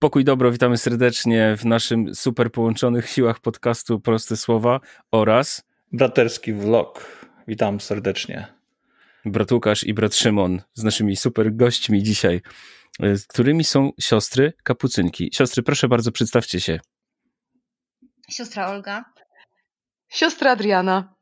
Pokój 0.00 0.24
dobro, 0.24 0.52
witamy 0.52 0.78
serdecznie 0.78 1.56
w 1.58 1.64
naszym 1.64 2.14
super 2.14 2.52
połączonych 2.52 3.10
siłach 3.10 3.40
podcastu 3.40 4.00
Proste 4.00 4.36
Słowa 4.36 4.80
oraz 5.10 5.62
braterski 5.92 6.52
vlog. 6.52 7.16
Witam 7.48 7.80
serdecznie. 7.80 8.46
Brat 9.24 9.52
Łukasz 9.52 9.84
i 9.84 9.94
brat 9.94 10.14
Szymon 10.14 10.62
z 10.74 10.84
naszymi 10.84 11.16
super 11.16 11.56
gośćmi 11.56 12.02
dzisiaj, 12.02 12.40
e, 13.02 13.16
z 13.16 13.26
którymi 13.26 13.64
są 13.64 13.90
siostry 14.00 14.52
kapucynki. 14.62 15.30
Siostry, 15.32 15.62
proszę 15.62 15.88
bardzo, 15.88 16.12
przedstawcie 16.12 16.60
się. 16.60 16.80
Siostra 18.30 18.68
Olga. 18.70 19.04
Siostra 20.08 20.50
Adriana. 20.50 21.14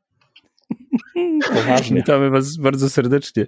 Poważnie. 1.47 1.97
Witamy 2.01 2.29
was 2.29 2.57
bardzo 2.57 2.89
serdecznie 2.89 3.47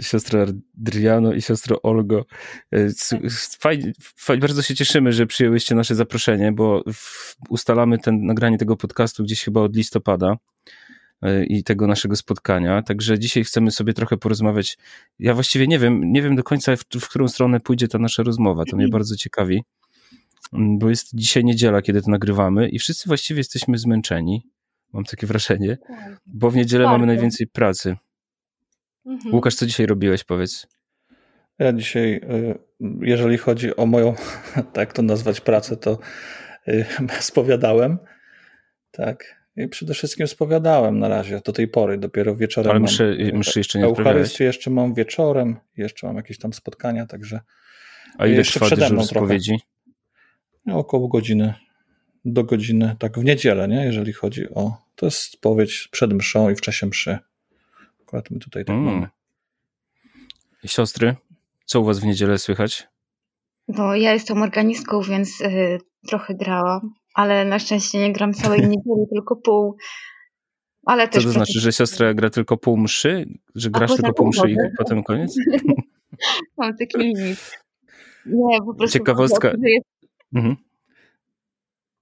siostra 0.00 0.46
Adriano 0.78 1.32
i 1.32 1.42
siostro 1.42 1.82
Olgo. 1.82 2.24
E, 2.72 2.88
fajnie, 3.58 3.92
fajnie, 4.00 4.40
bardzo 4.40 4.62
się 4.62 4.74
cieszymy, 4.74 5.12
że 5.12 5.26
przyjęłyście 5.26 5.74
nasze 5.74 5.94
zaproszenie, 5.94 6.52
bo 6.52 6.84
ustalamy 7.48 7.98
ten, 7.98 8.26
nagranie 8.26 8.58
tego 8.58 8.76
podcastu 8.76 9.24
gdzieś 9.24 9.44
chyba 9.44 9.60
od 9.60 9.76
listopada 9.76 10.36
e, 11.22 11.44
i 11.44 11.62
tego 11.62 11.86
naszego 11.86 12.16
spotkania. 12.16 12.82
Także 12.82 13.18
dzisiaj 13.18 13.44
chcemy 13.44 13.70
sobie 13.70 13.92
trochę 13.92 14.16
porozmawiać. 14.16 14.78
Ja 15.18 15.34
właściwie 15.34 15.66
nie 15.66 15.78
wiem, 15.78 16.12
nie 16.12 16.22
wiem 16.22 16.36
do 16.36 16.42
końca, 16.42 16.76
w, 16.76 16.84
w 17.00 17.08
którą 17.08 17.28
stronę 17.28 17.60
pójdzie 17.60 17.88
ta 17.88 17.98
nasza 17.98 18.22
rozmowa. 18.22 18.64
To 18.64 18.76
mnie 18.76 18.88
bardzo 18.88 19.16
ciekawi, 19.16 19.64
mm, 20.52 20.78
bo 20.78 20.90
jest 20.90 21.10
dzisiaj 21.14 21.44
niedziela, 21.44 21.82
kiedy 21.82 22.02
to 22.02 22.10
nagrywamy 22.10 22.68
i 22.68 22.78
wszyscy 22.78 23.08
właściwie 23.08 23.40
jesteśmy 23.40 23.78
zmęczeni. 23.78 24.42
Mam 24.92 25.04
takie 25.04 25.26
wrażenie, 25.26 25.78
bo 26.26 26.50
w 26.50 26.56
niedzielę 26.56 26.84
mamy 26.84 27.06
najwięcej 27.06 27.46
pracy. 27.46 27.96
Mhm. 29.06 29.34
Łukasz, 29.34 29.54
co 29.54 29.66
dzisiaj 29.66 29.86
robiłeś, 29.86 30.24
powiedz? 30.24 30.66
Ja 31.58 31.72
dzisiaj, 31.72 32.14
y, 32.14 32.58
jeżeli 33.00 33.38
chodzi 33.38 33.76
o 33.76 33.86
moją, 33.86 34.14
tak 34.72 34.92
to 34.92 35.02
nazwać, 35.02 35.40
pracę, 35.40 35.76
to 35.76 35.98
y, 36.68 36.84
spowiadałem. 37.20 37.98
Tak. 38.90 39.42
I 39.56 39.68
przede 39.68 39.94
wszystkim 39.94 40.26
spowiadałem 40.26 40.98
na 40.98 41.08
razie, 41.08 41.40
do 41.44 41.52
tej 41.52 41.68
pory, 41.68 41.98
dopiero 41.98 42.36
wieczorem. 42.36 42.70
Ale 42.70 42.80
mszy, 42.80 43.16
mam, 43.30 43.40
mszy 43.40 43.60
jeszcze 43.60 43.78
nie 43.78 43.84
Eucharystię 43.84 44.44
jeszcze 44.44 44.70
mam 44.70 44.94
wieczorem, 44.94 45.56
jeszcze 45.76 46.06
mam 46.06 46.16
jakieś 46.16 46.38
tam 46.38 46.52
spotkania, 46.52 47.06
także. 47.06 47.40
A 48.18 48.26
ile 48.26 48.36
jeszcze 48.36 48.60
trwa 48.60 48.76
dyżur 48.76 49.04
spowiedzi? 49.04 49.60
No, 50.66 50.78
około 50.78 51.08
godziny, 51.08 51.54
do 52.24 52.44
godziny, 52.44 52.96
tak 52.98 53.18
w 53.18 53.24
niedzielę, 53.24 53.68
nie? 53.68 53.84
jeżeli 53.84 54.12
chodzi 54.12 54.50
o. 54.50 54.76
To 54.96 55.06
jest 55.06 55.18
spowiedź 55.18 55.88
przed 55.92 56.12
mszą 56.12 56.50
i 56.50 56.54
w 56.54 56.60
czasie 56.60 56.86
mszy. 56.86 57.18
Akurat 58.12 58.30
my 58.30 58.38
tutaj 58.38 58.64
tak 58.64 58.76
mm. 58.76 58.84
mamy. 58.84 59.08
Siostry, 60.66 61.16
co 61.64 61.80
u 61.80 61.84
was 61.84 61.98
w 62.00 62.04
niedzielę 62.04 62.38
słychać? 62.38 62.88
No, 63.68 63.94
ja 63.94 64.12
jestem 64.12 64.42
organistką, 64.42 65.02
więc 65.02 65.40
y, 65.40 65.78
trochę 66.08 66.34
grałam, 66.34 66.94
ale 67.14 67.44
na 67.44 67.58
szczęście 67.58 67.98
nie 67.98 68.12
gram 68.12 68.32
całej 68.32 68.60
niedzieli, 68.68 69.06
tylko 69.14 69.36
pół. 69.36 69.76
Ale 70.86 71.08
Co 71.08 71.20
to 71.20 71.30
znaczy, 71.30 71.60
że 71.60 71.72
siostra 71.72 72.14
gra 72.14 72.30
tylko 72.30 72.56
pół 72.56 72.76
mszy? 72.76 73.26
Że 73.54 73.70
grasz 73.70 73.96
tylko 73.96 74.12
pół 74.12 74.28
mszy 74.28 74.50
i 74.50 74.56
potem 74.78 75.02
koniec? 75.02 75.36
Mam 76.58 76.76
taki 76.76 76.98
limit. 76.98 77.58
Nie, 78.26 78.58
po 78.66 78.74
prostu. 78.74 78.98
Ciekawostka. 78.98 79.48
Jest... 79.48 79.86
Mhm. 80.34 80.56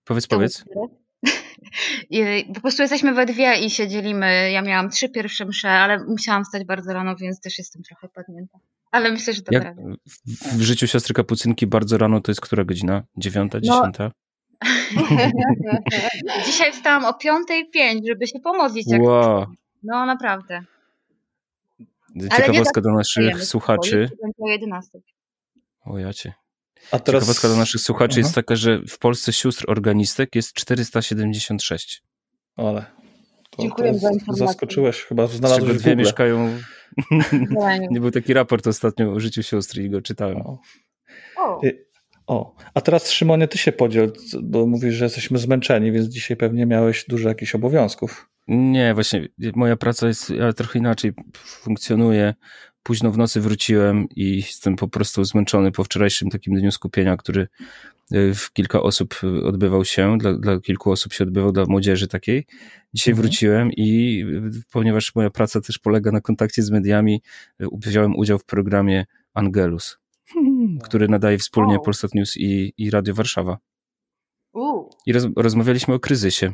Powiedz, 0.04 0.26
powiedz. 0.26 0.64
Po 2.54 2.60
prostu 2.60 2.82
jesteśmy 2.82 3.14
we 3.14 3.26
dwie 3.26 3.58
i 3.58 3.70
się 3.70 3.88
dzielimy. 3.88 4.50
Ja 4.50 4.62
miałam 4.62 4.90
trzy 4.90 5.08
pierwsze 5.08 5.44
msze, 5.44 5.70
ale 5.70 6.04
musiałam 6.04 6.44
wstać 6.44 6.64
bardzo 6.64 6.92
rano, 6.92 7.16
więc 7.16 7.40
też 7.40 7.58
jestem 7.58 7.82
trochę 7.82 8.08
padnięta. 8.08 8.58
Ale 8.90 9.12
myślę, 9.12 9.32
że 9.32 9.42
to 9.42 9.54
Jak 9.54 9.74
W 10.52 10.60
życiu 10.60 10.86
siostry 10.86 11.14
kapucynki 11.14 11.66
bardzo 11.66 11.98
rano 11.98 12.20
to 12.20 12.30
jest 12.30 12.40
która 12.40 12.64
godzina? 12.64 13.02
Dziewiąta, 13.16 13.58
no. 13.58 13.60
dziesiąta? 13.60 14.10
Dzisiaj 16.46 16.72
wstałam 16.72 17.04
o 17.04 17.14
piątej 17.14 17.70
pięć, 17.70 18.08
żeby 18.08 18.26
się 18.26 18.40
pomodlić. 18.40 18.86
Jak 18.90 19.02
wow. 19.02 19.46
No 19.82 20.06
naprawdę. 20.06 20.64
Ciekawostka 22.36 22.80
do 22.80 22.92
naszych 22.92 23.44
słuchaczy. 23.44 24.10
O 24.38 24.48
11. 24.48 24.98
O 25.84 25.98
jacie. 25.98 26.32
A 26.92 26.98
teraz... 26.98 27.22
Ciekawostka 27.22 27.48
do 27.48 27.56
naszych 27.56 27.80
słuchaczy 27.80 28.12
Aha. 28.12 28.20
jest 28.20 28.34
taka, 28.34 28.56
że 28.56 28.82
w 28.88 28.98
Polsce 28.98 29.32
sióstr 29.32 29.64
organistek 29.68 30.34
jest 30.34 30.52
476. 30.52 32.02
Ale 32.56 32.86
to, 33.50 33.62
Dziękuję 33.62 33.92
to 33.92 33.98
za 33.98 34.10
informację. 34.12 34.46
Zaskoczyłeś, 34.46 35.02
chyba 35.02 35.26
znalazłeś 35.26 35.68
czego 35.68 35.80
dwie 35.80 35.96
mieszkają... 35.96 36.58
Nie 37.90 38.00
był 38.00 38.10
taki 38.10 38.34
raport 38.34 38.66
ostatnio 38.66 39.12
o 39.12 39.20
życiu 39.20 39.42
siostry 39.42 39.84
i 39.84 39.90
go 39.90 40.02
czytałem. 40.02 40.40
O. 40.40 40.60
o. 41.36 41.60
O, 42.26 42.54
a 42.74 42.80
teraz 42.80 43.10
Szymonie, 43.10 43.48
ty 43.48 43.58
się 43.58 43.72
podziel, 43.72 44.12
bo 44.42 44.66
mówisz, 44.66 44.94
że 44.94 45.04
jesteśmy 45.04 45.38
zmęczeni, 45.38 45.92
więc 45.92 46.06
dzisiaj 46.06 46.36
pewnie 46.36 46.66
miałeś 46.66 47.04
dużo 47.08 47.28
jakichś 47.28 47.54
obowiązków. 47.54 48.30
Nie, 48.48 48.94
właśnie 48.94 49.28
moja 49.54 49.76
praca 49.76 50.08
jest, 50.08 50.30
ja 50.30 50.52
trochę 50.52 50.78
inaczej 50.78 51.12
funkcjonuje 51.36 52.34
późno 52.82 53.10
w 53.10 53.18
nocy 53.18 53.40
wróciłem 53.40 54.06
i 54.16 54.36
jestem 54.36 54.76
po 54.76 54.88
prostu 54.88 55.24
zmęczony 55.24 55.72
po 55.72 55.84
wczorajszym 55.84 56.30
takim 56.30 56.54
dniu 56.54 56.72
skupienia, 56.72 57.16
który 57.16 57.48
y, 58.14 58.34
w 58.34 58.52
kilka 58.52 58.82
osób 58.82 59.14
odbywał 59.44 59.84
się, 59.84 60.18
dla, 60.18 60.32
dla 60.32 60.60
kilku 60.60 60.90
osób 60.90 61.12
się 61.12 61.24
odbywał, 61.24 61.52
dla 61.52 61.64
młodzieży 61.66 62.08
takiej. 62.08 62.46
Dzisiaj 62.94 63.12
mhm. 63.12 63.22
wróciłem 63.22 63.72
i 63.72 64.20
y, 64.56 64.62
ponieważ 64.72 65.14
moja 65.14 65.30
praca 65.30 65.60
też 65.60 65.78
polega 65.78 66.10
na 66.10 66.20
kontakcie 66.20 66.62
z 66.62 66.70
mediami, 66.70 67.22
y, 67.60 67.66
wziąłem 67.72 68.16
udział 68.16 68.38
w 68.38 68.44
programie 68.44 69.04
Angelus, 69.34 69.98
który 70.84 71.08
nadaje 71.08 71.38
wspólnie 71.38 71.74
oh. 71.74 71.84
Polsat 71.84 72.14
News 72.14 72.36
i, 72.36 72.72
i 72.78 72.90
Radio 72.90 73.14
Warszawa. 73.14 73.58
Uh. 74.52 74.90
I 75.06 75.12
roz, 75.12 75.26
rozmawialiśmy 75.36 75.94
o 75.94 76.00
kryzysie. 76.00 76.52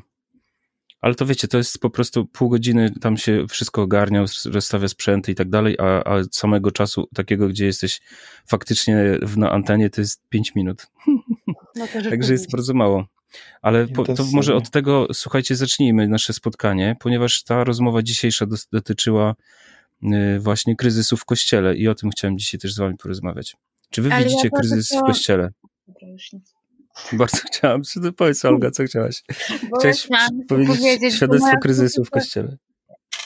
Ale 1.00 1.14
to 1.14 1.26
wiecie, 1.26 1.48
to 1.48 1.58
jest 1.58 1.78
po 1.78 1.90
prostu 1.90 2.26
pół 2.26 2.48
godziny, 2.48 2.90
tam 3.00 3.16
się 3.16 3.46
wszystko 3.50 3.82
ogarnia, 3.82 4.24
rozstawia 4.44 4.88
sprzęty 4.88 5.32
i 5.32 5.34
tak 5.34 5.50
dalej, 5.50 5.76
a, 5.78 6.04
a 6.04 6.22
samego 6.32 6.70
czasu 6.70 7.08
takiego, 7.14 7.48
gdzie 7.48 7.66
jesteś 7.66 8.00
faktycznie 8.46 9.18
na 9.36 9.50
antenie, 9.50 9.90
to 9.90 10.00
jest 10.00 10.28
pięć 10.28 10.54
minut. 10.54 10.86
No 11.76 11.86
Także 12.10 12.32
jest 12.32 12.50
bardzo 12.50 12.74
mało. 12.74 13.06
Ale 13.62 13.86
po, 13.86 14.04
to 14.04 14.24
może 14.32 14.54
od 14.54 14.70
tego, 14.70 15.06
słuchajcie, 15.12 15.56
zacznijmy 15.56 16.08
nasze 16.08 16.32
spotkanie, 16.32 16.96
ponieważ 17.00 17.42
ta 17.42 17.64
rozmowa 17.64 18.02
dzisiejsza 18.02 18.46
dotyczyła 18.72 19.34
y, 20.02 20.40
właśnie 20.40 20.76
kryzysu 20.76 21.16
w 21.16 21.24
kościele 21.24 21.76
i 21.76 21.88
o 21.88 21.94
tym 21.94 22.10
chciałem 22.10 22.38
dzisiaj 22.38 22.60
też 22.60 22.74
z 22.74 22.78
wami 22.78 22.96
porozmawiać. 22.96 23.56
Czy 23.90 24.02
wy 24.02 24.12
Ale 24.12 24.24
widzicie 24.24 24.48
ja 24.52 24.58
kryzys 24.58 24.88
to... 24.88 24.98
w 24.98 25.02
kościele? 25.02 25.50
Dobra, 25.86 26.08
już 26.08 26.32
nic. 26.32 26.55
Bardzo 27.12 27.38
chciałam. 27.46 27.82
Powiedz 28.16 28.44
Olga, 28.44 28.70
co 28.70 28.84
chciałaś? 28.84 29.22
Bo 29.70 29.78
chciałaś 29.78 30.06
ja 30.10 30.28
powiedzieć, 30.48 30.76
powiedzieć 30.76 31.14
świadectwo 31.14 31.58
kryzysu 31.62 32.04
w 32.04 32.10
Kościele. 32.10 32.56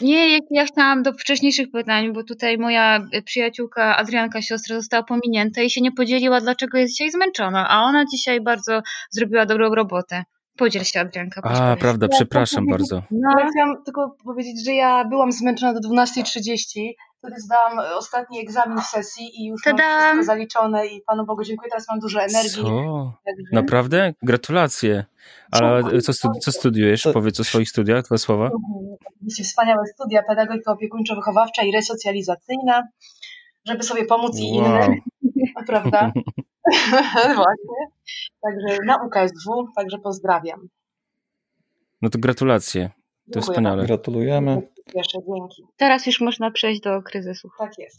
Nie, 0.01 0.39
ja 0.51 0.65
chciałam 0.65 1.03
do 1.03 1.13
wcześniejszych 1.13 1.71
pytań, 1.71 2.13
bo 2.13 2.25
tutaj 2.25 2.59
moja 2.59 3.07
przyjaciółka 3.25 3.97
Adrianka, 3.97 4.43
siostra, 4.43 4.77
została 4.77 5.03
pominięta 5.03 5.63
i 5.63 5.71
się 5.71 5.81
nie 5.81 5.93
podzieliła, 5.93 6.41
dlaczego 6.41 6.79
jest 6.79 6.93
dzisiaj 6.93 7.11
zmęczona, 7.11 7.69
a 7.69 7.83
ona 7.83 8.05
dzisiaj 8.13 8.41
bardzo 8.41 8.83
zrobiła 9.11 9.47
dobrą 9.47 9.75
robotę. 9.75 10.25
Podziel 10.57 10.85
się, 10.85 11.01
Adrianka. 11.01 11.41
A, 11.45 11.77
prawda, 11.77 12.09
przepraszam 12.09 12.67
bardzo. 12.67 13.03
No. 13.11 13.31
Ja 13.41 13.49
chciałam 13.51 13.85
tylko 13.85 14.17
powiedzieć, 14.25 14.65
że 14.65 14.73
ja 14.73 15.05
byłam 15.05 15.33
zmęczona 15.33 15.81
do 15.81 15.89
12.30, 15.89 16.91
wtedy 17.21 17.41
zdałam 17.41 17.79
ostatni 17.97 18.41
egzamin 18.41 18.81
w 18.81 18.85
sesji 18.85 19.41
i 19.41 19.47
już 19.47 19.63
Tada! 19.63 19.83
mam 19.83 20.01
wszystko 20.01 20.25
zaliczone 20.25 20.87
i 20.87 21.03
Panu 21.03 21.27
Bogu 21.27 21.45
dziękuję, 21.45 21.71
teraz 21.71 21.89
mam 21.89 21.99
dużo 21.99 22.21
energii. 22.21 22.63
Co? 22.63 23.13
Także... 23.25 23.43
Naprawdę? 23.53 24.15
Gratulacje. 24.23 25.05
Ale 25.51 26.01
co, 26.01 26.13
studi 26.13 26.41
co 26.41 26.53
studiujesz? 26.53 27.09
Powiedz 27.13 27.41
o 27.41 27.45
swoich 27.45 27.69
studiach, 27.69 28.05
dwa 28.05 28.19
słowa. 28.19 28.51
Oczywiście 29.17 29.45
wspaniałe 29.45 29.87
studia, 29.87 30.23
pedagogika 30.23 30.73
opiekuńczo-wychowawcza 30.73 31.65
i 31.67 31.73
resocjalizacyjna, 31.73 32.83
żeby 33.67 33.83
sobie 33.83 34.05
pomóc 34.05 34.37
wow. 34.37 34.43
i 34.43 34.49
innym, 34.57 35.01
prawda? 35.67 36.13
Właśnie. 37.43 37.81
Także 38.43 38.79
na 38.87 38.97
UKSW, 39.07 39.69
także 39.77 39.99
pozdrawiam. 39.99 40.69
No 42.03 42.11
to 42.11 42.19
gratulacje. 42.19 42.91
To 43.33 43.39
jest 43.39 43.49
wspaniale. 43.49 43.87
Gratulujemy. 43.87 44.63
Cieszę, 44.93 45.19
dzięki. 45.29 45.63
Teraz 45.77 46.07
już 46.07 46.21
można 46.21 46.51
przejść 46.51 46.81
do 46.81 47.03
kryzysu. 47.03 47.51
Tak 47.59 47.79
jest. 47.79 47.99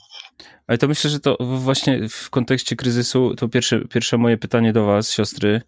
Ale 0.68 0.78
to 0.78 0.88
myślę, 0.88 1.10
że 1.10 1.20
to 1.20 1.38
właśnie 1.40 2.10
w 2.10 2.30
kontekście 2.30 2.76
kryzysu, 2.76 3.36
to 3.36 3.50
pierwsze, 3.50 3.88
pierwsze 3.88 4.18
moje 4.18 4.38
pytanie 4.38 4.74
do 4.74 4.86
Was, 4.86 5.12
siostry, 5.12 5.62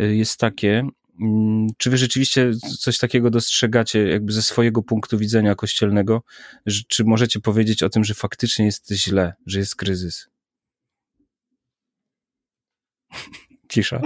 y, 0.00 0.16
jest 0.16 0.40
takie. 0.40 0.86
Mm, 1.20 1.68
czy 1.78 1.90
wy 1.90 1.98
rzeczywiście 1.98 2.50
coś 2.78 2.98
takiego 2.98 3.30
dostrzegacie, 3.30 4.08
jakby 4.08 4.32
ze 4.32 4.42
swojego 4.42 4.82
punktu 4.82 5.18
widzenia 5.18 5.54
kościelnego? 5.54 6.22
Czy 6.88 7.04
możecie 7.04 7.40
powiedzieć 7.40 7.82
o 7.82 7.88
tym, 7.88 8.04
że 8.04 8.14
faktycznie 8.14 8.64
jest 8.64 8.92
źle, 8.92 9.32
że 9.46 9.58
jest 9.58 9.76
kryzys? 9.76 10.28
Cisza. 13.70 14.00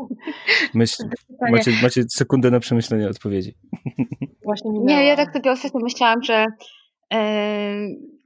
Myśl, 0.74 1.02
macie, 1.50 1.72
macie 1.82 2.02
sekundę 2.08 2.50
na 2.50 2.60
przemyślenie 2.60 3.08
odpowiedzi. 3.08 3.54
Właśnie 4.44 4.70
nie, 4.70 5.04
ja 5.04 5.16
tak 5.16 5.32
sobie 5.32 5.52
ostatnio 5.52 5.80
myślałam, 5.80 6.22
że 6.22 6.46
yy, 7.12 7.18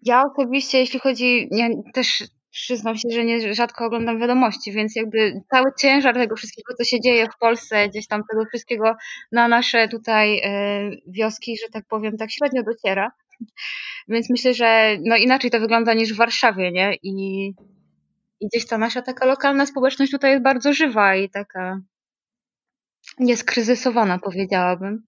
ja 0.02 0.22
osobiście, 0.32 0.78
jeśli 0.78 1.00
chodzi, 1.00 1.48
ja 1.50 1.68
też 1.94 2.24
przyznam 2.50 2.96
się, 2.96 3.08
że 3.12 3.24
nie 3.24 3.54
rzadko 3.54 3.86
oglądam 3.86 4.20
wiadomości, 4.20 4.72
więc 4.72 4.96
jakby 4.96 5.42
cały 5.50 5.70
ciężar 5.80 6.14
tego 6.14 6.36
wszystkiego, 6.36 6.74
co 6.78 6.84
się 6.84 7.00
dzieje 7.00 7.26
w 7.26 7.38
Polsce, 7.38 7.88
gdzieś 7.88 8.06
tam 8.06 8.22
tego 8.30 8.44
wszystkiego 8.44 8.94
na 9.32 9.48
nasze 9.48 9.88
tutaj 9.88 10.40
e, 10.44 10.90
wioski, 11.06 11.56
że 11.56 11.68
tak 11.72 11.84
powiem, 11.88 12.16
tak 12.16 12.30
średnio 12.30 12.62
dociera. 12.62 13.12
Więc 14.08 14.30
myślę, 14.30 14.54
że 14.54 14.96
no 15.04 15.16
inaczej 15.16 15.50
to 15.50 15.60
wygląda 15.60 15.94
niż 15.94 16.12
w 16.12 16.16
Warszawie, 16.16 16.72
nie? 16.72 16.94
I, 17.02 17.52
i 18.40 18.46
gdzieś 18.46 18.66
ta 18.66 18.78
nasza 18.78 19.02
taka 19.02 19.26
lokalna 19.26 19.66
społeczność 19.66 20.12
tutaj 20.12 20.30
jest 20.30 20.42
bardzo 20.42 20.72
żywa 20.72 21.16
i 21.16 21.30
taka 21.30 21.80
nieskryzysowana, 23.18 24.18
powiedziałabym. 24.18 25.06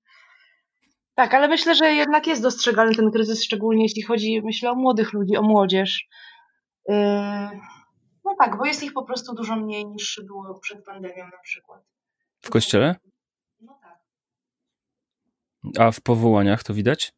Tak, 1.14 1.34
ale 1.34 1.48
myślę, 1.48 1.74
że 1.74 1.92
jednak 1.92 2.26
jest 2.26 2.42
dostrzegalny 2.42 2.94
ten 2.94 3.10
kryzys, 3.10 3.44
szczególnie 3.44 3.82
jeśli 3.82 4.02
chodzi, 4.02 4.42
myślę, 4.44 4.70
o 4.70 4.74
młodych 4.74 5.12
ludzi, 5.12 5.36
o 5.36 5.42
młodzież. 5.42 6.06
Yy, 6.88 6.96
no 8.24 8.34
tak, 8.38 8.58
bo 8.58 8.66
jest 8.66 8.82
ich 8.82 8.92
po 8.92 9.04
prostu 9.04 9.34
dużo 9.34 9.56
mniej 9.56 9.86
niż 9.86 10.20
było 10.26 10.60
przed 10.60 10.84
pandemią 10.84 11.24
na 11.24 11.38
przykład. 11.42 11.82
W 12.40 12.50
kościele? 12.50 12.96
No 13.60 13.78
tak. 13.82 13.98
A 15.78 15.90
w 15.90 16.00
powołaniach 16.00 16.62
to 16.62 16.74
widać? 16.74 17.12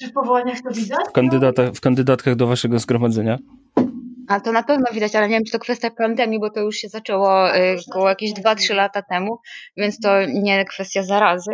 Czy 0.00 0.08
w 0.08 0.12
powołaniach 0.12 0.60
to 0.60 0.70
widać? 0.70 1.08
W, 1.08 1.12
kandydata, 1.12 1.72
w 1.72 1.80
kandydatkach 1.80 2.36
do 2.36 2.46
waszego 2.46 2.78
zgromadzenia? 2.78 3.38
A 4.32 4.40
to 4.40 4.52
na 4.52 4.62
pewno 4.62 4.84
widać, 4.92 5.14
ale 5.16 5.28
nie 5.28 5.34
wiem, 5.34 5.44
czy 5.44 5.52
to 5.52 5.58
kwestia 5.58 5.90
pandemii, 5.90 6.40
bo 6.40 6.50
to 6.50 6.60
już 6.60 6.76
się 6.76 6.88
zaczęło 6.88 7.48
Tak, 7.48 7.60
y, 7.60 7.76
około 7.90 8.08
jakieś 8.08 8.30
zaczęło. 8.30 8.54
2-3 8.54 8.74
lata 8.74 9.02
temu, 9.02 9.38
więc 9.76 10.00
to 10.00 10.26
nie 10.26 10.64
kwestia 10.64 11.02
zarazy, 11.02 11.50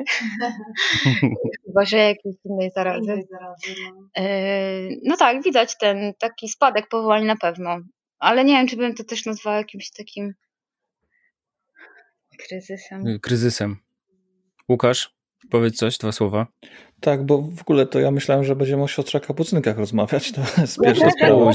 chyba 1.66 1.84
że 1.84 1.96
jakiejś 1.96 2.36
innej 2.44 2.70
zarazy. 2.70 3.22
No. 3.32 3.54
Y, 4.24 5.00
No 5.04 5.16
tak, 5.16 5.42
widać 5.42 5.78
ten 5.78 6.12
taki 6.18 6.48
spadek 6.48 6.88
powołań 6.88 7.24
na 7.24 7.36
pewno, 7.36 7.78
ale 8.18 8.44
nie 8.44 8.52
wiem, 8.52 8.66
czy 8.66 8.76
bym 8.76 8.94
to 8.94 9.04
też 9.04 9.26
nazwała 9.26 9.56
jakimś 9.56 9.90
takim 9.90 10.34
kryzysem. 12.38 13.18
Kryzysem. 13.22 13.76
Łukasz, 14.68 15.17
powiedz 15.50 15.76
coś, 15.76 15.98
dwa 15.98 16.12
słowa. 16.12 16.46
Tak, 17.00 17.26
bo 17.26 17.42
w 17.42 17.60
ogóle 17.60 17.86
to 17.86 18.00
ja 18.00 18.10
myślałem, 18.10 18.44
że 18.44 18.56
będziemy 18.56 18.82
o 18.82 18.88
siostrach 18.88 19.22
kapucynkach 19.22 19.78
rozmawiać. 19.78 20.32
To 20.32 20.40
jest 20.60 20.78
Ja 20.82 20.84
pierwsza 20.84 21.04
też 21.04 21.14
sprawa. 21.14 21.52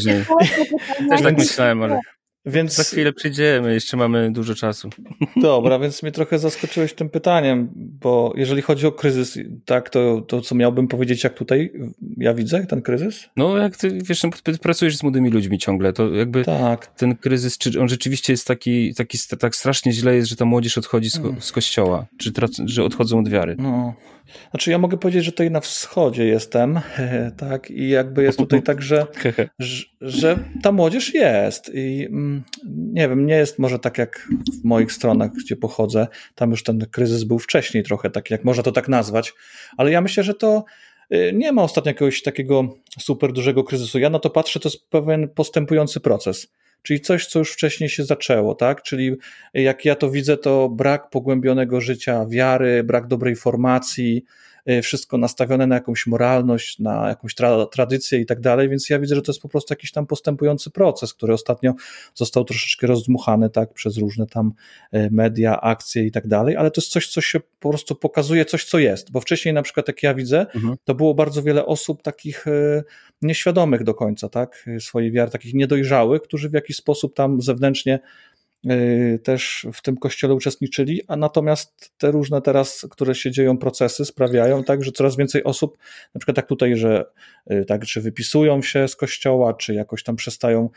Też 1.10 1.22
tak 1.22 1.38
myślałem, 1.38 1.84
ale 1.84 2.00
Więc 2.46 2.76
za 2.76 2.84
chwilę 2.84 3.14
przyjdziemy, 3.14 3.74
jeszcze 3.74 3.98
mamy 3.98 4.32
dużo 4.32 4.56
czasu. 4.56 4.90
Dobra, 5.42 5.80
więc 5.80 6.04
mnie 6.04 6.12
trochę 6.12 6.40
zaskoczyłeś 6.40 6.94
tym 6.94 7.10
pytaniem, 7.10 7.70
bo 7.76 8.34
jeżeli 8.36 8.62
chodzi 8.62 8.88
o 8.88 8.92
kryzys, 8.92 9.40
tak, 9.66 9.90
to, 9.90 10.22
to 10.22 10.42
co 10.42 10.56
miałbym 10.56 10.88
powiedzieć, 10.88 11.24
jak 11.24 11.34
tutaj 11.34 11.72
ja 12.18 12.34
widzę 12.34 12.66
ten 12.66 12.82
kryzys? 12.82 13.30
No 13.38 13.58
jak 13.58 13.78
ty, 13.78 13.98
wiesz, 14.04 14.24
no, 14.24 14.30
pracujesz 14.62 14.98
z 14.98 15.04
młodymi 15.04 15.30
ludźmi 15.30 15.58
ciągle, 15.58 15.94
to 15.94 16.10
jakby 16.14 16.44
Tak. 16.44 16.88
ten 16.88 17.16
kryzys, 17.16 17.58
czy 17.58 17.82
on 17.82 17.88
rzeczywiście 17.90 18.34
jest 18.34 18.48
taki, 18.48 18.94
taki 18.96 19.18
tak 19.40 19.56
strasznie 19.56 19.92
źle 19.94 20.16
jest, 20.16 20.30
że 20.30 20.36
ta 20.36 20.46
młodzież 20.46 20.78
odchodzi 20.78 21.10
z, 21.10 21.20
ko- 21.20 21.28
Mm. 21.30 21.42
z 21.42 21.52
kościoła, 21.52 22.06
czy 22.18 22.32
że 22.66 22.84
odchodzą 22.84 23.20
od 23.20 23.30
wiary. 23.30 23.56
No. 23.60 23.94
Znaczy 24.52 24.72
ja 24.72 24.78
mogę 24.78 24.98
powiedzieć, 24.98 25.24
że 25.26 25.32
tutaj 25.32 25.52
na 25.52 25.60
wschodzie 25.60 26.26
jestem, 26.26 26.80
tak, 27.38 27.72
i 27.72 27.90
jakby 27.90 28.24
jest 28.24 28.38
tutaj 28.38 28.64
tak, 28.70 28.82
że, 28.82 29.08
że, 29.60 29.84
że 30.02 30.40
ta 30.62 30.72
młodzież 30.72 31.14
jest 31.14 31.72
i 31.76 32.06
mm, 32.10 32.33
nie 32.68 33.10
wiem, 33.10 33.26
nie 33.26 33.36
jest 33.36 33.60
może 33.60 33.80
tak 33.80 33.98
jak 33.98 34.28
w 34.62 34.64
moich 34.64 34.92
stronach, 34.92 35.32
gdzie 35.32 35.56
pochodzę, 35.56 36.08
tam 36.36 36.52
już 36.52 36.64
ten 36.64 36.86
kryzys 36.92 37.24
był 37.24 37.40
wcześniej 37.40 37.84
trochę, 37.84 38.10
tak 38.10 38.32
jak 38.32 38.44
można 38.44 38.64
to 38.64 38.72
tak 38.72 38.90
nazwać, 38.90 39.34
ale 39.78 39.92
ja 39.92 40.02
myślę, 40.02 40.24
że 40.24 40.34
to 40.34 40.66
y, 41.14 41.32
nie 41.36 41.52
ma 41.52 41.64
ostatnio 41.64 41.90
jakiegoś 41.90 42.22
takiego 42.22 42.76
super 43.00 43.34
dużego 43.34 43.64
kryzysu. 43.64 44.00
Ja 44.00 44.10
na 44.10 44.20
to 44.20 44.30
patrzę, 44.30 44.60
to 44.60 44.70
jest 44.70 44.90
pewien 44.90 45.30
postępujący 45.30 46.00
proces. 46.00 46.54
Czyli 46.82 47.02
coś, 47.02 47.26
co 47.26 47.40
już 47.40 47.52
wcześniej 47.52 47.90
się 47.90 48.06
zaczęło, 48.06 48.56
tak? 48.56 48.82
Czyli 48.82 49.16
jak 49.54 49.86
ja 49.86 49.96
to 49.96 50.12
widzę, 50.12 50.38
to 50.38 50.70
brak 50.70 51.10
pogłębionego 51.10 51.82
życia, 51.82 52.26
wiary, 52.30 52.84
brak 52.84 53.08
dobrej 53.08 53.36
formacji, 53.36 54.26
wszystko 54.84 55.18
nastawione 55.18 55.68
na 55.68 55.76
jakąś 55.76 56.08
moralność, 56.08 56.80
na 56.80 57.08
jakąś 57.10 57.36
tra 57.36 57.66
tradycję 57.66 58.20
i 58.20 58.26
tak 58.26 58.40
dalej, 58.40 58.70
więc 58.70 58.90
ja 58.90 59.00
widzę, 59.00 59.16
że 59.16 59.22
to 59.22 59.32
jest 59.32 59.42
po 59.42 59.50
prostu 59.50 59.72
jakiś 59.74 59.92
tam 59.92 60.08
postępujący 60.08 60.72
proces, 60.72 61.14
który 61.14 61.34
ostatnio 61.34 61.74
został 62.14 62.46
troszeczkę 62.46 62.88
rozdmuchany, 62.88 63.50
tak, 63.50 63.74
przez 63.74 63.98
różne 63.98 64.28
tam 64.28 64.54
y, 64.96 65.10
media, 65.12 65.62
akcje 65.62 66.06
i 66.06 66.12
tak 66.12 66.28
dalej, 66.28 66.56
ale 66.56 66.72
to 66.72 66.82
jest 66.82 66.92
coś, 66.92 67.08
co 67.08 67.22
się 67.22 67.40
po 67.60 67.70
prostu 67.70 67.96
pokazuje, 67.96 68.46
coś, 68.46 68.66
co 68.66 68.80
jest, 68.80 69.12
bo 69.12 69.20
wcześniej 69.20 69.54
na 69.54 69.62
przykład, 69.62 69.88
jak 69.88 70.04
ja 70.04 70.14
widzę, 70.14 70.46
Mhm. 70.56 70.76
to 70.84 70.96
było 70.96 71.14
bardzo 71.14 71.44
wiele 71.44 71.66
osób 71.66 72.02
takich 72.02 72.48
y, 72.48 72.84
nieświadomych 73.22 73.84
do 73.84 73.94
końca, 73.94 74.30
tak, 74.30 74.64
y, 74.68 74.80
swojej 74.80 75.12
wiary, 75.12 75.32
takich 75.32 75.54
niedojrzałych, 75.54 76.22
którzy 76.22 76.50
w 76.50 76.54
jakiś 76.54 76.76
sposób 76.76 77.16
tam 77.16 77.42
zewnętrznie 77.42 77.96
y, 77.96 78.33
też 79.24 79.68
w 79.74 79.82
tym 79.82 79.98
kościele 79.98 80.34
uczestniczyli, 80.34 81.02
a 81.08 81.16
natomiast 81.16 81.94
te 81.98 82.12
różne 82.12 82.42
teraz, 82.42 82.88
które 82.92 83.16
się 83.16 83.32
dzieją 83.32 83.58
procesy 83.58 84.06
sprawiają 84.06 84.64
tak, 84.64 84.84
że 84.84 84.92
coraz 84.92 85.16
więcej 85.16 85.44
osób, 85.44 85.78
na 86.16 86.20
przykład 86.20 86.36
tak 86.36 86.48
tutaj, 86.48 86.76
że 86.76 87.06
y, 87.52 87.66
tak, 87.66 87.86
czy 87.86 88.02
wypisują 88.02 88.62
się 88.62 88.88
z 88.88 88.96
kościoła, 88.96 89.54
czy 89.54 89.74
jakoś 89.74 90.04
tam 90.04 90.16
przestają 90.16 90.70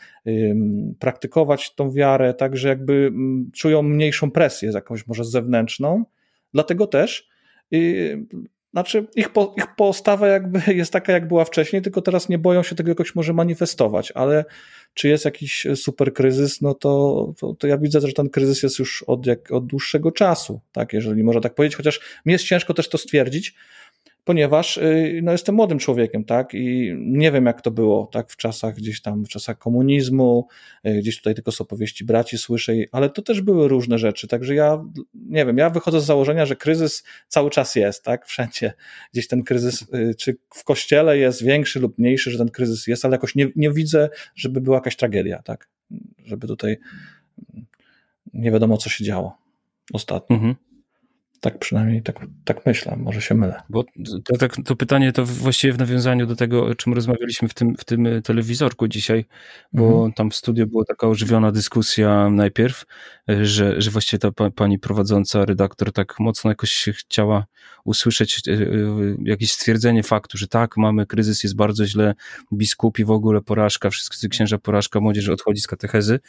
praktykować 0.99 1.75
tą 1.75 1.91
wiarę, 1.91 2.33
tak, 2.33 2.57
że 2.57 2.67
jakby 2.67 2.93
ym, 2.93 3.51
czują 3.53 3.83
mniejszą 3.83 4.31
presję, 4.31 4.71
jakąś 4.73 5.07
może 5.07 5.25
zewnętrzną, 5.25 6.05
dlatego 6.53 6.87
też 6.87 7.29
y, 7.73 8.25
znaczy, 8.71 9.07
ich, 9.15 9.29
po, 9.29 9.53
ich 9.57 9.75
postawa 9.75 10.27
jakby 10.27 10.61
jest 10.73 10.93
taka, 10.93 11.13
jak 11.13 11.27
była 11.27 11.45
wcześniej, 11.45 11.81
tylko 11.81 12.01
teraz 12.01 12.29
nie 12.29 12.37
boją 12.37 12.63
się 12.63 12.75
tego 12.75 12.89
jakoś 12.89 13.15
może 13.15 13.33
manifestować, 13.33 14.11
ale 14.11 14.45
czy 14.93 15.07
jest 15.07 15.25
jakiś 15.25 15.67
super 15.75 16.13
kryzys, 16.13 16.61
no 16.61 16.73
to, 16.73 17.33
to, 17.39 17.53
to 17.53 17.67
ja 17.67 17.77
widzę, 17.77 18.01
że 18.01 18.13
ten 18.13 18.29
kryzys 18.29 18.63
jest 18.63 18.79
już 18.79 19.03
od, 19.03 19.25
jak, 19.25 19.51
od 19.51 19.65
dłuższego 19.65 20.11
czasu, 20.11 20.61
tak, 20.71 20.93
jeżeli 20.93 21.23
można 21.23 21.41
tak 21.41 21.55
powiedzieć, 21.55 21.75
chociaż 21.75 21.99
mi 22.25 22.33
jest 22.33 22.45
ciężko 22.45 22.73
też 22.73 22.89
to 22.89 22.97
stwierdzić, 22.97 23.55
ponieważ 24.27 24.77
y, 24.77 25.19
no, 25.23 25.31
jestem 25.31 25.55
młodym 25.55 25.79
człowiekiem, 25.79 26.23
tak, 26.23 26.53
i 26.53 26.93
nie 26.97 27.31
wiem, 27.31 27.45
jak 27.45 27.61
to 27.61 27.71
było, 27.71 28.09
tak, 28.11 28.31
w 28.31 28.37
czasach 28.37 28.75
gdzieś 28.75 29.01
tam, 29.01 29.25
w 29.25 29.29
czasach 29.29 29.57
komunizmu, 29.57 30.47
y, 30.87 30.99
gdzieś 30.99 31.17
tutaj 31.17 31.35
tylko 31.35 31.51
z 31.51 31.61
opowieści 31.61 32.05
braci 32.05 32.37
słyszę, 32.37 32.73
ale 32.91 33.09
to 33.09 33.21
też 33.21 33.41
były 33.41 33.67
różne 33.67 33.97
rzeczy, 33.97 34.27
także 34.27 34.55
ja, 34.55 34.83
nie 35.13 35.45
wiem, 35.45 35.57
ja 35.57 35.69
wychodzę 35.69 36.01
z 36.01 36.05
założenia, 36.05 36.45
że 36.45 36.55
kryzys 36.55 37.03
cały 37.27 37.49
czas 37.49 37.75
jest, 37.75 38.03
tak, 38.03 38.25
wszędzie 38.25 38.73
gdzieś 39.13 39.27
ten 39.27 39.43
kryzys, 39.43 39.81
y, 39.81 40.15
czy 40.15 40.37
w 40.53 40.63
kościele 40.63 41.17
jest 41.17 41.43
większy 41.43 41.79
lub 41.79 41.97
mniejszy, 41.97 42.31
że 42.31 42.37
ten 42.37 42.49
kryzys 42.49 42.87
jest, 42.87 43.05
ale 43.05 43.15
jakoś 43.15 43.35
nie, 43.35 43.47
nie 43.55 43.71
widzę, 43.71 44.09
żeby 44.35 44.61
była 44.61 44.77
jakaś 44.77 44.95
tragedia, 44.95 45.41
tak, 45.43 45.69
żeby 46.25 46.47
tutaj 46.47 46.77
nie 48.33 48.51
wiadomo, 48.51 48.77
co 48.77 48.89
się 48.89 49.03
działo 49.03 49.37
ostatnio. 49.93 50.35
Mhm. 50.35 50.55
Tak 51.39 51.59
przynajmniej 51.59 52.03
tak, 52.03 52.25
tak 52.45 52.65
myślę, 52.65 52.95
może 52.97 53.21
się 53.21 53.35
mylę. 53.35 53.61
Bo 53.69 53.83
to, 53.83 54.47
to, 54.47 54.61
to 54.65 54.75
pytanie 54.75 55.11
to 55.11 55.25
właściwie 55.25 55.73
w 55.73 55.77
nawiązaniu 55.77 56.25
do 56.27 56.35
tego, 56.35 56.65
o 56.65 56.75
czym 56.75 56.93
rozmawialiśmy 56.93 57.47
w 57.47 57.53
tym, 57.53 57.75
w 57.77 57.85
tym 57.85 58.07
telewizorku 58.23 58.87
dzisiaj, 58.87 59.25
bo 59.73 59.87
Mhm. 59.87 60.13
tam 60.13 60.31
w 60.31 60.35
studiu 60.35 60.67
była 60.67 60.85
taka 60.85 61.07
ożywiona 61.07 61.51
dyskusja 61.51 62.29
najpierw, 62.29 62.85
że, 63.41 63.81
że 63.81 63.91
właściwie 63.91 64.19
ta 64.19 64.31
pa- 64.31 64.49
pani 64.51 64.79
prowadząca, 64.79 65.45
redaktor 65.45 65.91
tak 65.91 66.19
mocno 66.19 66.51
jakoś 66.51 66.89
chciała 66.97 67.45
usłyszeć 67.85 68.41
e, 68.47 68.51
e, 68.53 68.57
jakieś 69.23 69.51
stwierdzenie 69.51 70.03
faktu, 70.03 70.37
że 70.37 70.47
tak, 70.47 70.77
mamy 70.77 71.05
kryzys, 71.05 71.43
jest 71.43 71.55
bardzo 71.55 71.85
źle, 71.85 72.13
biskupi 72.53 73.05
w 73.05 73.11
ogóle 73.11 73.41
porażka, 73.41 73.89
wszyscy 73.89 74.29
księża 74.29 74.57
porażka, 74.57 74.99
młodzież 74.99 75.29
odchodzi 75.29 75.61
z 75.61 75.67
katechezy 75.67 76.19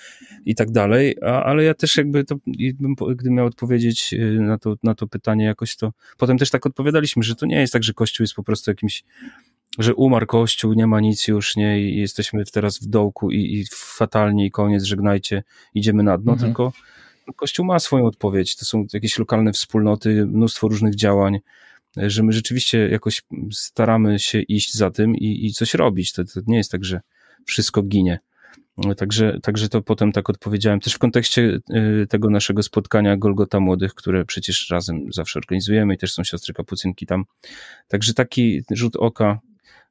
i 0.44 0.54
tak 0.54 0.70
dalej, 0.70 1.16
a, 1.22 1.42
ale 1.44 1.64
ja 1.64 1.74
też 1.74 1.96
jakby 1.96 2.24
to, 2.24 2.36
gdybym 2.46 3.34
miał 3.34 3.46
odpowiedzieć 3.46 4.14
e, 4.14 4.18
na 4.40 4.58
to, 4.58 4.76
na 4.82 4.94
to 4.98 5.06
pytanie 5.06 5.44
jakoś, 5.44 5.76
to 5.76 5.92
potem 6.18 6.38
też 6.38 6.50
tak 6.50 6.66
odpowiadaliśmy, 6.66 7.22
że 7.22 7.34
to 7.34 7.46
nie 7.46 7.60
jest 7.60 7.72
tak, 7.72 7.84
że 7.84 7.94
Kościół 7.94 8.24
jest 8.24 8.34
po 8.34 8.42
prostu 8.42 8.70
jakimś, 8.70 9.04
że 9.78 9.94
umarł 9.94 10.26
Kościół, 10.26 10.72
nie 10.72 10.86
ma 10.86 11.00
nic 11.00 11.28
już, 11.28 11.56
nie, 11.56 11.80
i 11.80 11.96
jesteśmy 11.96 12.44
teraz 12.44 12.78
w 12.78 12.86
dołku 12.86 13.30
i, 13.30 13.36
i 13.36 13.64
fatalnie 13.74 14.46
i 14.46 14.50
koniec, 14.50 14.82
żegnajcie, 14.84 15.42
idziemy 15.74 16.02
na 16.02 16.18
dno, 16.18 16.32
Mhm. 16.32 16.48
tylko 16.48 16.72
Kościół 17.36 17.66
ma 17.66 17.78
swoją 17.78 18.06
odpowiedź, 18.06 18.56
to 18.56 18.64
są 18.64 18.86
jakieś 18.92 19.18
lokalne 19.18 19.52
wspólnoty, 19.52 20.26
mnóstwo 20.26 20.68
różnych 20.68 20.94
działań, 20.94 21.38
że 21.96 22.22
my 22.22 22.32
rzeczywiście 22.32 22.88
jakoś 22.88 23.22
staramy 23.52 24.18
się 24.18 24.40
iść 24.40 24.74
za 24.74 24.90
tym 24.90 25.16
i, 25.16 25.46
i 25.46 25.52
coś 25.52 25.74
robić, 25.74 26.12
to, 26.12 26.24
to 26.24 26.40
nie 26.46 26.56
jest 26.56 26.70
tak, 26.70 26.84
że 26.84 27.00
wszystko 27.46 27.82
ginie. 27.82 28.18
Także, 28.96 29.38
także 29.42 29.68
to 29.68 29.82
potem 29.82 30.12
tak 30.12 30.30
odpowiedziałem. 30.30 30.80
Też 30.80 30.94
w 30.94 30.98
kontekście 30.98 31.60
y, 32.02 32.06
tego 32.06 32.30
naszego 32.30 32.62
spotkania 32.62 33.16
Golgota 33.16 33.60
Młodych, 33.60 33.94
które 33.94 34.24
przecież 34.24 34.70
razem 34.70 35.12
zawsze 35.12 35.38
organizujemy 35.38 35.94
i 35.94 35.98
też 35.98 36.12
są 36.12 36.24
siostry 36.24 36.54
kapucynki 36.54 37.06
tam. 37.06 37.24
Także 37.88 38.14
taki 38.14 38.62
rzut 38.70 38.96
oka 38.96 39.40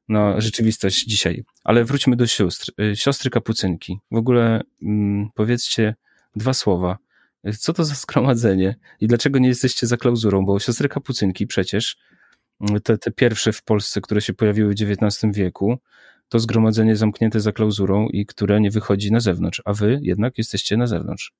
na 0.08 0.40
rzeczywistość 0.40 1.04
dzisiaj. 1.04 1.44
Ale 1.64 1.84
wróćmy 1.84 2.16
do 2.16 2.26
sióstr. 2.26 2.72
Y, 2.80 2.96
Siostry 2.96 3.30
kapucynki. 3.30 3.98
W 4.10 4.16
ogóle 4.16 4.60
mm, 4.82 5.28
powiedzcie 5.34 5.94
dwa 6.36 6.54
słowa. 6.54 6.98
Y, 7.46 7.52
Co 7.52 7.72
to 7.72 7.84
za 7.84 7.94
zgromadzenie 7.94 8.76
i 9.00 9.06
dlaczego 9.06 9.38
nie 9.38 9.48
jesteście 9.48 9.86
za 9.86 9.96
klauzurą? 9.96 10.44
Bo 10.44 10.58
siostry 10.58 10.88
kapucynki 10.88 11.46
przecież, 11.46 11.96
te, 12.84 12.98
te 12.98 13.10
pierwsze 13.10 13.52
w 13.52 13.62
Polsce, 13.62 14.00
które 14.00 14.20
się 14.20 14.34
pojawiły 14.34 14.74
w 14.74 14.82
XIX 14.82 15.36
wieku, 15.36 15.78
to 16.28 16.38
zgromadzenie 16.38 16.96
zamknięte 16.96 17.40
za 17.40 17.52
klauzurą 17.52 18.08
i 18.08 18.26
które 18.26 18.60
nie 18.60 18.70
wychodzi 18.70 19.12
na 19.12 19.20
zewnątrz, 19.20 19.62
a 19.64 19.72
wy 19.72 20.00
jednak 20.02 20.38
jesteście 20.38 20.76
na 20.76 20.86
zewnątrz. 20.86 21.32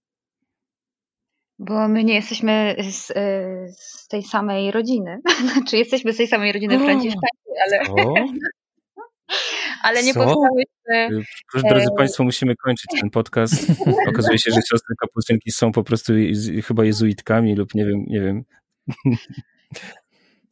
Bo 1.59 1.89
my 1.89 2.05
nie 2.05 2.15
jesteśmy 2.15 2.77
z, 2.91 3.11
e, 3.11 3.69
z 3.77 4.09
tej 4.09 4.23
samej 4.23 4.71
rodziny. 4.71 5.21
Znaczy, 5.53 5.77
jesteśmy 5.77 6.13
z 6.13 6.17
tej 6.17 6.27
samej 6.27 6.53
rodziny 6.53 6.79
franciszkańskiej, 6.79 7.55
ale. 7.67 8.05
O? 8.05 8.15
ale 9.83 10.03
nie 10.03 10.15
Co? 10.15 10.25
powstałyśmy. 10.25 11.25
Proszę, 11.53 11.69
drodzy 11.69 11.87
Państwo, 11.97 12.25
musimy 12.25 12.57
kończyć 12.57 12.91
ten 13.01 13.11
podcast. 13.11 13.67
Okazuje 14.09 14.39
się, 14.39 14.51
że 14.51 14.61
siostry 14.71 14.95
kapucynki 15.01 15.51
są 15.51 15.73
po 15.73 15.85
prostu 15.85 16.13
z, 16.33 16.67
chyba 16.67 16.85
jezuitkami 16.85 17.55
lub 17.55 17.75
nie 17.75 17.87
wiem, 17.87 18.05
nie 18.07 18.21
wiem. 18.21 18.45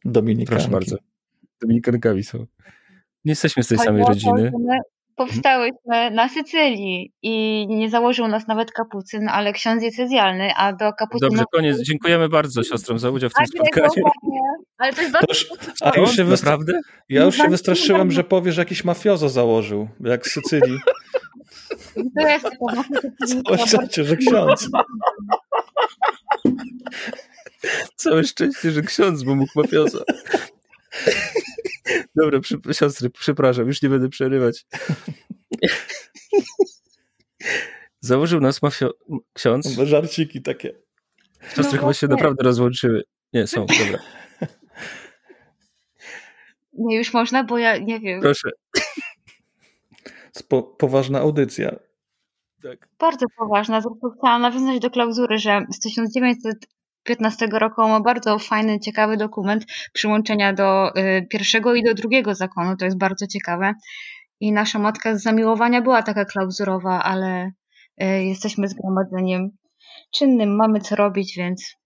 Dominikanki. 0.04 0.56
Proszę 0.56 0.68
bardzo. 0.68 0.96
Dominikankami 1.60 2.24
są. 2.24 2.46
Nie 3.26 3.32
jesteśmy 3.32 3.62
z 3.62 3.68
tej 3.68 3.78
samej 3.78 4.04
rodziny. 4.04 4.52
my 4.66 4.78
Powstałyśmy 5.16 6.10
na 6.10 6.28
Sycylii 6.28 7.12
i 7.22 7.66
nie 7.68 7.90
założył 7.90 8.28
nas 8.28 8.46
nawet 8.48 8.72
kapucyn, 8.72 9.28
ale 9.28 9.52
ksiądz 9.52 9.80
diecezjalny, 9.80 10.50
a 10.56 10.72
do 10.72 10.92
kapucynów... 10.92 11.32
Dobrze, 11.32 11.44
koniec. 11.52 11.80
Dziękujemy 11.80 12.28
bardzo 12.28 12.62
siostrom 12.62 12.98
za 12.98 13.10
udział 13.10 13.30
w 13.30 13.32
tym 13.32 13.42
A, 13.42 13.46
spotkaniu. 13.46 13.88
dokładnie. 13.88 14.40
Ale 14.78 14.92
to 14.92 15.00
jest 15.02 15.12
To 15.12 15.20
dosyć... 15.26 15.50
już, 15.50 15.58
a 15.82 15.98
już 15.98 16.16
się 16.16 16.24
Naprawdę? 16.24 16.80
ja 17.08 17.24
już 17.24 17.36
się 17.36 17.48
wystraszyłem, 17.48 18.02
tak. 18.02 18.12
że 18.12 18.24
powie, 18.24 18.52
że 18.52 18.60
jakiś 18.60 18.84
mafiozo 18.84 19.28
założył, 19.28 19.88
jak 20.00 20.26
z 20.28 20.32
Sycylii. 20.32 20.78
To 22.20 22.28
jest 22.28 22.44
to, 22.44 22.50
Całe 23.46 23.58
szczęście, 23.58 24.04
że 24.04 24.16
ksiądz. 24.16 24.70
Całe 27.96 28.24
szczęście, 28.24 28.70
że 28.70 28.82
ksiądz, 28.82 29.22
bo 29.22 29.34
mógł 29.34 29.52
mafioza. 29.56 29.98
Dobra, 32.14 32.40
przy, 32.40 32.58
siostry, 32.72 33.10
przepraszam, 33.10 33.66
już 33.66 33.82
nie 33.82 33.88
będę 33.88 34.08
przerywać. 34.08 34.66
Założył 38.00 38.40
nas 38.40 38.62
mafio... 38.62 38.90
ksiądz. 39.32 39.68
Żarciki 39.68 40.42
takie. 40.42 40.74
Siostry 41.42 41.74
No 41.74 41.80
chyba 41.80 41.94
się 41.94 42.08
naprawdę 42.08 42.44
rozłączyły. 42.44 43.02
Nie, 43.32 43.46
są, 43.46 43.66
dobra. 43.66 43.98
Nie, 46.78 46.96
już 46.96 47.12
można, 47.12 47.44
bo 47.44 47.58
ja 47.58 47.78
nie 47.78 48.00
wiem. 48.00 48.20
Proszę. 48.20 48.50
Spo, 50.38 50.62
poważna 50.62 51.20
audycja. 51.20 51.76
Tak. 52.62 52.88
Bardzo 52.98 53.26
poważna. 53.38 53.80
Zresztą 53.80 54.10
chciałam 54.18 54.42
nawiązać 54.42 54.80
do 54.80 54.90
klauzury, 54.90 55.38
że 55.38 55.66
z 55.70 55.78
1915 57.14 57.58
roku 57.58 57.88
ma 57.88 58.00
bardzo 58.00 58.38
fajny, 58.38 58.80
ciekawy 58.80 59.16
dokument 59.16 59.64
przyłączenia 59.92 60.52
do 60.52 60.96
y, 60.96 61.26
pierwszego 61.30 61.74
i 61.74 61.82
do 61.82 61.94
drugiego 61.94 62.34
zakonu. 62.34 62.76
To 62.76 62.84
jest 62.84 62.98
bardzo 62.98 63.26
ciekawe. 63.26 63.74
I 64.40 64.52
nasza 64.52 64.78
matka 64.78 65.18
z 65.18 65.22
zamiłowania 65.22 65.82
była 65.82 66.02
taka 66.02 66.24
klauzurowa, 66.24 67.02
ale 67.02 67.50
y, 68.02 68.04
jesteśmy 68.24 68.68
zgromadzeniem 68.68 69.50
czynnym, 70.14 70.56
mamy 70.56 70.80
co 70.80 70.96
robić, 70.96 71.36
więc 71.36 71.76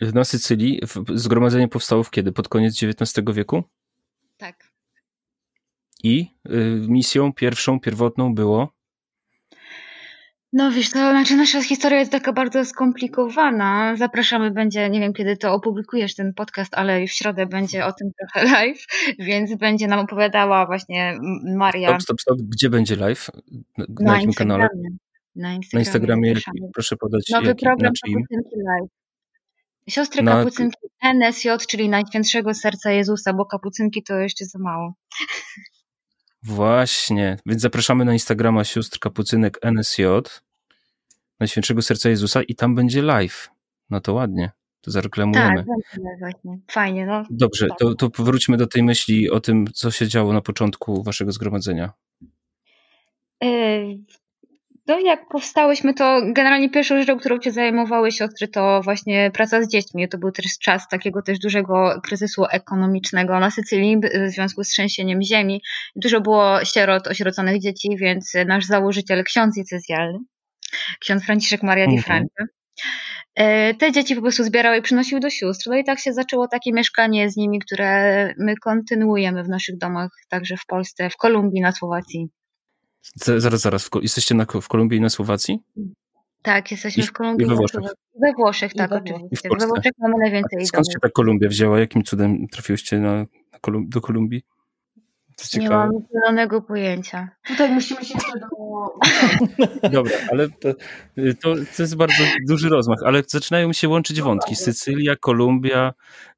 Na 0.00 0.24
Sycylii 0.24 0.80
zgromadzenie 1.14 1.68
powstało 1.68 2.02
w 2.02 2.10
kiedy? 2.10 2.32
Pod 2.32 2.48
koniec 2.48 2.82
XIX 2.82 3.26
wieku? 3.34 3.62
tak. 4.36 4.68
I 6.02 6.34
y, 6.46 6.86
misją 6.88 7.32
pierwszą, 7.32 7.80
pierwotną 7.80 8.34
było 8.34 8.77
No 10.52 10.70
wiesz, 10.70 10.90
to 10.90 10.98
znaczy 11.10 11.36
nasza 11.36 11.62
historia 11.62 11.98
jest 11.98 12.12
taka 12.12 12.32
bardzo 12.32 12.64
skomplikowana. 12.64 13.96
Zapraszamy, 13.96 14.50
będzie, 14.50 14.90
nie 14.90 15.00
wiem 15.00 15.12
kiedy 15.12 15.36
to 15.36 15.52
opublikujesz 15.52 16.14
ten 16.14 16.34
podcast, 16.34 16.74
ale 16.74 17.06
w 17.06 17.12
środę 17.12 17.46
będzie 17.46 17.86
o 17.86 17.92
tym 17.92 18.10
trochę 18.18 18.46
live, 18.52 18.84
więc 19.18 19.54
będzie 19.56 19.86
nam 19.86 19.98
opowiadała 19.98 20.66
właśnie 20.66 21.18
Maria 21.56 21.88
Stop, 21.88 22.02
stop, 22.02 22.20
stop. 22.20 22.38
Gdzie 22.42 22.70
będzie 22.70 22.96
live? 22.96 23.30
Na, 23.78 23.84
na 24.00 24.14
jakim 24.14 24.32
kanale? 24.32 24.68
Na 25.36 25.54
Instagramie. 25.54 25.62
Na 25.72 25.80
Instagramie, 25.80 26.34
proszę 26.74 26.96
podać 26.96 27.28
Nowy 27.30 27.46
jaki, 27.46 27.64
program? 27.64 27.92
Kapucynki 28.04 28.56
Live. 28.56 28.90
Siostry 29.88 30.22
Na- 30.22 30.32
Kapucynki 30.32 30.78
NSJ, 31.02 31.48
czyli 31.68 31.88
Najświętszego 31.88 32.54
Serca 32.54 32.90
Jezusa, 32.90 33.32
bo 33.32 33.46
kapucynki 33.46 34.02
to 34.02 34.14
jeszcze 34.14 34.44
za 34.44 34.58
mało. 34.58 34.94
Właśnie, 36.48 37.36
więc 37.46 37.62
zapraszamy 37.62 38.04
na 38.04 38.12
Instagrama 38.12 38.64
sióstr 38.64 38.98
kapucynek 38.98 39.58
NSJ, 39.62 40.02
Najświętszego 41.40 41.82
Serca 41.82 42.08
Jezusa 42.08 42.42
i 42.42 42.54
tam 42.54 42.74
będzie 42.74 43.02
live. 43.02 43.50
No 43.90 44.00
to 44.00 44.14
ładnie, 44.14 44.50
to 44.80 44.90
zareklamujemy. 44.90 45.64
Tak, 45.64 46.18
właśnie. 46.18 46.58
Fajnie, 46.70 47.06
no. 47.06 47.24
Dobrze, 47.30 47.68
to, 47.78 47.94
to 47.94 48.10
powróćmy 48.10 48.56
do 48.56 48.66
tej 48.66 48.82
myśli 48.82 49.30
o 49.30 49.40
tym, 49.40 49.66
co 49.74 49.90
się 49.90 50.08
działo 50.08 50.32
na 50.32 50.40
początku 50.40 51.02
waszego 51.02 51.32
zgromadzenia. 51.32 51.92
No 54.88 54.98
jak 54.98 55.28
powstałyśmy, 55.28 55.94
to 55.94 56.20
generalnie 56.32 56.70
pierwszą 56.70 56.98
rzeczą, 56.98 57.18
którą 57.18 57.40
się 57.40 57.52
zajmowały 57.52 58.12
siostry, 58.12 58.48
to 58.48 58.80
właśnie 58.84 59.30
praca 59.34 59.62
z 59.62 59.68
dziećmi. 59.68 60.08
To 60.08 60.18
był 60.18 60.32
też 60.32 60.58
czas 60.58 60.88
takiego 60.88 61.22
też 61.22 61.38
dużego 61.38 62.00
kryzysu 62.04 62.44
ekonomicznego 62.50 63.40
na 63.40 63.50
Sycylii 63.50 63.96
w 63.96 64.30
związku 64.30 64.64
z 64.64 64.68
trzęsieniem 64.68 65.22
ziemi. 65.22 65.62
Dużo 65.96 66.20
było 66.20 66.64
sierot, 66.64 67.06
osieroconych 67.06 67.60
dzieci, 67.60 67.96
więc 67.96 68.32
nasz 68.46 68.64
założyciel, 68.64 69.24
ksiądz 69.24 69.54
diecezjalny, 69.54 70.18
ksiądz 71.00 71.24
Franciszek 71.24 71.62
Maria 71.62 71.86
di 71.86 71.96
Mhm. 71.96 72.04
Francia, 72.04 72.54
yy, 73.36 73.74
te 73.74 73.92
dzieci 73.92 74.14
po 74.14 74.22
prostu 74.22 74.44
zbierał 74.44 74.74
i 74.74 74.82
przynosił 74.82 75.20
do 75.20 75.30
sióstr. 75.30 75.70
No 75.70 75.76
i 75.76 75.84
tak 75.84 76.00
się 76.00 76.12
zaczęło 76.12 76.48
takie 76.48 76.72
mieszkanie 76.72 77.30
z 77.30 77.36
nimi, 77.36 77.58
które 77.58 78.34
my 78.38 78.56
kontynuujemy 78.56 79.44
w 79.44 79.48
naszych 79.48 79.78
domach, 79.78 80.10
także 80.28 80.56
w 80.56 80.66
Polsce, 80.66 81.10
w 81.10 81.16
Kolumbii, 81.16 81.60
na 81.60 81.72
Słowacji. 81.72 82.28
Zaraz, 83.14 83.60
zaraz, 83.60 83.90
jesteście 84.02 84.34
na, 84.34 84.46
w 84.62 84.68
Kolumbii 84.68 84.98
i 84.98 85.00
na 85.00 85.08
Słowacji? 85.10 85.58
Tak, 86.42 86.70
jesteśmy 86.70 87.02
I 87.02 87.06
w- 87.06 87.10
w 87.10 87.12
Kolumbii. 87.12 87.44
i 87.46 87.48
we 87.48 87.54
na 87.54 87.58
Włoszech. 87.58 87.80
Słowacji. 87.80 87.98
We 88.22 88.32
Włoszech, 88.36 88.74
tak, 88.74 88.90
we 88.90 89.00
Włoszech. 89.00 89.16
Oczywiście. 89.16 89.48
We 89.60 89.66
Włoszech 89.66 89.92
mamy 89.98 90.14
najwięcej 90.18 90.66
Skąd 90.66 90.92
się 90.92 90.98
ta 91.02 91.08
Kolumbia 91.08 91.48
wzięła? 91.48 91.80
Jakim 91.80 92.02
cudem 92.04 92.48
trafiłyście 92.48 92.98
na, 92.98 93.14
na 93.52 93.58
Kolum- 93.62 93.88
do 93.88 94.00
Kolumbii? 94.00 94.42
Jest 95.38 95.54
Nie 95.54 95.60
ciekawe. 95.62 95.86
mam 95.92 96.02
zielonego 96.12 96.62
pojęcia. 96.62 97.28
Tutaj 97.46 97.70
musimy 97.72 98.04
się 98.04 98.14
jeszcze 98.14 98.38
do... 98.40 98.48
Dobra, 99.98 100.12
ale 100.32 100.48
to, 100.48 100.74
to, 101.42 101.54
to 101.76 101.82
jest 101.82 101.96
bardzo 101.96 102.24
duży 102.48 102.68
rozmach, 102.68 102.98
ale 103.06 103.22
zaczynają 103.26 103.68
mi 103.68 103.74
się 103.74 103.88
łączyć 103.88 104.20
wątki. 104.22 104.56
Sycylia, 104.56 105.16
Kolumbia, 105.16 105.92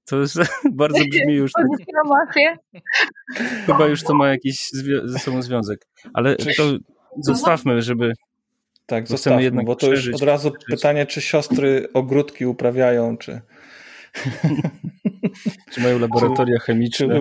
to 0.04 0.21
jest, 0.21 0.38
bardzo 0.73 1.04
brzmi 1.11 1.35
już, 1.35 1.52
tak, 1.52 1.66
chyba 3.66 3.87
już 3.87 4.02
to 4.02 4.14
ma 4.14 4.28
jakiś 4.28 4.69
zwi- 4.76 5.09
ze 5.09 5.19
sobą 5.19 5.42
związek. 5.42 5.87
Ale 6.14 6.37
to 6.37 6.62
zostawmy, 7.19 7.83
żeby, 7.83 8.12
Tak, 8.87 9.09
zostawmy, 9.09 9.42
jednak 9.42 9.66
bo 9.66 9.76
to 9.76 9.87
już 9.87 9.95
przeżyć, 10.00 10.14
od 10.14 10.23
razu 10.28 10.50
przeżyć. 10.50 10.66
pytanie, 10.80 11.07
czy 11.07 11.21
siostry 11.21 11.88
ogródki 11.95 12.47
uprawiają, 12.47 13.16
czy... 13.16 13.40
czy 15.73 15.80
mają 15.80 15.99
laboratoria 15.99 16.59
chemiczne. 16.59 17.21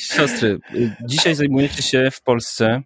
Siostry, 0.00 0.58
dzisiaj 1.04 1.34
zajmujecie 1.34 1.82
się 1.82 2.10
w 2.10 2.22
Polsce, 2.22 2.82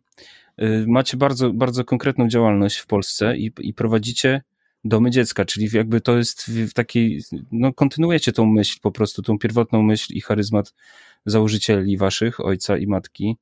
y, 0.62 0.85
macie 0.88 1.17
bardzo, 1.17 1.52
bardzo 1.52 1.85
konkretną 1.85 2.29
działalność 2.29 2.76
w 2.76 2.87
Polsce 2.87 3.37
i, 3.37 3.52
i 3.61 3.75
prowadzicie 3.75 4.43
domy 4.85 5.11
dziecka, 5.11 5.45
czyli 5.45 5.69
jakby 5.73 6.00
to 6.00 6.17
jest 6.17 6.47
w 6.47 6.73
takiej, 6.73 7.23
no 7.52 7.73
kontynuujecie 7.73 8.33
tą 8.33 8.47
myśl, 8.47 8.79
po 8.83 8.93
prostu 8.93 9.23
tą 9.23 9.38
pierwotną 9.38 9.83
myśl 9.83 10.12
i 10.14 10.21
charyzmat 10.21 10.75
założycieli 11.26 11.97
waszych, 11.97 12.40
ojca 12.40 12.76
i 12.76 12.87
matki 12.87 13.37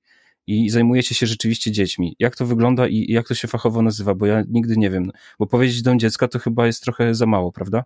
i 0.47 0.71
zajmujecie 0.71 1.15
się 1.15 1.27
rzeczywiście 1.27 1.73
dziećmi. 1.73 2.17
Jak 2.19 2.37
to 2.37 2.47
wygląda 2.47 2.89
i 2.89 3.13
jak 3.13 3.29
to 3.29 3.35
się 3.35 3.49
fachowo 3.49 3.83
nazywa, 3.83 4.15
bo 4.15 4.27
ja 4.27 4.43
nigdy 4.49 4.77
nie 4.77 4.91
wiem, 4.91 5.11
bo 5.39 5.47
powiedzieć 5.47 5.83
dom 5.83 5.99
dziecka 5.99 6.29
to 6.29 6.39
chyba 6.39 6.67
jest 6.67 6.83
trochę 6.83 7.15
za 7.15 7.27
mało, 7.27 7.53
prawda? 7.53 7.85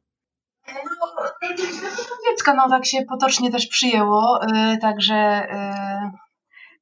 Dziecka, 2.43 2.55
no 2.55 2.69
tak 2.71 2.87
się 2.87 3.03
potocznie 3.09 3.51
też 3.51 3.67
przyjęło, 3.67 4.41
y, 4.75 4.79
także 4.79 5.47
y, 5.53 6.11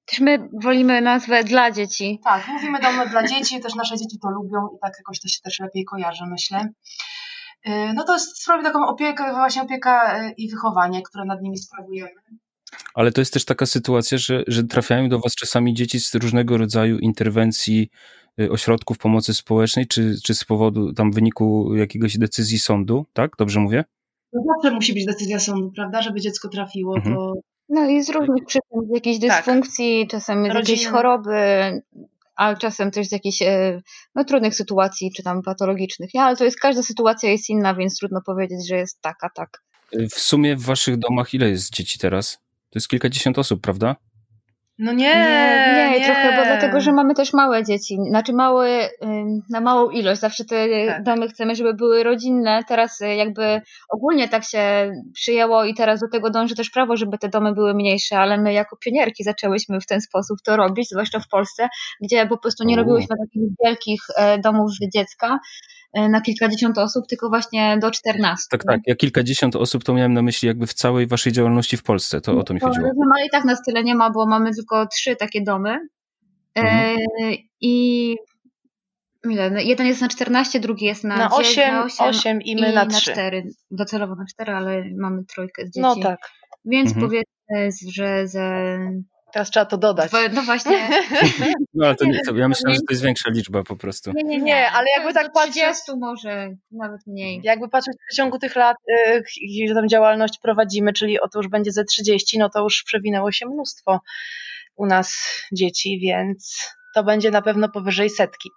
Też 0.07 0.21
my 0.21 0.49
wolimy 0.63 1.01
nazwę 1.01 1.45
dla 1.45 1.71
dzieci. 1.71 2.21
tak, 2.25 2.49
mówimy 2.49 2.81
domy 2.81 3.09
dla 3.09 3.27
dzieci, 3.27 3.61
też 3.61 3.75
nasze 3.75 3.97
dzieci 3.97 4.19
to 4.23 4.31
lubią 4.31 4.59
i 4.77 4.79
tak 4.83 4.93
jakoś 4.99 5.21
to 5.21 5.29
się 5.29 5.41
też 5.41 5.61
lepiej 5.61 5.85
kojarzy, 5.85 6.25
myślę. 6.31 6.69
Y, 7.69 7.71
No 7.95 8.05
to 8.05 8.13
jest 8.13 8.43
sprawi 8.43 8.65
taką 8.65 8.87
opiekę, 8.87 9.33
właśnie 9.33 9.63
opieka 9.63 10.21
i 10.37 10.51
wychowanie, 10.51 11.03
które 11.03 11.25
nad 11.25 11.43
nimi 11.43 11.59
sprawujemy. 11.59 12.21
Ale 12.95 13.13
to 13.13 13.21
jest 13.21 13.33
też 13.33 13.45
taka 13.45 13.67
sytuacja, 13.67 14.19
że, 14.19 14.43
że 14.47 14.65
trafiają 14.65 15.09
do 15.09 15.19
Was 15.21 15.35
czasami 15.35 15.75
dzieci 15.75 16.01
z 16.01 16.15
różnego 16.15 16.59
rodzaju 16.59 16.99
interwencji 16.99 17.91
ośrodków 18.51 18.99
pomocy 18.99 19.35
społecznej, 19.35 19.87
czy, 19.87 20.15
czy 20.25 20.35
z 20.35 20.45
powodu 20.45 20.93
tam 20.93 21.13
wyniku 21.13 21.75
jakiegoś 21.75 22.19
decyzji 22.19 22.59
sądu, 22.59 23.07
tak? 23.13 23.31
Dobrze 23.39 23.61
mówię? 23.61 23.85
No 24.33 24.43
zawsze 24.55 24.75
musi 24.75 24.95
być 24.95 25.07
decyzja 25.07 25.41
sądu, 25.41 25.73
prawda, 25.77 26.03
żeby 26.03 26.21
dziecko 26.21 26.49
trafiło, 26.49 26.97
Mhm. 26.97 27.17
to 27.17 27.33
No 27.69 27.89
i 27.89 28.03
z 28.03 28.11
różnych 28.11 28.45
przyczyn, 28.47 28.81
z 28.91 28.95
jakiejś 28.95 29.21
Tak. 29.21 29.37
dysfunkcji, 29.37 30.07
czasem 30.11 30.45
z 30.45 30.55
jakiejś 30.55 30.87
choroby, 30.87 31.37
a 32.37 32.55
czasem 32.55 32.91
też 32.91 33.07
z 33.09 33.13
jakichś 33.13 33.43
e, 33.43 33.81
no, 34.15 34.25
trudnych 34.25 34.55
sytuacji, 34.55 35.13
czy 35.17 35.23
tam 35.23 35.43
patologicznych. 35.43 36.15
Nie, 36.15 36.23
ale 36.23 36.37
to 36.37 36.45
jest, 36.45 36.61
każda 36.61 36.83
sytuacja 36.83 37.31
jest 37.31 37.51
inna, 37.51 37.75
więc 37.75 37.99
trudno 37.99 38.21
powiedzieć, 38.27 38.69
że 38.69 38.77
jest 38.77 39.01
taka, 39.01 39.31
tak. 39.35 39.63
W 40.11 40.21
sumie 40.21 40.57
w 40.57 40.63
Waszych 40.63 40.97
domach 40.99 41.35
ile 41.35 41.49
jest 41.49 41.73
dzieci 41.73 41.99
teraz? 41.99 42.39
To 42.71 42.79
jest 42.79 42.89
kilkadziesiąt 42.89 43.39
osób, 43.39 43.61
prawda? 43.61 43.97
No 44.83 44.93
nie, 44.93 45.15
nie, 45.77 45.99
nie, 45.99 46.05
trochę, 46.05 46.37
bo 46.37 46.45
dlatego, 46.45 46.81
że 46.81 46.93
mamy 46.93 47.15
też 47.15 47.33
małe 47.33 47.65
dzieci, 47.65 47.99
znaczy 48.09 48.33
małe, 48.33 48.89
na 49.51 49.61
małą 49.61 49.91
ilość, 49.91 50.21
zawsze 50.21 50.45
te 50.45 50.87
tak. 50.87 51.03
domy 51.03 51.29
chcemy, 51.29 51.55
żeby 51.55 51.75
były 51.75 52.03
rodzinne, 52.03 52.65
teraz 52.69 53.01
y, 53.01 53.15
jakby 53.15 53.61
ogólnie 53.89 54.29
tak 54.29 54.45
się 54.45 54.93
przyjęło 55.15 55.65
i 55.65 55.75
teraz 55.75 56.01
do 56.01 56.09
tego 56.09 56.31
dąży 56.31 56.55
też 56.55 56.71
prawo, 56.71 56.97
żeby 56.97 57.19
te 57.19 57.29
domy 57.29 57.53
były 57.53 57.75
mniejsze, 57.75 58.19
ale 58.19 58.39
my 58.39 58.53
jako 58.53 58.77
pionierki 58.77 59.25
zaczęłyśmy 59.25 59.81
w 59.81 59.87
ten 59.87 60.01
sposób 60.01 60.39
to 60.45 60.57
robić, 60.57 60.89
zwłaszcza 60.89 61.21
w 61.21 61.29
Polsce, 61.29 61.69
gdzie 62.01 62.27
po 62.27 62.39
prostu 62.39 62.65
nie 62.65 62.77
robiłyśmy 62.77 63.17
takich 63.17 63.43
wielkich 63.65 64.01
e, 64.17 64.39
domów 64.39 64.71
dziecka, 64.95 65.39
na 65.95 66.21
kilkadziesiąt 66.21 66.79
osób, 66.79 67.07
tylko 67.07 67.29
właśnie 67.29 67.79
do 67.81 67.91
14. 67.91 68.47
Tak, 68.51 68.65
tak. 68.65 68.81
Ja 68.87 68.95
kilkadziesiąt 68.95 69.57
osób 69.57 69.85
to 69.85 69.95
miałem 69.95 70.13
na 70.13 70.23
myśli 70.23 70.49
jakby 70.49 70.67
w 70.67 70.75
całej 70.75 71.07
waszej 71.07 71.33
działalności 71.33 71.77
w 71.77 71.83
Polsce. 71.83 72.21
To 72.21 72.39
o 72.39 72.43
to 72.43 72.55
mi 72.55 72.61
chodziło. 72.61 72.89
No 72.97 73.07
ale 73.17 73.27
i 73.27 73.31
tak 73.31 73.45
nas 73.45 73.63
tyle 73.63 73.85
nie 73.85 73.95
ma, 73.95 74.11
bo 74.11 74.27
mamy 74.27 74.51
tylko 74.55 74.87
trzy 74.87 75.17
takie 75.17 75.43
domy. 75.43 75.79
E, 76.59 76.61
mhm. 76.61 76.99
I 77.61 78.17
ile? 79.25 79.51
No, 79.51 79.61
jeden 79.61 79.87
jest 79.87 80.01
na 80.01 80.09
14, 80.09 80.61
drugi 80.61 80.85
jest 80.85 81.05
na, 81.05 81.17
na 81.17 81.31
8, 81.31 81.73
na 81.73 81.85
8, 81.85 82.07
8 82.07 82.43
i 82.43 82.57
my 82.57 82.73
i 82.73 82.75
na 82.75 82.87
3. 82.87 83.11
na 83.11 83.15
4. 83.15 83.43
Docelowo 83.71 84.15
na 84.15 84.25
4, 84.27 84.53
ale 84.53 84.85
mamy 84.99 85.25
trójkę 85.25 85.63
z 85.63 85.67
dzieci. 85.67 85.81
No 85.81 85.97
tak. 85.97 86.21
Więc 86.65 86.93
mhm. 86.93 87.07
powiedzmy, 87.07 87.85
że 87.93 88.29
ze 88.29 88.79
Teraz 89.33 89.51
trzeba 89.51 89.67
to 89.67 89.79
dodać. 89.79 90.13
No 90.33 90.43
właśnie. 90.43 90.89
No 91.75 91.87
ale 91.87 91.95
to 91.95 92.05
nie, 92.05 92.21
to 92.27 92.37
ja 92.37 92.49
myślę, 92.49 92.75
że 92.75 92.81
to 92.81 92.87
jest 92.91 93.03
większa 93.03 93.31
liczba 93.31 93.63
po 93.63 93.77
prostu. 93.77 94.13
Nie, 94.13 94.25
nie, 94.25 94.39
nie, 94.39 94.71
ale 94.71 94.87
jakby 94.97 95.13
tak 95.15 95.33
patrzeć... 95.33 95.53
30 95.53 95.93
może, 95.99 96.57
nawet 96.71 97.07
mniej. 97.07 97.41
Jakby 97.45 97.69
patrzeć 97.69 97.97
w 98.13 98.15
ciągu 98.15 98.39
tych 98.39 98.57
lat, 98.57 98.77
że 99.69 99.75
tam 99.75 99.89
działalność 99.89 100.39
prowadzimy, 100.43 100.93
czyli 100.93 101.21
oto 101.21 101.39
już 101.39 101.49
będzie 101.49 101.73
ze 101.73 101.85
30, 101.85 102.39
no 102.39 102.51
to 102.51 102.63
już 102.63 102.83
przewinęło 102.83 103.33
się 103.33 103.47
mnóstwo 103.47 104.01
u 104.77 104.87
nas 104.87 105.17
dzieci, 105.53 106.01
więc 106.03 106.71
to 106.95 107.05
będzie 107.05 107.31
na 107.31 107.43
pewno 107.43 107.69
powyżej 107.69 108.11
setki. 108.11 108.51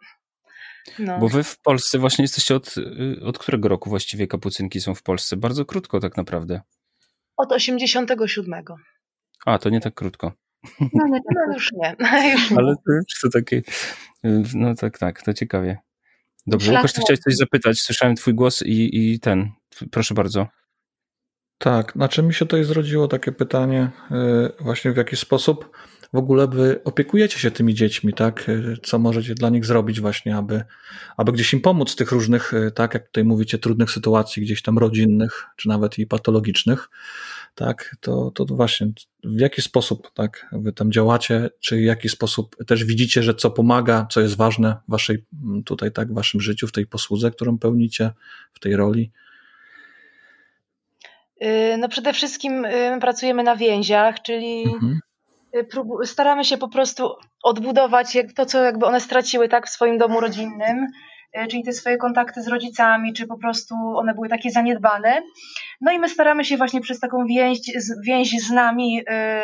No. 1.00 1.20
Bo 1.20 1.28
wy 1.28 1.44
w 1.44 1.60
Polsce 1.60 2.00
właśnie 2.00 2.24
jesteście 2.24 2.56
od, 2.56 2.78
y, 2.78 3.26
od 3.26 3.38
którego 3.38 3.68
roku 3.68 3.90
właściwie 3.90 4.28
kapucynki 4.28 4.82
są 4.82 4.96
w 4.96 5.04
Polsce? 5.04 5.38
Bardzo 5.38 5.66
krótko 5.66 6.00
tak 6.00 6.18
naprawdę. 6.18 6.62
Od 7.38 7.52
87. 7.52 8.64
A, 9.46 9.60
to 9.60 9.70
nie 9.70 9.82
tak 9.82 9.94
krótko. 9.94 10.32
No, 10.80 10.88
no, 10.94 11.20
no 11.48 11.54
już 11.54 11.72
nie. 11.72 11.96
Ale 12.58 12.76
to, 12.76 12.92
to 13.22 13.30
takie, 13.30 13.62
no 14.54 14.76
tak, 14.76 14.98
tak, 14.98 15.22
to 15.22 15.34
ciekawie. 15.34 15.78
Dobrze, 16.48 16.72
Łukasz, 16.72 16.94
ty 16.94 17.02
chciałeś 17.02 17.20
coś 17.20 17.36
zapytać, 17.36 17.82
słyszałem 17.82 18.16
twój 18.16 18.34
głos 18.34 18.62
i, 18.62 19.14
i 19.14 19.20
ten, 19.20 19.52
proszę 19.92 20.14
bardzo. 20.14 20.48
Tak, 21.58 21.92
znaczy 21.96 22.24
mi 22.24 22.34
się 22.34 22.46
tutaj 22.46 22.64
zrodziło 22.64 23.08
takie 23.08 23.32
pytanie, 23.32 23.90
y, 24.60 24.64
właśnie 24.64 24.92
w 24.92 24.98
jaki 24.98 25.16
sposób 25.16 25.78
w 26.14 26.18
ogóle 26.18 26.48
wy 26.48 26.84
opiekujecie 26.84 27.40
się 27.40 27.52
tymi 27.52 27.74
dziećmi, 27.74 28.14
tak? 28.14 28.50
Y, 28.50 28.78
co 28.84 29.00
możecie 29.00 29.36
dla 29.36 29.50
nich 29.50 29.66
zrobić 29.66 30.02
właśnie, 30.02 30.38
aby, 30.38 30.64
aby 31.18 31.32
gdzieś 31.32 31.54
im 31.54 31.62
pomóc 31.62 31.92
w 31.92 31.96
tych 31.96 32.12
różnych, 32.12 32.54
y, 32.54 32.72
tak 32.72 32.94
jak 32.94 33.06
tutaj 33.06 33.24
mówicie, 33.24 33.58
trudnych 33.58 33.92
sytuacji, 33.92 34.44
gdzieś 34.44 34.62
tam 34.62 34.78
rodzinnych, 34.78 35.46
czy 35.56 35.70
nawet 35.70 36.00
i 36.00 36.08
patologicznych 36.08 36.90
tak, 37.56 37.96
to, 38.02 38.32
to 38.32 38.46
właśnie 38.46 38.88
w 39.24 39.40
jaki 39.40 39.62
sposób 39.62 40.12
tak, 40.14 40.48
wy 40.52 40.74
tam 40.74 40.92
działacie, 40.92 41.50
czy 41.60 41.76
w 41.76 41.82
jaki 41.82 42.10
sposób 42.10 42.56
też 42.68 42.86
widzicie, 42.86 43.24
że 43.24 43.36
co 43.36 43.52
pomaga, 43.52 44.08
co 44.12 44.22
jest 44.22 44.38
ważne 44.38 44.76
w 44.88 44.92
waszej 44.92 45.26
tutaj 45.66 45.92
tak, 45.92 46.12
w 46.12 46.16
waszym 46.16 46.42
życiu, 46.42 46.68
w 46.68 46.72
tej 46.72 46.88
posłudze, 46.88 47.32
którą 47.32 47.58
pełnicie, 47.58 48.12
w 48.54 48.60
tej 48.60 48.76
roli? 48.76 49.12
Y, 51.44 51.78
no 51.78 51.90
przede 51.90 52.14
wszystkim 52.14 52.66
y, 52.66 52.98
pracujemy 53.02 53.44
na 53.44 53.56
więziach, 53.56 54.22
czyli 54.22 54.64
mhm. 54.64 55.00
Y, 56.04 56.08
staramy 56.08 56.46
się 56.46 56.58
po 56.58 56.68
prostu 56.68 57.16
odbudować 57.44 58.18
to, 58.36 58.46
co 58.46 58.64
jakby 58.64 58.86
one 58.86 59.02
straciły 59.02 59.50
tak 59.50 59.68
w 59.68 59.70
swoim 59.70 59.98
domu 59.98 60.20
rodzinnym 60.20 60.88
czyli 61.50 61.64
te 61.64 61.74
swoje 61.74 61.98
kontakty 61.98 62.42
z 62.42 62.48
rodzicami, 62.48 63.14
czy 63.14 63.28
po 63.28 63.38
prostu 63.38 63.76
one 63.76 64.14
były 64.14 64.30
takie 64.30 64.52
zaniedbane. 64.52 65.22
No 65.82 65.92
i 65.92 66.00
my 66.00 66.10
staramy 66.10 66.46
się 66.46 66.58
właśnie 66.58 66.82
przez 66.82 67.00
taką 67.00 67.26
więź, 67.26 67.60
więź 68.06 68.42
z 68.42 68.52
nami 68.52 69.02
e, 69.10 69.44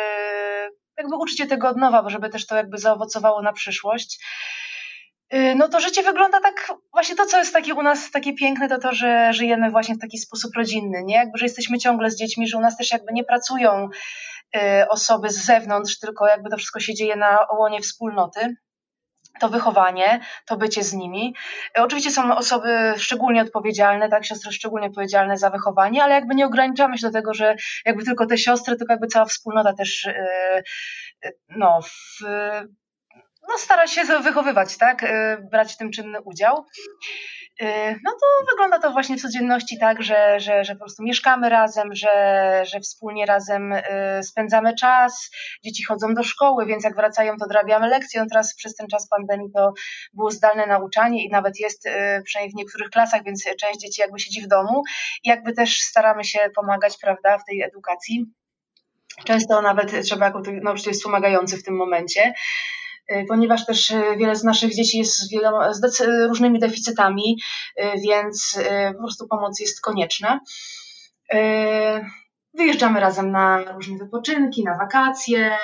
jakby 0.98 1.16
uczyć 1.16 1.48
tego 1.48 1.68
od 1.68 1.76
nowa, 1.76 2.08
żeby 2.08 2.28
też 2.28 2.46
to 2.46 2.56
jakby 2.56 2.78
zaowocowało 2.78 3.42
na 3.42 3.52
przyszłość. 3.52 4.24
E, 5.30 5.54
no 5.54 5.68
to 5.68 5.80
życie 5.80 6.02
wygląda 6.02 6.40
tak, 6.40 6.72
właśnie 6.92 7.16
to, 7.16 7.26
co 7.26 7.38
jest 7.38 7.52
takie 7.52 7.74
u 7.74 7.82
nas 7.82 8.10
takie 8.10 8.34
piękne, 8.34 8.68
to 8.68 8.78
to, 8.78 8.92
że 8.92 9.32
żyjemy 9.32 9.70
właśnie 9.70 9.94
w 9.94 10.00
taki 10.00 10.18
sposób 10.18 10.50
rodzinny, 10.56 11.02
nie? 11.04 11.14
Jakby, 11.14 11.38
że 11.38 11.44
jesteśmy 11.44 11.78
ciągle 11.78 12.10
z 12.10 12.16
dziećmi, 12.16 12.48
że 12.48 12.58
u 12.58 12.60
nas 12.60 12.76
też 12.76 12.92
jakby 12.92 13.12
nie 13.12 13.24
pracują 13.24 13.88
osoby 14.88 15.30
z 15.30 15.44
zewnątrz, 15.44 15.98
tylko 15.98 16.26
jakby 16.26 16.50
to 16.50 16.56
wszystko 16.56 16.80
się 16.80 16.94
dzieje 16.94 17.16
na 17.16 17.46
łonie 17.58 17.80
wspólnoty 17.80 18.56
to 19.40 19.48
wychowanie, 19.48 20.20
to 20.46 20.56
bycie 20.56 20.82
z 20.82 20.92
nimi. 20.92 21.34
E, 21.78 21.82
oczywiście 21.82 22.10
są 22.10 22.36
osoby 22.36 22.94
szczególnie 22.96 23.42
odpowiedzialne, 23.42 24.08
tak, 24.08 24.26
siostry 24.26 24.52
szczególnie 24.52 24.86
odpowiedzialne 24.86 25.38
za 25.38 25.50
wychowanie, 25.50 26.04
ale 26.04 26.14
jakby 26.14 26.34
nie 26.34 26.46
ograniczamy 26.46 26.98
się 26.98 27.06
do 27.06 27.12
tego, 27.12 27.34
że 27.34 27.56
jakby 27.84 28.04
tylko 28.04 28.26
te 28.26 28.38
siostry, 28.38 28.76
tylko 28.76 28.92
jakby 28.92 29.06
cała 29.06 29.24
wspólnota 29.24 29.72
też 29.72 30.04
yy, 31.22 31.32
no, 31.48 31.80
w, 31.82 32.20
no, 33.48 33.58
stara 33.58 33.86
się 33.86 34.04
wychowywać, 34.04 34.78
tak, 34.78 35.04
brać 35.50 35.74
w 35.74 35.76
tym 35.76 35.90
czynny 35.90 36.20
udział. 36.20 36.66
Y, 37.62 38.00
no 38.04 38.10
to 38.10 38.50
wygląda 38.50 38.78
to 38.78 38.92
właśnie 38.92 39.16
w 39.16 39.22
codzienności 39.22 39.78
tak, 39.78 40.02
że, 40.02 40.40
że, 40.40 40.64
że 40.64 40.72
po 40.72 40.78
prostu 40.78 41.02
mieszkamy 41.02 41.48
razem, 41.48 41.94
że, 41.94 42.62
że 42.66 42.80
wspólnie 42.80 43.26
razem 43.26 43.72
y, 43.72 43.82
spędzamy 44.22 44.74
czas, 44.74 45.30
dzieci 45.64 45.84
chodzą 45.84 46.14
do 46.14 46.22
szkoły, 46.22 46.66
więc 46.66 46.84
jak 46.84 46.94
wracają, 46.96 47.36
to 47.36 47.48
drabiamy 47.48 47.88
lekcje. 47.88 48.20
No 48.20 48.26
teraz 48.30 48.54
przez 48.54 48.74
ten 48.74 48.86
czas 48.88 49.08
pandemii 49.08 49.50
to 49.54 49.72
było 50.12 50.30
zdalne 50.30 50.66
nauczanie 50.66 51.24
i 51.24 51.30
nawet 51.30 51.60
jest 51.60 51.86
y, 51.86 52.22
przynajmniej 52.24 52.52
w 52.52 52.56
niektórych 52.56 52.90
klasach, 52.90 53.24
więc 53.24 53.44
część 53.44 53.80
dzieci 53.80 54.00
jakby 54.00 54.18
siedzi 54.18 54.42
w 54.42 54.48
domu 54.48 54.82
i 55.24 55.28
jakby 55.28 55.52
też 55.52 55.80
staramy 55.80 56.24
się 56.24 56.38
pomagać, 56.54 56.98
prawda, 57.02 57.38
w 57.38 57.44
tej 57.44 57.62
edukacji. 57.62 58.26
Często 59.24 59.62
nawet 59.62 60.02
trzeba 60.04 60.26
jako 60.26 60.42
nauczyciel 60.62 60.92
wspomagający 60.92 61.56
w 61.56 61.64
tym 61.64 61.76
momencie. 61.76 62.32
Y, 63.10 63.24
ponieważ 63.28 63.66
też 63.66 63.90
y, 63.90 64.16
wiele 64.16 64.36
z 64.36 64.44
naszych 64.44 64.74
dzieci 64.74 64.98
jest 64.98 65.18
z, 65.18 65.30
wieloma, 65.30 65.72
z 65.72 66.00
różnymi 66.28 66.58
deficytami, 66.58 67.38
y, 67.80 67.84
więc 68.00 68.58
po 68.94 68.98
prostu 68.98 69.28
pomoc 69.28 69.60
jest 69.60 69.80
konieczna. 69.80 70.40
Wyjeżdżamy 72.54 73.00
razem 73.00 73.30
na 73.30 73.72
różne 73.72 73.98
wypoczynki, 73.98 74.64
na 74.64 74.78
wakacje. 74.78 75.58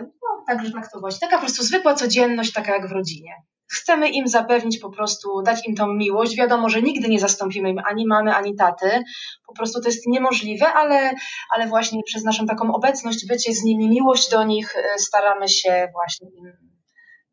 No, 0.00 0.44
także 0.46 0.72
tak 0.72 0.92
to 0.92 1.00
właśnie. 1.00 1.20
Taka 1.20 1.36
po 1.36 1.42
prostu 1.44 1.62
zwykła 1.62 1.94
codzienność, 1.94 2.52
taka 2.52 2.72
jak 2.72 2.88
w 2.88 2.92
rodzinie. 2.92 3.32
Chcemy 3.68 4.08
im 4.08 4.28
zapewnić 4.28 4.78
po 4.78 4.90
prostu, 4.90 5.42
dać 5.42 5.68
im 5.68 5.74
tą 5.74 5.86
miłość. 5.86 6.36
Wiadomo, 6.36 6.68
że 6.68 6.82
nigdy 6.82 7.08
nie 7.08 7.20
zastąpimy 7.20 7.70
im 7.70 7.78
ani 7.86 8.06
mamy, 8.06 8.34
ani 8.34 8.56
taty. 8.56 9.02
Po 9.46 9.54
prostu 9.54 9.80
to 9.80 9.88
jest 9.88 10.06
niemożliwe, 10.06 10.72
ale, 10.72 11.12
ale 11.54 11.66
właśnie 11.66 12.02
przez 12.02 12.24
naszą 12.24 12.46
taką 12.46 12.72
obecność, 12.72 13.26
bycie 13.26 13.52
z 13.52 13.62
nimi, 13.62 13.88
miłość 13.88 14.30
do 14.30 14.44
nich, 14.44 14.76
y, 14.76 14.98
staramy 14.98 15.48
się 15.48 15.88
właśnie 15.92 16.28
im 16.28 16.52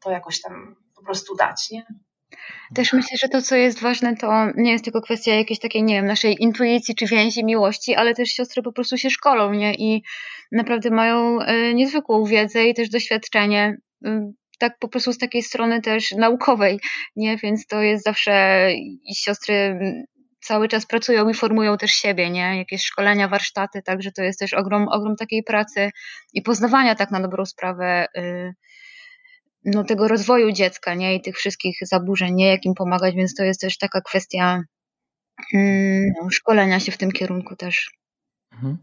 to 0.04 0.12
jakoś 0.12 0.42
tam 0.42 0.76
po 0.96 1.04
prostu 1.04 1.36
dać, 1.36 1.70
nie? 1.72 1.86
Też 2.76 2.94
myślę, 2.94 3.18
że 3.18 3.28
to, 3.28 3.42
co 3.42 3.56
jest 3.56 3.80
ważne, 3.80 4.18
to 4.18 4.32
nie 4.56 4.72
jest 4.72 4.84
tylko 4.84 5.02
kwestia 5.02 5.36
jakiejś 5.36 5.60
takiej, 5.60 5.84
nie 5.84 5.96
wiem, 5.96 6.06
naszej 6.06 6.44
intuicji 6.44 6.96
czy 6.96 7.06
więzi, 7.06 7.46
miłości, 7.46 7.96
ale 7.96 8.14
też 8.14 8.30
siostry 8.30 8.64
po 8.64 8.74
prostu 8.74 8.98
się 8.98 9.10
szkolą, 9.10 9.54
nie? 9.54 9.74
I 9.76 10.04
naprawdę 10.52 10.90
mają 10.90 11.42
y, 11.42 11.74
niezwykłą 11.74 12.26
wiedzę 12.26 12.66
i 12.66 12.74
też 12.74 12.90
doświadczenie 12.90 13.78
y, 14.06 14.34
tak 14.60 14.80
po 14.80 14.88
prostu 14.88 15.14
z 15.14 15.18
takiej 15.18 15.44
strony 15.44 15.82
też 15.82 16.12
naukowej, 16.12 16.80
nie? 17.16 17.38
Więc 17.38 17.68
to 17.68 17.82
jest 17.82 18.04
zawsze 18.04 18.68
i 19.04 19.16
siostry 19.16 19.80
cały 20.44 20.68
czas 20.68 20.86
pracują 20.86 21.30
i 21.30 21.34
formują 21.34 21.78
też 21.78 21.92
siebie, 21.92 22.30
nie? 22.30 22.58
Jakieś 22.58 22.84
szkolenia, 22.84 23.28
warsztaty, 23.28 23.82
także 23.82 24.12
to 24.12 24.24
jest 24.24 24.40
też 24.40 24.54
ogrom, 24.54 24.88
ogrom 24.88 25.16
takiej 25.16 25.44
pracy 25.44 25.92
i 26.34 26.42
poznawania 26.42 26.96
tak 26.96 27.12
na 27.12 27.22
dobrą 27.22 27.46
sprawę 27.46 28.08
y, 28.18 28.54
no, 29.66 29.84
tego 29.84 30.08
rozwoju 30.08 30.52
dziecka, 30.52 30.94
nie? 30.94 31.16
I 31.16 31.22
tych 31.22 31.38
wszystkich 31.38 31.78
zaburzeń, 31.82 32.36
nie? 32.36 32.48
Jak 32.48 32.66
im 32.66 32.74
pomagać, 32.74 33.16
więc 33.16 33.36
to 33.36 33.44
jest 33.44 33.62
też 33.62 33.78
taka 33.78 34.02
kwestia 34.02 34.62
mm, 35.54 36.14
no, 36.22 36.30
szkolenia 36.30 36.80
się 36.80 36.92
w 36.92 36.98
tym 36.98 37.12
kierunku 37.12 37.56
też. 37.56 37.92
Mhm. 38.54 38.78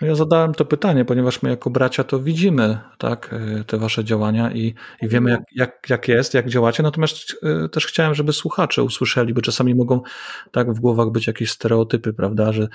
Ja 0.00 0.14
zadałem 0.14 0.54
to 0.54 0.64
pytanie, 0.64 1.04
ponieważ 1.04 1.42
my 1.42 1.50
jako 1.50 1.70
bracia 1.70 2.04
to 2.04 2.20
widzimy, 2.20 2.78
tak, 2.98 3.34
e, 3.60 3.64
te 3.64 3.78
wasze 3.78 4.04
działania 4.04 4.52
i, 4.52 4.74
i 5.02 5.08
wiemy, 5.08 5.30
jak, 5.30 5.40
jak, 5.54 5.90
jak 5.90 6.08
jest, 6.08 6.34
jak 6.34 6.48
działacie. 6.48 6.82
Natomiast 6.82 7.16
e, 7.42 7.68
też 7.68 7.86
chciałem, 7.86 8.14
żeby 8.14 8.32
słuchacze 8.32 8.82
usłyszeli, 8.82 9.34
bo 9.34 9.40
czasami 9.40 9.74
mogą 9.74 10.00
tak 10.50 10.72
w 10.72 10.80
głowach 10.80 11.10
być 11.10 11.26
jakieś 11.26 11.50
stereotypy, 11.50 12.12
prawda, 12.12 12.52
że 12.52 12.68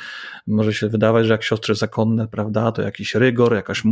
może 0.47 0.73
się 0.73 0.89
wydawać, 0.89 1.25
że 1.25 1.31
jak 1.33 1.43
siostry 1.43 1.75
zakonne, 1.75 2.27
prawda, 2.27 2.71
to 2.71 2.81
jakiś 2.81 3.15
rygor, 3.15 3.53
jakaś 3.53 3.83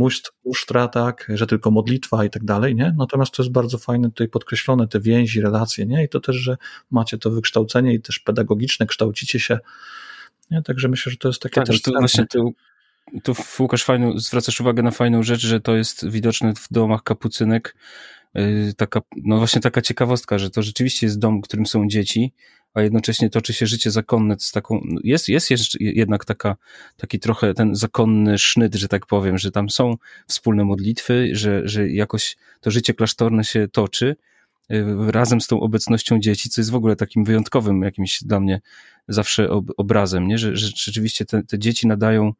musztra, 0.44 0.88
tak, 0.88 1.26
że 1.34 1.46
tylko 1.46 1.70
modlitwa 1.70 2.24
i 2.24 2.30
tak 2.30 2.44
dalej, 2.44 2.74
nie? 2.74 2.94
Natomiast 2.98 3.34
to 3.34 3.42
jest 3.42 3.52
bardzo 3.52 3.78
fajne 3.78 4.08
tutaj 4.08 4.28
podkreślone, 4.28 4.88
te 4.88 5.00
więzi, 5.00 5.40
relacje, 5.40 5.86
nie? 5.86 6.04
I 6.04 6.08
to 6.08 6.20
też, 6.20 6.36
że 6.36 6.56
macie 6.90 7.18
to 7.18 7.30
wykształcenie 7.30 7.94
i 7.94 8.00
też 8.00 8.18
pedagogiczne, 8.18 8.86
kształcicie 8.86 9.40
się, 9.40 9.58
nie? 10.50 10.62
Także 10.62 10.88
myślę, 10.88 11.10
że 11.10 11.18
to 11.18 11.28
jest 11.28 11.42
takie 11.42 11.54
tak, 11.54 11.66
też... 11.66 11.82
To 11.82 11.90
właśnie 11.90 12.26
tu 13.22 13.34
Łukasz 13.58 13.84
fajną, 13.84 14.18
zwracasz 14.18 14.60
uwagę 14.60 14.82
na 14.82 14.90
fajną 14.90 15.22
rzecz, 15.22 15.40
że 15.40 15.60
to 15.60 15.76
jest 15.76 16.08
widoczne 16.08 16.54
w 16.54 16.66
domach 16.70 17.02
kapucynek. 17.02 17.76
Y, 18.38 18.74
taka, 18.76 19.00
no 19.16 19.38
właśnie 19.38 19.60
taka 19.60 19.82
ciekawostka, 19.82 20.38
że 20.38 20.50
to 20.50 20.62
rzeczywiście 20.62 21.06
jest 21.06 21.18
dom, 21.18 21.40
w 21.40 21.44
którym 21.44 21.66
są 21.66 21.88
dzieci, 21.88 22.32
a 22.74 22.82
jednocześnie 22.82 23.30
toczy 23.30 23.52
się 23.52 23.66
życie 23.66 23.90
zakonne 23.90 24.36
z 24.38 24.52
taką, 24.52 24.80
jest, 25.04 25.28
jest 25.28 25.50
jeszcze 25.50 25.78
jednak 25.80 26.24
taka, 26.24 26.56
taki 26.96 27.18
trochę 27.18 27.54
ten 27.54 27.74
zakonny 27.74 28.38
sznyt, 28.38 28.74
że 28.74 28.88
tak 28.88 29.06
powiem, 29.06 29.38
że 29.38 29.50
tam 29.50 29.70
są 29.70 29.94
wspólne 30.26 30.64
modlitwy, 30.64 31.28
że, 31.32 31.68
że 31.68 31.88
jakoś 31.88 32.36
to 32.60 32.70
życie 32.70 32.94
klasztorne 32.94 33.44
się 33.44 33.68
toczy, 33.68 34.16
y, 34.72 34.84
razem 35.06 35.40
z 35.40 35.46
tą 35.46 35.60
obecnością 35.60 36.20
dzieci, 36.20 36.50
co 36.50 36.60
jest 36.60 36.70
w 36.70 36.74
ogóle 36.74 36.96
takim 36.96 37.24
wyjątkowym 37.24 37.82
jakimś 37.82 38.22
dla 38.22 38.40
mnie 38.40 38.60
zawsze 39.08 39.48
obrazem, 39.76 40.28
nie? 40.28 40.38
Że, 40.38 40.56
że 40.56 40.68
rzeczywiście 40.76 41.24
te, 41.24 41.42
te 41.42 41.58
dzieci 41.58 41.86
nadają 41.86 42.32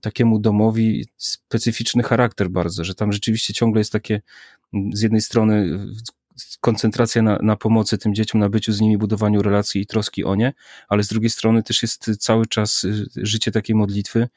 takiemu 0.00 0.38
domowi 0.38 1.06
specyficzny 1.16 2.02
charakter 2.02 2.50
bardzo, 2.50 2.84
że 2.84 2.94
tam 2.94 3.12
rzeczywiście 3.12 3.54
ciągle 3.54 3.80
jest 3.80 3.92
takie 3.92 4.20
mm, 4.74 4.90
z 4.92 5.02
jednej 5.02 5.20
strony 5.20 5.78
koncentracja 6.60 7.22
na, 7.22 7.38
na 7.42 7.56
pomocy 7.56 7.98
tym 7.98 8.14
dzieciom, 8.14 8.40
na 8.40 8.48
byciu 8.48 8.72
z 8.72 8.80
nimi, 8.80 8.98
budowaniu 8.98 9.42
relacji 9.42 9.80
i 9.80 9.86
troski 9.86 10.24
o 10.24 10.34
nie, 10.34 10.52
ale 10.88 11.02
z 11.02 11.08
drugiej 11.08 11.30
strony 11.30 11.62
też 11.62 11.82
jest 11.82 12.10
cały 12.18 12.46
czas 12.46 12.84
y, 12.84 13.06
życie 13.16 13.50
takiej 13.50 13.76
modlitwy. 13.76 14.28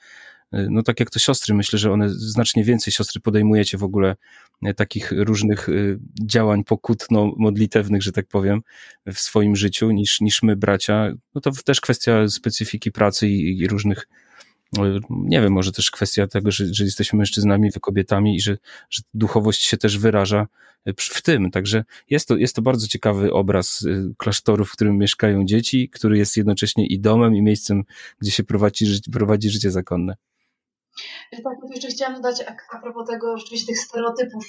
Y, 0.53 0.67
no 0.69 0.83
tak 0.83 0.99
jak 0.99 1.09
to 1.09 1.19
siostry, 1.19 1.55
myślę, 1.55 1.79
że 1.79 1.91
one 1.91 2.09
znacznie 2.09 2.63
więcej 2.63 2.93
siostry 2.93 3.21
podejmujecie 3.21 3.77
w 3.77 3.83
ogóle 3.83 4.15
y, 4.67 4.73
takich 4.73 5.11
różnych 5.11 5.67
działań 6.25 6.63
pokutno-modlitewnych, 6.63 8.01
że 8.01 8.11
tak 8.11 8.27
powiem, 8.27 8.61
w 9.05 9.19
swoim 9.19 9.55
życiu 9.55 9.91
niż, 9.91 10.21
niż 10.21 10.43
my 10.43 10.55
bracia. 10.55 11.11
No 11.35 11.41
to 11.41 11.51
też 11.65 11.81
kwestia 11.81 12.27
specyfiki 12.27 12.91
pracy 12.91 13.27
i, 13.27 13.59
i 13.59 13.67
różnych 13.67 14.07
nie 15.09 15.41
wiem, 15.41 15.53
może 15.53 15.71
też 15.71 15.91
kwestia 15.91 16.27
tego, 16.27 16.51
że, 16.51 16.65
że 16.73 16.83
jesteśmy 16.83 17.17
mężczyznami, 17.17 17.71
wy 17.71 17.79
kobietami 17.79 18.35
i 18.35 18.41
że, 18.41 18.57
że 18.89 19.01
duchowość 19.13 19.65
się 19.65 19.77
też 19.77 19.97
wyraża 19.97 20.47
w 20.97 21.21
tym. 21.21 21.51
Także 21.51 21.83
jest 22.09 22.27
to, 22.27 22.35
jest 22.35 22.55
to 22.55 22.61
bardzo 22.61 22.87
ciekawy 22.87 23.33
obraz 23.33 23.81
y, 23.81 24.13
klasztoru, 24.17 24.65
w 24.65 24.71
którym 24.71 24.97
mieszkają 24.97 25.45
dzieci, 25.45 25.89
który 25.89 26.17
jest 26.17 26.37
jednocześnie 26.37 26.87
i 26.87 26.99
domem, 26.99 27.35
i 27.35 27.41
miejscem, 27.41 27.83
gdzie 28.19 28.31
się 28.31 28.43
prowadzi, 28.43 28.85
prowadzi 29.11 29.49
życie 29.49 29.71
zakonne. 29.71 30.15
Tak, 31.31 31.57
jeszcze 31.73 31.87
chciałam 31.87 32.15
dodać 32.15 32.41
a, 32.41 32.77
a 32.77 32.81
propos 32.81 33.07
tego 33.07 33.37
rzeczywiście 33.37 33.67
tych 33.67 33.79
stereotypów, 33.79 34.45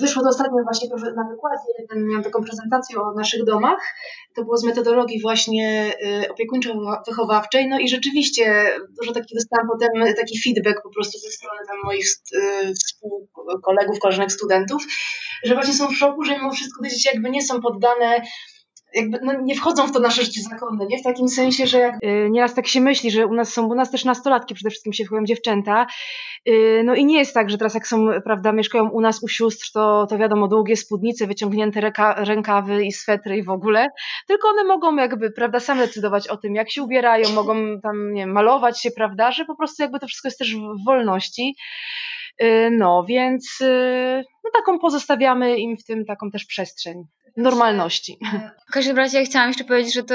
wyszło 0.00 0.22
to 0.22 0.28
ostatnio 0.28 0.62
właśnie 0.64 0.88
na 1.16 1.28
wykładzie, 1.30 1.96
miałam 1.96 2.24
taką 2.24 2.42
prezentację 2.44 3.00
o 3.00 3.14
naszych 3.14 3.44
domach. 3.44 3.94
To 4.34 4.44
było 4.44 4.56
z 4.56 4.64
metodologii 4.64 5.20
właśnie 5.20 5.94
yy, 6.00 6.28
opiekuńczo-wychowawczej. 6.28 7.68
No 7.68 7.78
i 7.78 7.88
rzeczywiście 7.88 8.76
dużo 9.00 9.12
takich 9.12 9.36
dostałam 9.36 9.68
potem 9.68 10.14
taki 10.16 10.40
feedback 10.42 10.82
po 10.82 10.90
prostu 10.90 11.18
ze 11.18 11.30
strony 11.30 11.60
tam 11.68 11.76
moich 11.84 12.06
yy, 12.32 12.74
współkolegów, 12.74 13.98
koleżanek, 13.98 14.32
studentów, 14.32 14.82
że 15.44 15.54
właśnie 15.54 15.74
są 15.74 15.88
w 15.88 15.96
szoku, 15.96 16.24
że 16.24 16.36
mimo 16.36 16.50
wszystko 16.50 16.82
te 16.82 16.90
dzieci 16.90 17.08
jakby 17.12 17.30
nie 17.30 17.42
są 17.42 17.60
poddane 17.60 18.22
jakby 18.94 19.20
no, 19.22 19.32
nie 19.42 19.54
wchodzą 19.54 19.86
w 19.86 19.92
to 19.92 19.98
nasze 19.98 20.22
życie 20.22 20.40
zakonne, 20.50 20.86
nie? 20.86 20.98
W 20.98 21.02
takim 21.02 21.28
sensie, 21.28 21.66
że 21.66 21.78
jak, 21.78 21.94
yy, 22.02 22.30
nieraz 22.30 22.54
tak 22.54 22.66
się 22.66 22.80
myśli, 22.80 23.10
że 23.10 23.26
u 23.26 23.34
nas 23.34 23.52
są, 23.52 23.66
u 23.66 23.74
nas 23.74 23.90
też 23.90 24.04
nastolatki 24.04 24.54
przede 24.54 24.70
wszystkim 24.70 24.92
się 24.92 25.04
wchodzą 25.04 25.24
dziewczęta, 25.24 25.86
yy, 26.46 26.82
no 26.84 26.94
i 26.94 27.04
nie 27.04 27.18
jest 27.18 27.34
tak, 27.34 27.50
że 27.50 27.58
teraz 27.58 27.74
jak 27.74 27.86
są, 27.86 28.06
prawda, 28.24 28.52
mieszkają 28.52 28.90
u 28.90 29.00
nas 29.00 29.22
u 29.22 29.28
sióstr, 29.28 29.72
to, 29.72 30.06
to 30.06 30.18
wiadomo, 30.18 30.48
długie 30.48 30.76
spódnice, 30.76 31.26
wyciągnięte 31.26 31.80
ręka, 31.80 32.24
rękawy 32.24 32.84
i 32.84 32.92
swetry 32.92 33.36
i 33.36 33.42
w 33.42 33.50
ogóle, 33.50 33.88
tylko 34.28 34.48
one 34.48 34.64
mogą 34.64 34.96
jakby, 34.96 35.30
prawda, 35.30 35.60
same 35.60 35.86
decydować 35.86 36.28
o 36.28 36.36
tym, 36.36 36.54
jak 36.54 36.70
się 36.70 36.82
ubierają, 36.82 37.28
mogą 37.28 37.80
tam, 37.82 38.12
nie 38.12 38.22
wiem, 38.22 38.32
malować 38.32 38.80
się, 38.80 38.90
prawda, 38.90 39.32
że 39.32 39.44
po 39.44 39.56
prostu 39.56 39.82
jakby 39.82 39.98
to 39.98 40.06
wszystko 40.06 40.28
jest 40.28 40.38
też 40.38 40.56
w 40.56 40.84
wolności. 40.86 41.54
Y, 42.42 42.70
no, 42.72 43.04
więc 43.08 43.58
y, 43.60 44.24
no, 44.44 44.50
taką 44.52 44.78
pozostawiamy 44.78 45.58
im 45.58 45.76
w 45.76 45.84
tym 45.84 46.04
taką 46.04 46.30
też 46.30 46.44
przestrzeń 46.46 47.04
normalności. 47.36 48.18
W 48.68 48.72
każdym 48.72 48.96
razie 48.96 49.24
chciałam 49.24 49.48
jeszcze 49.48 49.64
powiedzieć, 49.64 49.94
że 49.94 50.02
to, 50.02 50.14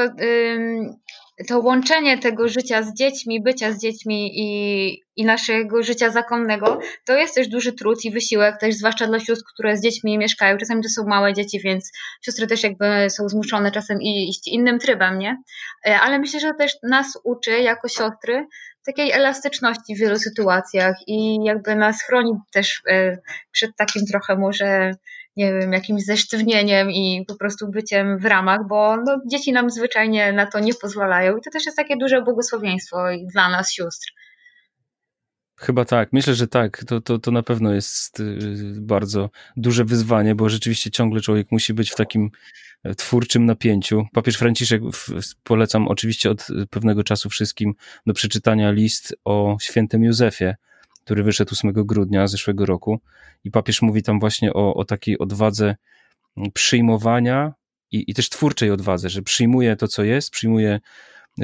to 1.48 1.60
łączenie 1.60 2.18
tego 2.18 2.48
życia 2.48 2.84
z 2.84 2.94
dziećmi, 2.94 3.44
bycia 3.44 3.72
z 3.72 3.82
dziećmi 3.82 4.32
i, 4.34 5.04
i 5.16 5.26
naszego 5.26 5.84
życia 5.84 6.10
zakonnego, 6.10 6.80
to 7.06 7.18
jest 7.18 7.36
też 7.36 7.48
duży 7.48 7.74
trud 7.74 8.06
i 8.06 8.12
wysiłek, 8.12 8.60
też 8.60 8.76
zwłaszcza 8.76 9.08
dla 9.08 9.20
sióstr, 9.20 9.46
które 9.54 9.78
z 9.78 9.84
dziećmi 9.84 10.18
mieszkają. 10.18 10.58
Czasami 10.58 10.84
to 10.84 10.90
są 10.90 11.04
małe 11.08 11.34
dzieci, 11.34 11.60
więc 11.60 11.92
siostry 12.22 12.48
też 12.48 12.64
jakby 12.64 13.10
są 13.10 13.30
zmuszone 13.30 13.72
czasem 13.72 14.02
iść 14.02 14.48
innym 14.48 14.80
trybem, 14.80 15.20
nie? 15.20 15.38
E, 15.88 16.00
ale 16.00 16.20
myślę, 16.20 16.40
że 16.40 16.54
też 16.54 16.74
nas 16.84 17.20
uczy 17.24 17.52
jako 17.52 17.88
siostry 17.88 18.48
takiej 18.86 19.12
elastyczności 19.12 19.96
w 19.96 20.00
wielu 20.00 20.20
sytuacjach 20.20 20.96
i 21.08 21.44
jakby 21.44 21.76
nas 21.76 22.04
chroni 22.04 22.32
też 22.52 22.82
e, 22.90 23.18
przed 23.52 23.72
takim 23.78 24.06
trochę 24.06 24.36
może 24.36 24.92
nie 25.40 25.54
wiem, 25.54 25.74
jakimś 25.74 26.04
zesztywnieniem 26.04 26.92
i 26.92 27.26
po 27.28 27.36
prostu 27.36 27.72
byciem 27.72 28.18
w 28.18 28.26
ramach, 28.26 28.68
bo 28.68 28.98
no, 28.98 29.22
dzieci 29.32 29.52
nam 29.52 29.70
zwyczajnie 29.70 30.34
na 30.34 30.46
to 30.46 30.60
nie 30.60 30.74
pozwalają 30.74 31.38
i 31.38 31.42
to 31.42 31.52
też 31.52 31.66
jest 31.66 31.78
takie 31.78 31.98
duże 31.98 32.22
błogosławieństwo 32.22 32.98
dla 33.34 33.50
nas, 33.50 33.72
sióstr. 33.74 34.14
Chyba 35.60 35.86
tak, 35.86 36.14
myślę, 36.14 36.36
że 36.36 36.48
tak. 36.48 36.84
To, 36.88 37.02
to, 37.02 37.20
to 37.20 37.32
na 37.32 37.44
pewno 37.44 37.74
jest 37.74 38.20
y, 38.20 38.38
bardzo 38.82 39.30
duże 39.58 39.86
wyzwanie, 39.86 40.36
bo 40.36 40.50
rzeczywiście 40.50 40.92
ciągle 40.92 41.22
człowiek 41.22 41.52
musi 41.52 41.74
być 41.74 41.92
w 41.92 41.96
takim 41.96 42.30
e, 42.84 42.96
twórczym 42.96 43.46
napięciu. 43.46 44.06
Papież 44.14 44.38
Franciszek 44.38 44.82
polecam 45.44 45.88
oczywiście 45.88 46.32
od 46.32 46.48
pewnego 46.70 47.04
czasu 47.04 47.30
wszystkim 47.30 47.74
do 48.06 48.14
przeczytania 48.14 48.72
list 48.72 49.16
o 49.26 49.58
świętym 49.62 50.04
Józefie, 50.04 50.54
który 51.04 51.24
wyszedł 51.24 51.52
8 51.52 51.74
grudnia 51.74 52.28
zeszłego 52.28 52.66
roku. 52.66 53.00
I 53.44 53.52
papież 53.52 53.82
mówi 53.82 54.04
tam 54.04 54.20
właśnie 54.20 54.54
o, 54.54 54.74
o 54.74 54.86
takiej 54.86 55.20
odwadze 55.20 55.76
przyjmowania 56.54 57.54
i, 57.92 58.12
i 58.12 58.14
też 58.14 58.30
twórczej 58.30 58.72
odwadze, 58.72 59.10
że 59.10 59.22
przyjmuje 59.22 59.76
to, 59.76 59.88
co 59.88 60.04
jest, 60.04 60.30
przyjmuje 60.30 60.80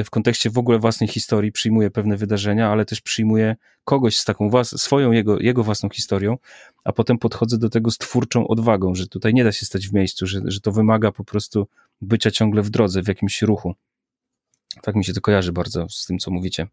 w 0.03 0.09
kontekście 0.09 0.49
w 0.49 0.57
ogóle 0.57 0.79
własnej 0.79 1.07
historii, 1.07 1.51
przyjmuje 1.51 1.91
pewne 1.91 2.17
wydarzenia, 2.17 2.69
ale 2.69 2.85
też 2.85 3.01
przyjmuje 3.01 3.55
kogoś 3.83 4.17
z 4.17 4.25
taką 4.25 4.49
włas- 4.49 4.77
swoją, 4.77 5.11
jego, 5.11 5.39
jego 5.39 5.63
własną 5.63 5.89
historią, 5.89 6.37
a 6.83 6.93
potem 6.93 7.17
podchodzę 7.17 7.57
do 7.57 7.69
tego 7.69 7.91
z 7.91 7.97
twórczą 7.97 8.47
odwagą, 8.47 8.95
że 8.95 9.07
tutaj 9.07 9.33
nie 9.33 9.43
da 9.43 9.51
się 9.51 9.65
stać 9.65 9.87
w 9.87 9.93
miejscu, 9.93 10.27
że, 10.27 10.41
że 10.45 10.59
to 10.59 10.71
wymaga 10.71 11.11
po 11.11 11.23
prostu 11.23 11.67
bycia 12.01 12.31
ciągle 12.31 12.61
w 12.61 12.69
drodze, 12.69 13.01
w 13.01 13.07
jakimś 13.07 13.41
ruchu. 13.41 13.75
Tak 14.81 14.95
mi 14.95 15.05
się 15.05 15.13
to 15.13 15.21
kojarzy 15.21 15.51
bardzo 15.51 15.89
z 15.89 16.05
tym, 16.05 16.19
co 16.19 16.31
mówicie. 16.31 16.67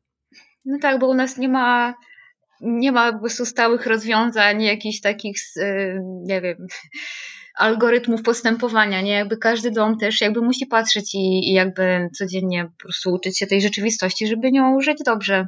No 0.65 0.79
tak, 0.83 1.01
bo 1.01 1.09
u 1.09 1.15
nas 1.15 1.39
nie 1.39 1.49
ma 1.49 1.95
nie 2.63 2.93
ma 2.93 3.13
po 3.13 3.19
prostu 3.19 3.47
stałych 3.47 3.87
rozwiązań, 3.87 4.63
jakichś 4.63 5.01
takich, 5.01 5.37
y, 5.57 6.01
nie 6.03 6.41
wiem, 6.41 6.67
algorytmów 7.59 8.23
postępowania, 8.23 9.01
nie? 9.01 9.13
Jakby 9.13 9.37
każdy 9.37 9.71
dom 9.71 9.99
też 9.99 10.21
jakby 10.21 10.43
musi 10.43 10.67
patrzeć 10.67 11.15
i, 11.15 11.51
i 11.51 11.53
jakby 11.53 12.09
codziennie 12.19 12.65
po 12.65 12.83
prostu 12.83 13.13
uczyć 13.13 13.39
się 13.39 13.47
tej 13.47 13.61
rzeczywistości, 13.61 14.27
żeby 14.27 14.53
nią 14.53 14.81
żyć 14.81 14.99
dobrze. 15.05 15.47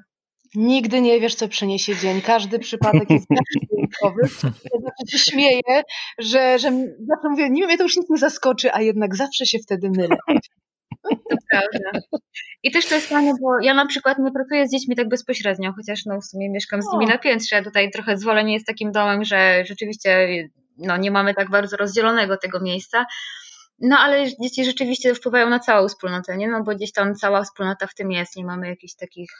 Nigdy 0.54 1.00
nie 1.00 1.20
wiesz, 1.20 1.34
co 1.34 1.48
przyniesie 1.48 1.96
dzień. 1.96 2.20
Każdy 2.20 2.58
przypadek 2.58 3.10
jest 3.10 3.26
wyjątkowy. 3.70 4.20
Ja 4.44 4.80
zawsze 4.80 5.18
się 5.18 5.30
śmieję, 5.30 5.82
że, 6.18 6.58
że 6.58 6.70
zawsze 7.08 7.28
mówię, 7.30 7.50
nie 7.50 7.60
wiem, 7.60 7.68
mnie 7.68 7.78
to 7.78 7.82
już 7.82 7.96
nic 7.96 8.10
nie 8.10 8.18
zaskoczy, 8.18 8.72
a 8.72 8.82
jednak 8.82 9.16
zawsze 9.16 9.46
się 9.46 9.58
wtedy 9.58 9.90
mylę. 9.90 10.16
To 11.10 11.36
prawda. 11.50 11.90
I 12.62 12.70
też 12.70 12.86
to 12.86 12.94
jest 12.94 13.08
fajne, 13.08 13.32
bo 13.42 13.60
ja 13.60 13.74
na 13.74 13.86
przykład 13.86 14.18
nie 14.18 14.32
pracuję 14.32 14.68
z 14.68 14.70
dziećmi 14.70 14.96
tak 14.96 15.08
bezpośrednio, 15.08 15.72
chociaż 15.76 16.06
no 16.06 16.20
w 16.20 16.24
sumie 16.24 16.50
mieszkam 16.50 16.82
z 16.82 16.92
nimi 16.92 17.06
na 17.06 17.18
piętrze. 17.18 17.62
Tutaj 17.62 17.90
trochę 17.90 18.16
zwolenie 18.16 18.52
jest 18.52 18.66
takim 18.66 18.92
domem, 18.92 19.24
że 19.24 19.64
rzeczywiście 19.64 20.28
no, 20.78 20.96
nie 20.96 21.10
mamy 21.10 21.34
tak 21.34 21.50
bardzo 21.50 21.76
rozdzielonego 21.76 22.36
tego 22.36 22.60
miejsca. 22.60 23.06
No 23.80 23.98
ale 23.98 24.24
dzieci 24.42 24.64
rzeczywiście 24.64 25.14
wpływają 25.14 25.50
na 25.50 25.58
całą 25.58 25.88
wspólnotę, 25.88 26.36
nie? 26.36 26.48
No 26.48 26.62
bo 26.62 26.74
gdzieś 26.74 26.92
tam 26.92 27.14
cała 27.14 27.42
wspólnota 27.42 27.86
w 27.86 27.94
tym 27.94 28.12
jest, 28.12 28.36
nie 28.36 28.44
mamy 28.44 28.68
jakichś 28.68 28.94
takich 28.94 29.30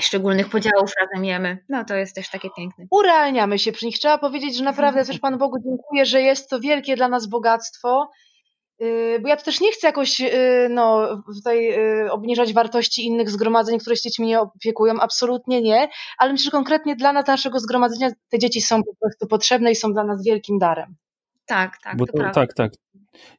szczególnych 0.00 0.48
podziałów 0.48 0.92
razem 1.00 1.24
jemy. 1.24 1.58
No 1.68 1.84
to 1.84 1.96
jest 1.96 2.14
też 2.14 2.30
takie 2.30 2.48
piękne. 2.56 2.86
Urealniamy 2.90 3.58
się 3.58 3.72
przy 3.72 3.86
nich. 3.86 3.98
Trzeba 3.98 4.18
powiedzieć, 4.18 4.56
że 4.56 4.64
naprawdę 4.64 5.04
też 5.04 5.18
Panu 5.18 5.38
Bogu 5.38 5.56
dziękuję, 5.64 6.06
że 6.06 6.22
jest 6.22 6.50
to 6.50 6.60
wielkie 6.60 6.96
dla 6.96 7.08
nas 7.08 7.26
bogactwo 7.26 8.10
bo 9.22 9.28
ja 9.28 9.36
to 9.36 9.44
też 9.44 9.60
nie 9.60 9.72
chcę 9.72 9.86
jakoś 9.86 10.20
y, 10.20 10.68
no, 10.70 11.08
tutaj 11.34 11.80
y, 12.04 12.12
obniżać 12.12 12.52
wartości 12.52 13.06
innych 13.06 13.30
zgromadzeń, 13.30 13.78
które 13.78 13.96
się 13.96 14.02
dziećmi 14.02 14.26
nie 14.26 14.40
opiekują, 14.40 15.00
absolutnie 15.00 15.62
nie, 15.62 15.88
ale 16.18 16.32
myślę, 16.32 16.44
że 16.44 16.50
konkretnie 16.50 16.96
dla 16.96 17.12
nas, 17.12 17.26
naszego 17.26 17.60
zgromadzenia 17.60 18.10
te 18.28 18.38
dzieci 18.38 18.60
są 18.60 18.82
po 18.82 18.94
prostu 19.00 19.26
potrzebne 19.26 19.70
i 19.70 19.76
są 19.76 19.92
dla 19.92 20.04
nas 20.04 20.24
wielkim 20.24 20.58
darem. 20.58 20.96
Tak, 21.46 21.78
tak, 21.82 21.96
Bo 21.96 22.06
to, 22.06 22.12
to 22.12 22.30
tak, 22.30 22.54
tak. 22.54 22.72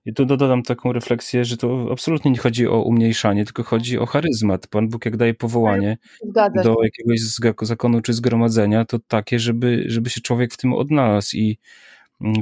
I 0.05 0.13
tu 0.13 0.25
dodam 0.25 0.63
taką 0.63 0.93
refleksję, 0.93 1.45
że 1.45 1.57
to 1.57 1.87
absolutnie 1.91 2.31
nie 2.31 2.37
chodzi 2.37 2.67
o 2.67 2.81
umniejszanie, 2.81 3.45
tylko 3.45 3.63
chodzi 3.63 3.99
o 3.99 4.05
charyzmat. 4.05 4.67
Pan 4.67 4.89
Bóg 4.89 5.05
jak 5.05 5.17
daje 5.17 5.33
powołanie 5.33 5.97
Zgadza. 6.23 6.63
do 6.63 6.75
jakiegoś 6.83 7.19
zakonu 7.61 8.01
czy 8.01 8.13
zgromadzenia, 8.13 8.85
to 8.85 8.99
takie, 9.07 9.39
żeby, 9.39 9.83
żeby 9.87 10.09
się 10.09 10.21
człowiek 10.21 10.53
w 10.53 10.57
tym 10.57 10.73
odnalazł 10.73 11.37
i 11.37 11.57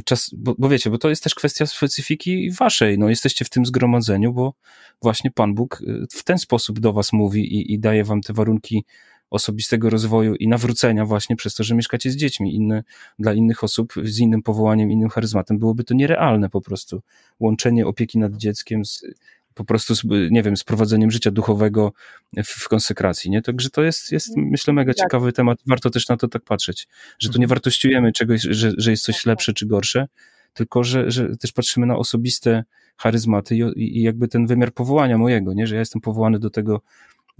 czas, 0.05 0.29
bo, 0.33 0.55
bo, 0.57 0.69
wiecie, 0.69 0.89
bo 0.89 0.97
to 0.97 1.09
jest 1.09 1.23
też 1.23 1.35
kwestia 1.35 1.65
specyfiki 1.65 2.51
waszej, 2.51 2.97
no 2.97 3.09
jesteście 3.09 3.45
w 3.45 3.49
tym 3.49 3.65
zgromadzeniu, 3.65 4.33
bo 4.33 4.53
właśnie 5.01 5.31
Pan 5.31 5.53
Bóg 5.53 5.81
y, 5.81 6.05
w 6.11 6.23
ten 6.23 6.37
sposób 6.37 6.79
do 6.79 6.93
was 6.93 7.13
mówi 7.13 7.41
i, 7.55 7.73
i 7.73 7.79
daje 7.79 8.03
wam 8.03 8.21
te 8.21 8.33
warunki 8.33 8.85
osobistego 9.29 9.89
rozwoju 9.89 10.35
i 10.35 10.47
nawrócenia 10.47 11.05
właśnie 11.05 11.35
przez 11.35 11.55
to, 11.55 11.63
że 11.63 11.75
mieszkacie 11.75 12.11
z 12.11 12.15
dziećmi. 12.15 12.55
Inne, 12.55 12.83
dla 13.19 13.33
innych 13.33 13.63
osób 13.63 13.93
z 14.03 14.19
innym 14.19 14.43
powołaniem, 14.43 14.91
innym 14.91 15.09
charyzmatem 15.09 15.59
byłoby 15.59 15.83
to 15.83 15.93
nierealne 15.93 16.49
po 16.49 16.61
prostu. 16.61 17.01
Łączenie 17.39 17.87
opieki 17.87 18.19
nad 18.19 18.35
dzieckiem 18.35 18.85
z 18.85 19.05
po 19.53 19.65
prostu, 19.65 19.95
z, 19.95 20.03
nie 20.31 20.43
wiem, 20.43 20.57
z 20.57 20.63
prowadzeniem 20.63 21.11
życia 21.11 21.31
duchowego 21.31 21.93
w, 22.37 22.47
w 22.47 22.67
konsekracji, 22.67 23.31
nie? 23.31 23.41
Także 23.41 23.69
to 23.69 23.83
jest, 23.83 24.11
jest 24.11 24.37
myślę, 24.37 24.73
mega 24.73 24.93
tak. 24.93 25.05
ciekawy 25.05 25.33
temat. 25.33 25.59
Warto 25.67 25.89
też 25.89 26.09
na 26.09 26.17
to 26.17 26.27
tak 26.27 26.43
patrzeć, 26.43 26.87
że 27.19 27.29
tu 27.29 27.39
nie 27.39 27.45
mhm. 27.45 27.49
wartościujemy 27.49 28.11
czegoś, 28.11 28.41
że, 28.41 28.71
że 28.77 28.91
jest 28.91 29.03
coś 29.03 29.15
tak, 29.15 29.25
lepsze 29.25 29.51
tak. 29.51 29.57
czy 29.57 29.65
gorsze, 29.65 30.07
tylko 30.53 30.83
że, 30.83 31.11
że 31.11 31.37
też 31.37 31.51
patrzymy 31.51 31.85
na 31.85 31.97
osobiste 31.97 32.63
charyzmaty 32.97 33.55
i, 33.55 33.97
i 33.97 34.03
jakby 34.03 34.27
ten 34.27 34.47
wymiar 34.47 34.73
powołania 34.73 35.17
mojego, 35.17 35.53
nie? 35.53 35.67
Że 35.67 35.75
ja 35.75 35.79
jestem 35.79 36.01
powołany 36.01 36.39
do 36.39 36.49
tego, 36.49 36.81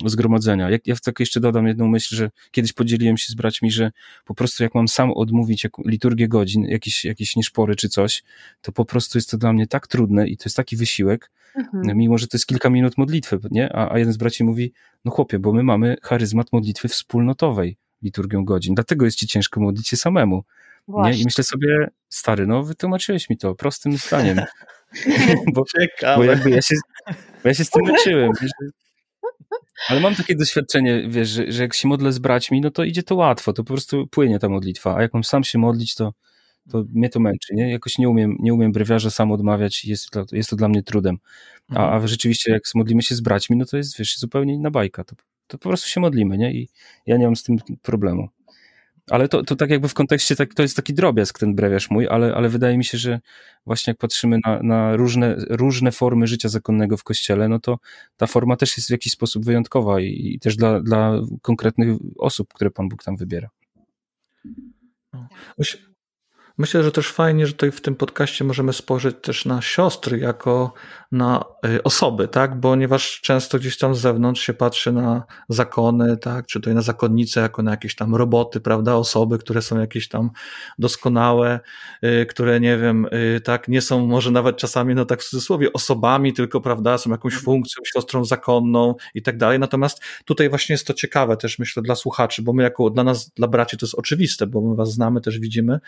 zgromadzenia. 0.05 0.69
Jak, 0.69 0.87
ja 0.87 0.95
tak 0.95 1.19
jeszcze 1.19 1.39
dodam 1.39 1.67
jedną 1.67 1.87
myśl, 1.87 2.15
że 2.15 2.31
kiedyś 2.51 2.73
podzieliłem 2.73 3.17
się 3.17 3.27
z 3.27 3.35
braćmi, 3.35 3.71
że 3.71 3.91
po 4.25 4.35
prostu 4.35 4.63
jak 4.63 4.75
mam 4.75 4.87
sam 4.87 5.11
odmówić 5.11 5.67
liturgię 5.85 6.27
godzin, 6.27 6.63
jakieś, 6.63 7.05
jakieś 7.05 7.35
nieszpory 7.35 7.75
czy 7.75 7.89
coś, 7.89 8.23
to 8.61 8.71
po 8.71 8.85
prostu 8.85 9.17
jest 9.17 9.31
to 9.31 9.37
dla 9.37 9.53
mnie 9.53 9.67
tak 9.67 9.87
trudne 9.87 10.27
i 10.27 10.37
to 10.37 10.43
jest 10.45 10.55
taki 10.55 10.77
wysiłek, 10.77 11.31
mhm. 11.55 11.97
mimo 11.97 12.17
że 12.17 12.27
to 12.27 12.37
jest 12.37 12.47
kilka 12.47 12.69
minut 12.69 12.97
modlitwy, 12.97 13.39
nie? 13.51 13.75
A, 13.75 13.93
a 13.93 13.99
jeden 13.99 14.13
z 14.13 14.17
braci 14.17 14.43
mówi, 14.43 14.73
no 15.05 15.11
chłopie, 15.11 15.39
bo 15.39 15.53
my 15.53 15.63
mamy 15.63 15.95
charyzmat 16.03 16.53
modlitwy 16.53 16.87
wspólnotowej 16.87 17.77
liturgią 18.01 18.45
godzin, 18.45 18.75
dlatego 18.75 19.05
jest 19.05 19.17
ci 19.17 19.27
ciężko 19.27 19.61
modlić 19.61 19.87
się 19.87 19.97
samemu. 19.97 20.43
Nie? 20.87 21.13
I 21.13 21.23
myślę 21.25 21.43
sobie, 21.43 21.87
stary, 22.09 22.47
no 22.47 22.63
wytłumaczyłeś 22.63 23.29
mi 23.29 23.37
to 23.37 23.55
prostym 23.55 23.97
zdaniem. 23.97 24.41
bo, 25.53 25.63
bo 26.15 26.23
jakby 26.23 26.49
ja 26.49 26.61
się, 26.61 26.75
bo 27.43 27.49
ja 27.49 27.53
się 27.53 27.65
z 27.65 27.69
tym 27.69 27.85
leczyłem. 27.91 28.31
Ale 29.89 29.99
mam 29.99 30.15
takie 30.15 30.35
doświadczenie, 30.35 31.03
wiesz, 31.09 31.29
że, 31.29 31.51
że, 31.51 31.63
jak 31.63 31.73
się 31.73 31.87
modlę 31.87 32.11
z 32.11 32.19
braćmi, 32.19 32.61
no 32.61 32.71
to 32.71 32.83
idzie 32.83 33.03
to 33.03 33.15
łatwo, 33.15 33.53
to 33.53 33.63
po 33.63 33.73
prostu 33.73 34.07
płynie 34.07 34.39
ta 34.39 34.49
modlitwa, 34.49 34.95
a 34.95 35.01
jak 35.01 35.13
mam 35.13 35.23
sam 35.23 35.43
się 35.43 35.59
modlić, 35.59 35.95
to, 35.95 36.13
to 36.71 36.83
mnie 36.93 37.09
to 37.09 37.19
męczy, 37.19 37.53
nie? 37.55 37.71
Jakoś 37.71 37.97
nie 37.97 38.09
umiem, 38.09 38.35
nie 38.39 38.53
umiem 38.53 38.71
brewiarza 38.71 39.09
sam 39.09 39.31
odmawiać 39.31 39.85
i 39.85 39.89
jest, 39.89 40.09
to, 40.09 40.25
jest 40.31 40.49
to 40.49 40.55
dla 40.55 40.67
mnie 40.67 40.83
trudem. 40.83 41.17
A, 41.69 41.83
mhm. 41.83 42.03
a 42.03 42.07
rzeczywiście 42.07 42.51
jak 42.51 42.63
modlimy 42.75 43.01
się 43.01 43.15
z 43.15 43.21
braćmi, 43.21 43.57
no 43.57 43.65
to 43.65 43.77
jest, 43.77 43.97
wiesz, 43.97 44.17
zupełnie 44.17 44.53
inna 44.53 44.71
bajka, 44.71 45.03
to, 45.03 45.15
to 45.47 45.57
po 45.57 45.69
prostu 45.69 45.89
się 45.89 46.01
modlimy, 46.01 46.37
nie? 46.37 46.53
I 46.53 46.69
ja 47.05 47.17
nie 47.17 47.25
mam 47.25 47.35
z 47.35 47.43
tym 47.43 47.57
problemu. 47.81 48.29
Ale 49.09 49.27
to, 49.27 49.43
to 49.43 49.55
tak 49.55 49.69
jakby 49.69 49.87
w 49.87 49.93
kontekście, 49.93 50.35
tak, 50.35 50.53
to 50.53 50.61
jest 50.61 50.75
taki 50.75 50.93
drobiazg 50.93 51.39
ten 51.39 51.55
brewiarz 51.55 51.89
mój, 51.89 52.07
ale, 52.07 52.35
ale 52.35 52.49
wydaje 52.49 52.77
mi 52.77 52.85
się, 52.85 52.97
że 52.97 53.19
właśnie 53.65 53.91
jak 53.91 53.97
patrzymy 53.97 54.39
na, 54.45 54.63
na 54.63 54.95
różne, 54.95 55.35
różne 55.49 55.91
formy 55.91 56.27
życia 56.27 56.49
zakonnego 56.49 56.97
w 56.97 57.03
kościele, 57.03 57.49
no 57.49 57.59
to 57.59 57.79
ta 58.17 58.27
forma 58.27 58.55
też 58.55 58.77
jest 58.77 58.87
w 58.89 58.91
jakiś 58.91 59.13
sposób 59.13 59.45
wyjątkowa 59.45 59.99
i, 60.01 60.33
i 60.35 60.39
też 60.39 60.55
dla, 60.55 60.79
dla 60.79 61.21
konkretnych 61.41 61.97
osób, 62.17 62.53
które 62.53 62.71
Pan 62.71 62.89
Bóg 62.89 63.03
tam 63.03 63.17
wybiera. 63.17 63.49
Myślę, 66.57 66.83
że 66.83 66.91
też 66.91 67.11
fajnie, 67.11 67.47
że 67.47 67.53
tutaj 67.53 67.71
w 67.71 67.81
tym 67.81 67.95
podcaście 67.95 68.45
możemy 68.45 68.73
spojrzeć 68.73 69.15
też 69.21 69.45
na 69.45 69.61
siostry 69.61 70.17
jako 70.19 70.73
na 71.11 71.45
y, 71.65 71.83
osoby, 71.83 72.27
tak? 72.27 72.59
Ponieważ 72.61 73.21
często 73.21 73.59
gdzieś 73.59 73.77
tam 73.77 73.95
z 73.95 73.99
zewnątrz 73.99 74.41
się 74.41 74.53
patrzy 74.53 74.91
na 74.91 75.23
zakony, 75.49 76.17
tak? 76.17 76.47
Czy 76.47 76.59
tutaj 76.59 76.75
na 76.75 76.81
zakonnice 76.81 77.41
jako 77.41 77.63
na 77.63 77.71
jakieś 77.71 77.95
tam 77.95 78.15
roboty, 78.15 78.59
prawda? 78.59 78.95
Osoby, 78.95 79.37
które 79.37 79.61
są 79.61 79.79
jakieś 79.79 80.07
tam 80.07 80.29
doskonałe, 80.79 81.59
y, 82.03 82.25
które 82.25 82.59
nie 82.59 82.77
wiem, 82.77 83.07
y, 83.35 83.41
tak? 83.41 83.67
Nie 83.67 83.81
są 83.81 84.07
może 84.07 84.31
nawet 84.31 84.57
czasami, 84.57 84.95
no 84.95 85.05
tak 85.05 85.21
w 85.21 85.29
cudzysłowie, 85.29 85.73
osobami, 85.73 86.33
tylko, 86.33 86.61
prawda? 86.61 86.97
Są 86.97 87.09
jakąś 87.11 87.33
mhm. 87.33 87.45
funkcją, 87.45 87.83
siostrą 87.93 88.25
zakonną 88.25 88.95
i 89.13 89.21
tak 89.21 89.37
dalej. 89.37 89.59
Natomiast 89.59 90.01
tutaj 90.25 90.49
właśnie 90.49 90.73
jest 90.73 90.87
to 90.87 90.93
ciekawe 90.93 91.37
też, 91.37 91.59
myślę, 91.59 91.83
dla 91.83 91.95
słuchaczy, 91.95 92.41
bo 92.41 92.53
my 92.53 92.63
jako, 92.63 92.89
dla 92.89 93.03
nas, 93.03 93.29
dla 93.29 93.47
braci 93.47 93.77
to 93.77 93.85
jest 93.85 93.95
oczywiste, 93.95 94.47
bo 94.47 94.61
my 94.61 94.75
was 94.75 94.91
znamy, 94.91 95.21
też 95.21 95.39
widzimy 95.39 95.79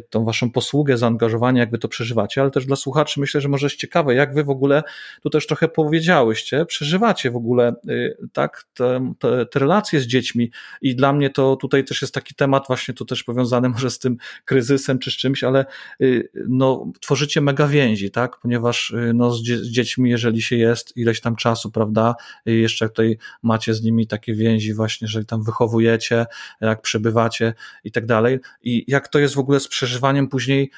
tą 0.00 0.24
waszą 0.24 0.50
posługę, 0.50 0.98
zaangażowanie, 0.98 1.60
jak 1.60 1.70
wy 1.70 1.78
to 1.78 1.88
przeżywacie, 1.88 2.40
ale 2.40 2.50
też 2.50 2.66
dla 2.66 2.76
słuchaczy 2.76 3.20
myślę, 3.20 3.40
że 3.40 3.48
może 3.48 3.66
jest 3.66 3.76
ciekawe, 3.76 4.14
jak 4.14 4.34
wy 4.34 4.44
w 4.44 4.50
ogóle, 4.50 4.82
tu 5.22 5.30
też 5.30 5.46
trochę 5.46 5.68
powiedziałyście, 5.68 6.66
przeżywacie 6.66 7.30
w 7.30 7.36
ogóle 7.36 7.74
y, 7.88 8.16
tak, 8.32 8.64
te, 8.74 9.14
te, 9.18 9.46
te 9.46 9.58
relacje 9.58 10.00
z 10.00 10.06
dziećmi. 10.06 10.50
I 10.82 10.96
dla 10.96 11.12
mnie 11.12 11.30
to 11.30 11.56
tutaj 11.56 11.84
też 11.84 12.02
jest 12.02 12.14
taki 12.14 12.34
temat 12.34 12.64
właśnie 12.66 12.94
tu 12.94 13.04
też 13.04 13.24
powiązany 13.24 13.68
może 13.76 13.90
z 13.90 13.98
tym 13.98 14.16
kryzysem 14.44 14.98
czy 14.98 15.10
z 15.10 15.14
czymś, 15.14 15.44
ale 15.44 15.66
y, 16.00 16.30
no, 16.48 16.92
tworzycie 17.00 17.40
mega 17.40 17.68
więzi, 17.68 18.10
tak, 18.10 18.38
ponieważ 18.42 18.90
y, 18.90 19.12
no, 19.14 19.30
z, 19.30 19.42
dzie 19.42 19.58
z 19.58 19.68
dziećmi, 19.68 20.10
jeżeli 20.10 20.42
się 20.42 20.56
jest 20.56 20.96
ileś 20.96 21.20
tam 21.20 21.36
czasu, 21.36 21.70
prawda, 21.70 22.14
jeszcze 22.46 22.88
tutaj 22.88 23.18
macie 23.42 23.74
z 23.74 23.82
nimi 23.82 24.06
takie 24.06 24.34
więzi 24.34 24.74
właśnie, 24.74 25.04
jeżeli 25.04 25.26
tam 25.26 25.42
wychowujecie, 25.42 26.26
jak 26.60 26.82
przebywacie 26.82 27.54
i 27.84 27.92
tak 27.92 28.06
dalej. 28.06 28.38
I 28.62 28.84
jak 28.88 29.08
to 29.08 29.18
jest 29.18 29.34
w 29.34 29.38
ogóle 29.38 29.60
z 29.60 29.68
przeżywaniem 29.68 29.85
później 30.30 30.70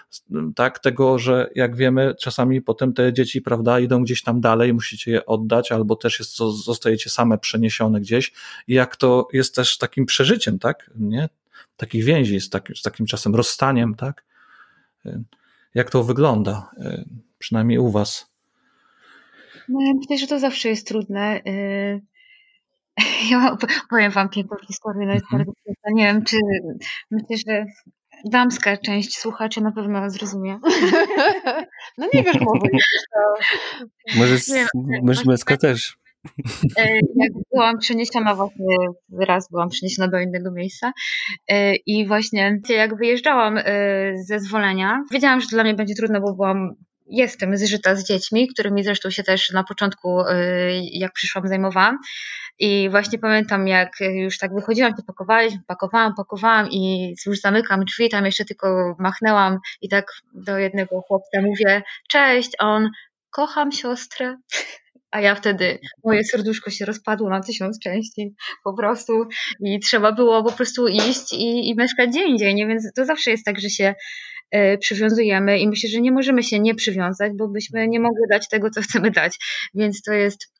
tak, 0.56 0.78
tego, 0.78 1.18
że 1.18 1.50
jak 1.54 1.76
wiemy, 1.76 2.14
czasami 2.20 2.62
potem 2.62 2.92
te 2.92 3.12
dzieci, 3.12 3.42
prawda, 3.42 3.80
idą 3.80 4.02
gdzieś 4.02 4.22
tam 4.22 4.40
dalej, 4.40 4.74
musicie 4.74 5.10
je 5.10 5.26
oddać, 5.26 5.72
albo 5.72 5.96
też 5.96 6.18
jest, 6.18 6.36
zostajecie 6.64 7.10
same 7.10 7.38
przeniesione 7.38 8.00
gdzieś 8.00 8.32
i 8.68 8.74
jak 8.74 8.96
to 8.96 9.28
jest 9.32 9.54
też 9.54 9.78
takim 9.78 10.06
przeżyciem, 10.06 10.58
tak, 10.58 10.90
nie? 10.98 11.28
Takich 11.76 12.04
więzi 12.04 12.40
z, 12.40 12.50
tak, 12.50 12.68
z 12.76 12.82
takim 12.82 13.06
czasem 13.06 13.34
rozstaniem, 13.34 13.94
tak? 13.94 14.24
Jak 15.74 15.90
to 15.90 16.04
wygląda, 16.04 16.70
przynajmniej 17.38 17.78
u 17.78 17.90
was? 17.90 18.28
No, 19.68 19.80
ja 19.80 19.94
myślę, 19.94 20.18
że 20.18 20.26
to 20.26 20.38
zawsze 20.38 20.68
jest 20.68 20.88
trudne. 20.88 21.40
Y, 21.46 22.00
ja 23.30 23.56
powiem 23.90 24.12
wam 24.12 24.28
piękną 24.28 24.56
historię, 24.66 25.06
no 25.06 25.12
jest 25.12 25.24
mhm. 25.24 25.44
bardzo 25.44 25.94
Nie 25.94 26.04
wiem, 26.04 26.24
czy 26.24 26.36
myślę, 27.10 27.36
że 27.46 27.66
damska 28.24 28.76
część 28.76 29.18
słuchaczy 29.18 29.60
na 29.60 29.72
pewno 29.72 30.10
zrozumie. 30.10 30.58
No 31.98 32.08
nie 32.14 32.22
wiesz, 32.22 32.36
może 32.40 32.60
Może, 34.16 34.38
z, 34.38 34.68
może 35.02 35.22
męska 35.26 35.56
też. 35.56 35.98
E, 36.78 36.94
jak 36.94 37.32
byłam 37.52 37.78
przeniesiona 37.78 38.34
właśnie, 38.34 38.76
raz 39.20 39.50
byłam 39.50 39.68
przeniesiona 39.68 40.08
do 40.08 40.20
innego 40.20 40.52
miejsca 40.52 40.92
e, 41.48 41.74
i 41.74 42.06
właśnie 42.06 42.60
jak 42.68 42.98
wyjeżdżałam 42.98 43.58
e, 43.58 43.62
ze 44.26 44.40
zwolenia, 44.40 45.04
wiedziałam, 45.12 45.40
że 45.40 45.46
dla 45.50 45.62
mnie 45.62 45.74
będzie 45.74 45.94
trudno, 45.94 46.20
bo 46.20 46.34
byłam 46.34 46.74
jestem 47.06 47.56
zżyta 47.56 47.96
z 47.96 48.04
dziećmi, 48.04 48.48
którymi 48.48 48.84
zresztą 48.84 49.10
się 49.10 49.22
też 49.22 49.50
na 49.50 49.64
początku, 49.64 50.18
jak 50.92 51.12
przyszłam, 51.12 51.48
zajmowałam. 51.48 51.98
I 52.58 52.90
właśnie 52.90 53.18
pamiętam, 53.18 53.68
jak 53.68 53.92
już 54.00 54.38
tak 54.38 54.54
wychodziłam, 54.54 54.94
to 54.94 55.02
pakowaliśmy, 55.02 55.60
pakowałam, 55.66 56.14
pakowałam 56.14 56.68
i 56.70 57.14
już 57.26 57.40
zamykam 57.40 57.84
drzwi, 57.84 58.08
tam 58.08 58.26
jeszcze 58.26 58.44
tylko 58.44 58.96
machnęłam 58.98 59.58
i 59.80 59.88
tak 59.88 60.12
do 60.34 60.58
jednego 60.58 61.00
chłopca 61.00 61.42
mówię, 61.42 61.82
cześć, 62.08 62.50
on, 62.58 62.90
kocham 63.30 63.72
siostrę. 63.72 64.36
A 65.10 65.20
ja 65.20 65.34
wtedy, 65.34 65.78
moje 66.04 66.24
serduszko 66.24 66.70
się 66.70 66.84
rozpadło 66.84 67.30
na 67.30 67.40
tysiąc 67.40 67.78
części 67.78 68.34
po 68.64 68.74
prostu 68.74 69.12
i 69.60 69.80
trzeba 69.80 70.12
było 70.12 70.44
po 70.44 70.52
prostu 70.52 70.88
iść 70.88 71.32
i, 71.32 71.70
i 71.70 71.76
mieszkać 71.76 72.10
gdzie 72.10 72.24
indziej, 72.24 72.54
nie? 72.54 72.66
Więc 72.66 72.92
to 72.96 73.04
zawsze 73.04 73.30
jest 73.30 73.44
tak, 73.44 73.60
że 73.60 73.70
się 73.70 73.94
y, 74.54 74.78
przywiązujemy 74.78 75.58
i 75.58 75.68
myślę, 75.68 75.90
że 75.90 76.00
nie 76.00 76.12
możemy 76.12 76.42
się 76.42 76.60
nie 76.60 76.74
przywiązać, 76.74 77.32
bo 77.36 77.48
byśmy 77.48 77.88
nie 77.88 78.00
mogli 78.00 78.22
dać 78.30 78.48
tego, 78.48 78.70
co 78.70 78.80
chcemy 78.82 79.10
dać. 79.10 79.38
Więc 79.74 80.02
to 80.02 80.12
jest 80.12 80.48
E, 80.48 80.57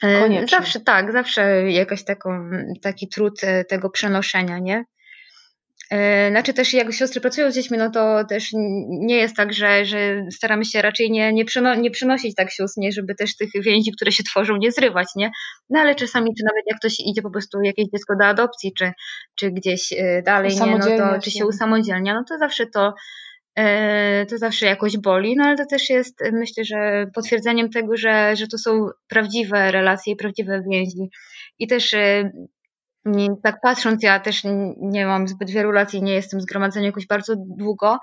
Koniecznie. 0.00 0.58
Zawsze 0.58 0.80
tak, 0.80 1.12
zawsze 1.12 1.70
jakaś 1.70 2.04
taką, 2.04 2.50
taki 2.82 3.08
trud 3.08 3.44
e, 3.44 3.64
tego 3.64 3.90
przenoszenia, 3.90 4.58
nie? 4.58 4.84
E, 5.90 6.30
znaczy 6.30 6.52
też 6.52 6.72
jak 6.72 6.92
siostry 6.92 7.20
pracują 7.20 7.50
z 7.50 7.54
dziećmi, 7.54 7.78
no 7.78 7.90
to 7.90 8.24
też 8.24 8.50
nie 8.88 9.16
jest 9.16 9.36
tak, 9.36 9.52
że, 9.52 9.84
że 9.84 10.24
staramy 10.30 10.64
się 10.64 10.82
raczej 10.82 11.10
nie, 11.10 11.32
nie, 11.32 11.44
przeno, 11.44 11.74
nie 11.74 11.90
przenosić 11.90 12.34
tak 12.34 12.50
sióstr, 12.52 12.80
nie, 12.80 12.92
żeby 12.92 13.14
też 13.14 13.36
tych 13.36 13.50
więzi, 13.62 13.92
które 13.92 14.12
się 14.12 14.22
tworzą, 14.22 14.56
nie 14.56 14.72
zrywać, 14.72 15.08
nie? 15.16 15.30
No 15.70 15.80
ale 15.80 15.94
czasami, 15.94 16.34
czy 16.38 16.44
nawet 16.44 16.62
jak 16.66 16.78
ktoś 16.78 17.00
idzie 17.00 17.22
po 17.22 17.30
prostu 17.30 17.62
jakieś 17.62 17.86
dziecko 17.94 18.14
do 18.20 18.26
adopcji, 18.26 18.72
czy, 18.78 18.92
czy 19.34 19.50
gdzieś 19.50 19.94
dalej, 20.24 20.56
nie, 20.56 20.78
no 20.78 20.86
to 20.86 21.20
czy 21.22 21.30
się 21.30 21.46
usamodzielnia, 21.46 22.14
no 22.14 22.24
to 22.28 22.38
zawsze 22.38 22.66
to 22.66 22.92
E, 22.92 22.94
to 24.28 24.38
zawsze 24.38 24.66
jakoś 24.66 24.98
boli, 24.98 25.36
no 25.36 25.44
ale 25.44 25.56
to 25.56 25.66
też 25.66 25.90
jest, 25.90 26.22
myślę, 26.32 26.64
że 26.64 27.06
potwierdzeniem 27.14 27.70
tego, 27.70 27.96
że, 27.96 28.36
że 28.36 28.46
to 28.46 28.58
są 28.58 28.88
prawdziwe 29.08 29.72
relacje 29.72 30.12
i 30.12 30.16
prawdziwe 30.16 30.62
więzi. 30.70 31.10
I 31.58 31.66
też 31.66 31.94
e, 31.94 32.30
tak 33.42 33.60
patrząc, 33.62 34.02
ja 34.02 34.20
też 34.20 34.42
nie 34.80 35.06
mam 35.06 35.28
zbyt 35.28 35.50
wielu 35.50 35.70
lat 35.70 35.94
i 35.94 36.02
nie 36.02 36.14
jestem 36.14 36.40
w 36.40 36.42
zgromadzeniu 36.42 36.86
jakoś 36.86 37.06
bardzo 37.06 37.34
długo, 37.36 37.98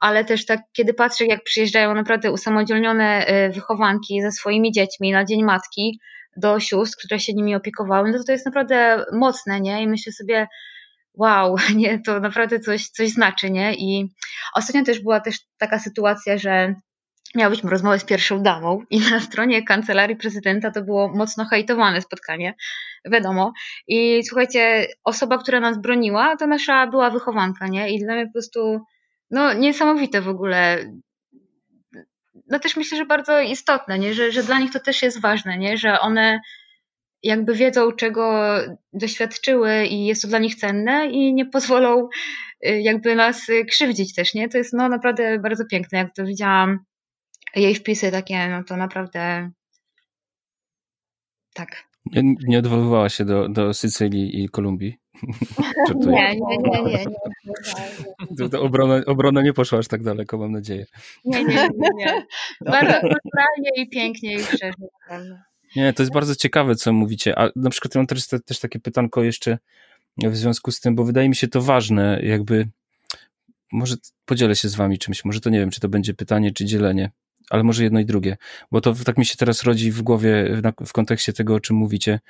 ale 0.00 0.24
też 0.24 0.46
tak, 0.46 0.60
kiedy 0.72 0.94
patrzę, 0.94 1.26
jak 1.26 1.42
przyjeżdżają 1.44 1.94
naprawdę 1.94 2.32
usamodzielnione 2.32 3.26
e, 3.26 3.50
wychowanki 3.50 4.22
ze 4.22 4.32
swoimi 4.32 4.72
dziećmi 4.72 5.12
na 5.12 5.24
Dzień 5.24 5.44
Matki 5.44 6.00
do 6.36 6.60
sióstr, 6.60 6.98
które 6.98 7.20
się 7.20 7.32
nimi 7.34 7.54
opiekowały, 7.54 8.10
no 8.10 8.18
to 8.18 8.24
to 8.24 8.32
jest 8.32 8.46
naprawdę 8.46 9.04
mocne, 9.12 9.60
nie? 9.60 9.82
I 9.82 9.88
myślę 9.88 10.12
sobie, 10.12 10.46
wow, 11.14 11.56
nie, 11.76 11.98
to 11.98 12.20
naprawdę 12.20 12.60
coś, 12.60 12.88
coś 12.88 13.08
znaczy, 13.08 13.50
nie? 13.50 13.74
I 13.74 14.08
ostatnio 14.54 14.84
też 14.84 15.00
była 15.00 15.20
też 15.20 15.38
taka 15.58 15.78
sytuacja, 15.78 16.38
że 16.38 16.74
miałyśmy 17.34 17.70
rozmowę 17.70 17.98
z 17.98 18.04
pierwszą 18.04 18.42
damą 18.42 18.82
i 18.90 19.00
na 19.00 19.20
stronie 19.20 19.62
kancelarii 19.62 20.16
prezydenta 20.16 20.70
to 20.70 20.82
było 20.82 21.08
mocno 21.08 21.44
hejtowane 21.44 22.00
spotkanie, 22.00 22.54
wiadomo. 23.04 23.52
I 23.86 24.24
słuchajcie, 24.24 24.86
osoba, 25.04 25.38
która 25.38 25.60
nas 25.60 25.78
broniła, 25.78 26.36
to 26.36 26.46
nasza 26.46 26.86
była 26.86 27.10
wychowanka, 27.10 27.66
nie? 27.66 27.90
I 27.90 27.98
dla 27.98 28.14
mnie 28.14 28.26
po 28.26 28.32
prostu, 28.32 28.80
no 29.30 29.52
niesamowite 29.52 30.20
w 30.20 30.28
ogóle. 30.28 30.92
No 32.48 32.58
też 32.58 32.76
myślę, 32.76 32.98
że 32.98 33.06
bardzo 33.06 33.40
istotne, 33.40 33.98
nie? 33.98 34.14
Że, 34.14 34.32
że 34.32 34.42
dla 34.42 34.58
nich 34.58 34.72
to 34.72 34.80
też 34.80 35.02
jest 35.02 35.20
ważne, 35.20 35.58
nie? 35.58 35.78
Że 35.78 36.00
one 36.00 36.40
jakby 37.22 37.54
wiedzą, 37.54 37.92
czego 37.92 38.50
doświadczyły 38.92 39.86
i 39.86 40.06
jest 40.06 40.22
to 40.22 40.28
dla 40.28 40.38
nich 40.38 40.54
cenne 40.54 41.06
i 41.06 41.34
nie 41.34 41.46
pozwolą 41.46 42.08
y, 42.66 42.80
jakby 42.80 43.14
nas 43.14 43.46
krzywdzić 43.68 44.14
też, 44.14 44.34
nie? 44.34 44.48
To 44.48 44.58
jest 44.58 44.72
no 44.72 44.88
naprawdę 44.88 45.38
bardzo 45.38 45.64
piękne, 45.64 45.98
jak 45.98 46.14
to 46.14 46.24
widziałam 46.24 46.78
jej 47.56 47.74
wpisy 47.74 48.10
takie, 48.10 48.48
no 48.48 48.64
to 48.64 48.76
naprawdę 48.76 49.50
tak. 51.54 51.84
Nie, 52.06 52.34
nie 52.46 52.58
odwoływała 52.58 53.08
się 53.08 53.24
do, 53.24 53.48
do 53.48 53.74
Sycylii 53.74 54.44
i 54.44 54.48
Kolumbii? 54.48 54.98
nie, 56.06 56.36
nie, 56.36 56.56
nie, 56.58 56.82
nie. 56.82 57.04
nie, 58.30 58.48
To, 58.50 58.62
obrona, 58.62 59.00
obrona 59.06 59.42
nie 59.42 59.52
poszła 59.52 59.78
aż 59.78 59.88
tak 59.88 60.02
daleko, 60.02 60.38
mam 60.38 60.52
nadzieję. 60.52 60.86
Nie, 61.24 61.44
nie, 61.44 61.54
nie. 61.54 61.88
nie. 61.96 62.26
Bardzo 62.70 62.92
naturalnie 62.92 63.70
i 63.76 63.88
pięknie 63.88 64.34
i 64.34 64.40
szczerze. 64.40 64.72
Nie, 65.76 65.92
to 65.92 66.02
jest 66.02 66.12
bardzo 66.12 66.36
ciekawe, 66.36 66.74
co 66.74 66.92
mówicie. 66.92 67.38
A 67.38 67.50
na 67.56 67.70
przykład 67.70 67.94
mam 67.94 68.06
też, 68.06 68.26
też 68.26 68.58
takie 68.58 68.80
pytanko 68.80 69.22
jeszcze 69.22 69.58
w 70.18 70.36
związku 70.36 70.70
z 70.70 70.80
tym, 70.80 70.94
bo 70.94 71.04
wydaje 71.04 71.28
mi 71.28 71.36
się 71.36 71.48
to 71.48 71.62
ważne, 71.62 72.20
jakby 72.22 72.68
może 73.72 73.96
podzielę 74.24 74.56
się 74.56 74.68
z 74.68 74.74
wami 74.74 74.98
czymś, 74.98 75.24
może 75.24 75.40
to 75.40 75.50
nie 75.50 75.58
wiem, 75.58 75.70
czy 75.70 75.80
to 75.80 75.88
będzie 75.88 76.14
pytanie, 76.14 76.52
czy 76.52 76.64
dzielenie 76.64 77.10
ale 77.52 77.62
może 77.62 77.84
jedno 77.84 78.00
i 78.00 78.04
drugie, 78.04 78.36
bo 78.70 78.80
to 78.80 78.94
tak 78.94 79.18
mi 79.18 79.26
się 79.26 79.36
teraz 79.36 79.62
rodzi 79.62 79.90
w 79.90 80.02
głowie 80.02 80.60
w 80.86 80.92
kontekście 80.92 81.32
tego, 81.32 81.54
o 81.54 81.60
czym 81.60 81.76
mówicie, 81.76 82.20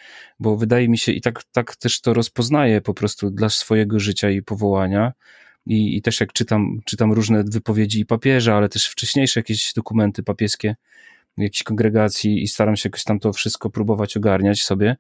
bo 0.41 0.57
wydaje 0.57 0.89
mi 0.89 0.99
się 0.99 1.13
i 1.13 1.21
tak, 1.21 1.45
tak 1.53 1.77
też 1.77 2.01
to 2.01 2.15
rozpoznaję 2.15 2.81
po 2.81 2.95
prostu 2.95 3.31
dla 3.31 3.49
swojego 3.49 4.01
życia 4.01 4.31
i 4.31 4.43
powołania. 4.43 5.13
I, 5.67 5.97
I 5.97 6.03
też 6.03 6.21
jak 6.21 6.33
czytam, 6.33 6.81
czytam 6.85 7.13
różne 7.13 7.45
wypowiedzi 7.45 8.01
i 8.01 8.07
papieża, 8.07 8.57
ale 8.57 8.69
też 8.69 8.87
wcześniejsze 8.87 9.41
jakieś 9.41 9.73
dokumenty 9.73 10.23
papieskie, 10.23 10.77
jakiejś 11.37 11.63
kongregacji 11.63 12.43
i 12.43 12.49
staram 12.49 12.77
się 12.77 12.89
jakoś 12.89 13.05
tam 13.05 13.19
to 13.19 13.33
wszystko 13.33 13.71
próbować 13.71 14.17
ogarniać 14.17 14.63
sobie, 14.63 14.97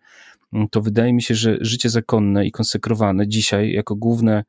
to 0.70 0.80
wydaje 0.80 1.12
mi 1.12 1.22
się, 1.22 1.34
że 1.34 1.56
życie 1.60 1.90
zakonne 1.90 2.46
i 2.46 2.52
konsekrowane 2.52 3.28
dzisiaj 3.28 3.72
jako 3.72 3.94
główne, 3.94 4.44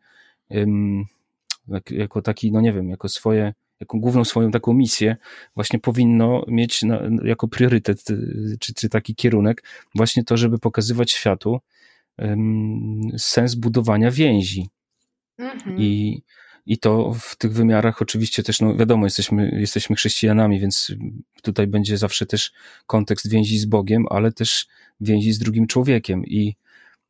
jako 1.90 2.22
taki, 2.22 2.52
no 2.52 2.62
nie 2.62 2.74
wiem, 2.74 2.90
jako 2.90 3.10
swoje 3.10 3.54
jako 3.80 3.98
główną 3.98 4.26
swoją 4.26 4.52
taką 4.52 4.74
misję 4.74 5.18
właśnie 5.56 5.80
powinno 5.80 6.46
mieć 6.48 6.84
na, 6.84 7.00
jako 7.24 7.48
priorytet, 7.48 8.10
y, 8.10 8.58
czy, 8.60 8.74
czy 8.74 8.90
taki 8.90 9.16
kierunek 9.16 9.64
właśnie 9.96 10.24
to, 10.24 10.38
żeby 10.38 10.60
pokazywać 10.60 11.12
światu 11.12 11.60
sens 13.18 13.56
budowania 13.56 14.12
więzi. 14.12 14.70
Mhm. 15.38 15.82
I, 15.82 16.22
I 16.66 16.78
to 16.78 17.14
w 17.20 17.36
tych 17.36 17.54
wymiarach 17.54 18.02
oczywiście 18.02 18.44
też, 18.44 18.62
no 18.62 18.76
wiadomo, 18.76 19.06
jesteśmy, 19.06 19.60
jesteśmy 19.60 19.96
chrześcijanami, 19.96 20.60
więc 20.60 20.92
tutaj 21.42 21.68
będzie 21.68 21.98
zawsze 21.98 22.26
też 22.26 22.52
kontekst 22.88 23.30
więzi 23.30 23.60
z 23.60 23.66
Bogiem, 23.66 24.06
ale 24.10 24.32
też 24.32 24.68
więzi 25.02 25.34
z 25.34 25.40
drugim 25.40 25.68
człowiekiem. 25.68 26.26
I 26.26 26.56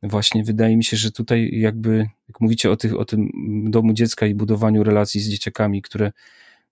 właśnie 0.02 0.44
wydaje 0.44 0.76
mi 0.76 0.84
się, 0.84 0.96
że 0.96 1.10
tutaj 1.10 1.50
jakby, 1.52 2.06
jak 2.28 2.40
mówicie 2.40 2.70
o, 2.70 2.76
tych, 2.76 2.96
o 2.96 3.04
tym 3.04 3.30
domu 3.70 3.92
dziecka 3.92 4.26
i 4.26 4.34
budowaniu 4.34 4.84
relacji 4.84 5.20
z 5.20 5.28
dzieciakami, 5.28 5.82
które 5.82 6.12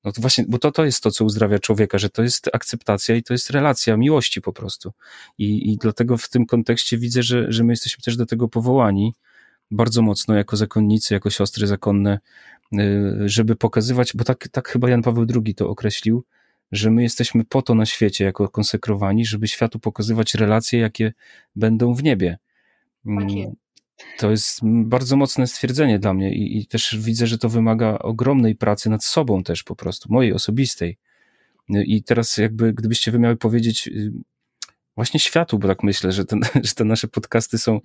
no 0.05 0.13
to 0.13 0.21
właśnie, 0.21 0.45
bo 0.49 0.59
to, 0.59 0.73
to 0.73 0.85
jest 0.85 1.03
to, 1.03 1.11
co 1.11 1.25
uzdrawia 1.25 1.59
człowieka, 1.59 1.99
że 1.99 2.11
to 2.11 2.23
jest 2.23 2.51
akceptacja 2.53 3.17
i 3.17 3.23
to 3.23 3.35
jest 3.35 3.51
relacja 3.51 3.97
miłości 3.97 4.41
po 4.41 4.53
prostu. 4.53 4.93
I, 5.39 5.73
i 5.73 5.77
dlatego 5.77 6.17
w 6.17 6.29
tym 6.29 6.47
kontekście 6.47 6.99
widzę, 6.99 7.23
że, 7.23 7.53
że 7.53 7.65
my 7.65 7.73
jesteśmy 7.73 8.03
też 8.03 8.17
do 8.17 8.27
tego 8.27 8.49
powołani 8.49 9.15
bardzo 9.73 10.03
mocno 10.03 10.35
jako 10.35 10.57
zakonnicy, 10.57 11.15
jako 11.15 11.31
siostry 11.31 11.67
zakonne, 11.67 12.21
y, 12.73 12.79
żeby 13.25 13.57
pokazywać, 13.57 14.13
bo 14.15 14.25
tak, 14.25 14.49
tak 14.49 14.69
chyba 14.69 14.91
Jan 14.91 15.03
Paweł 15.03 15.27
II 15.45 15.55
to 15.55 15.69
określił, 15.69 16.25
że 16.73 16.91
my 16.91 17.03
jesteśmy 17.03 17.45
po 17.45 17.63
to 17.63 17.75
na 17.75 17.87
świecie 17.87 18.25
jako 18.25 18.49
konsekrowani, 18.49 19.27
żeby 19.27 19.49
światu 19.49 19.79
pokazywać 19.79 20.35
relacje, 20.35 20.81
jakie 20.81 21.13
będą 21.57 21.95
w 21.95 22.03
niebie. 22.03 22.39
Mm, 23.07 23.29
to 24.19 24.31
jest 24.31 24.61
bardzo 24.63 25.17
mocne 25.17 25.47
stwierdzenie 25.47 25.99
dla 25.99 26.15
mnie 26.15 26.35
i, 26.35 26.59
i, 26.59 26.67
też 26.67 26.97
widzę, 27.01 27.27
że 27.27 27.39
to 27.39 27.49
wymaga 27.49 27.99
ogromnej 27.99 28.55
pracy 28.55 28.91
nad 28.91 29.05
sobą 29.05 29.43
też 29.43 29.63
po 29.63 29.77
prostu, 29.77 30.13
mojej 30.13 30.33
osobistej. 30.33 30.99
I 31.69 32.03
teraz 32.03 32.37
jakby, 32.37 32.73
gdybyście 32.73 33.11
wy 33.11 33.19
miały 33.19 33.37
powiedzieć 33.37 33.89
y, 33.89 34.13
właśnie 34.95 35.21
światu, 35.21 35.59
bo 35.59 35.69
tak 35.69 35.83
myślę, 35.83 36.13
że, 36.13 36.25
ten, 36.25 36.41
że 36.65 36.75
te 36.75 36.85
nasze 36.85 37.09
podcasty 37.09 37.59
są, 37.59 37.81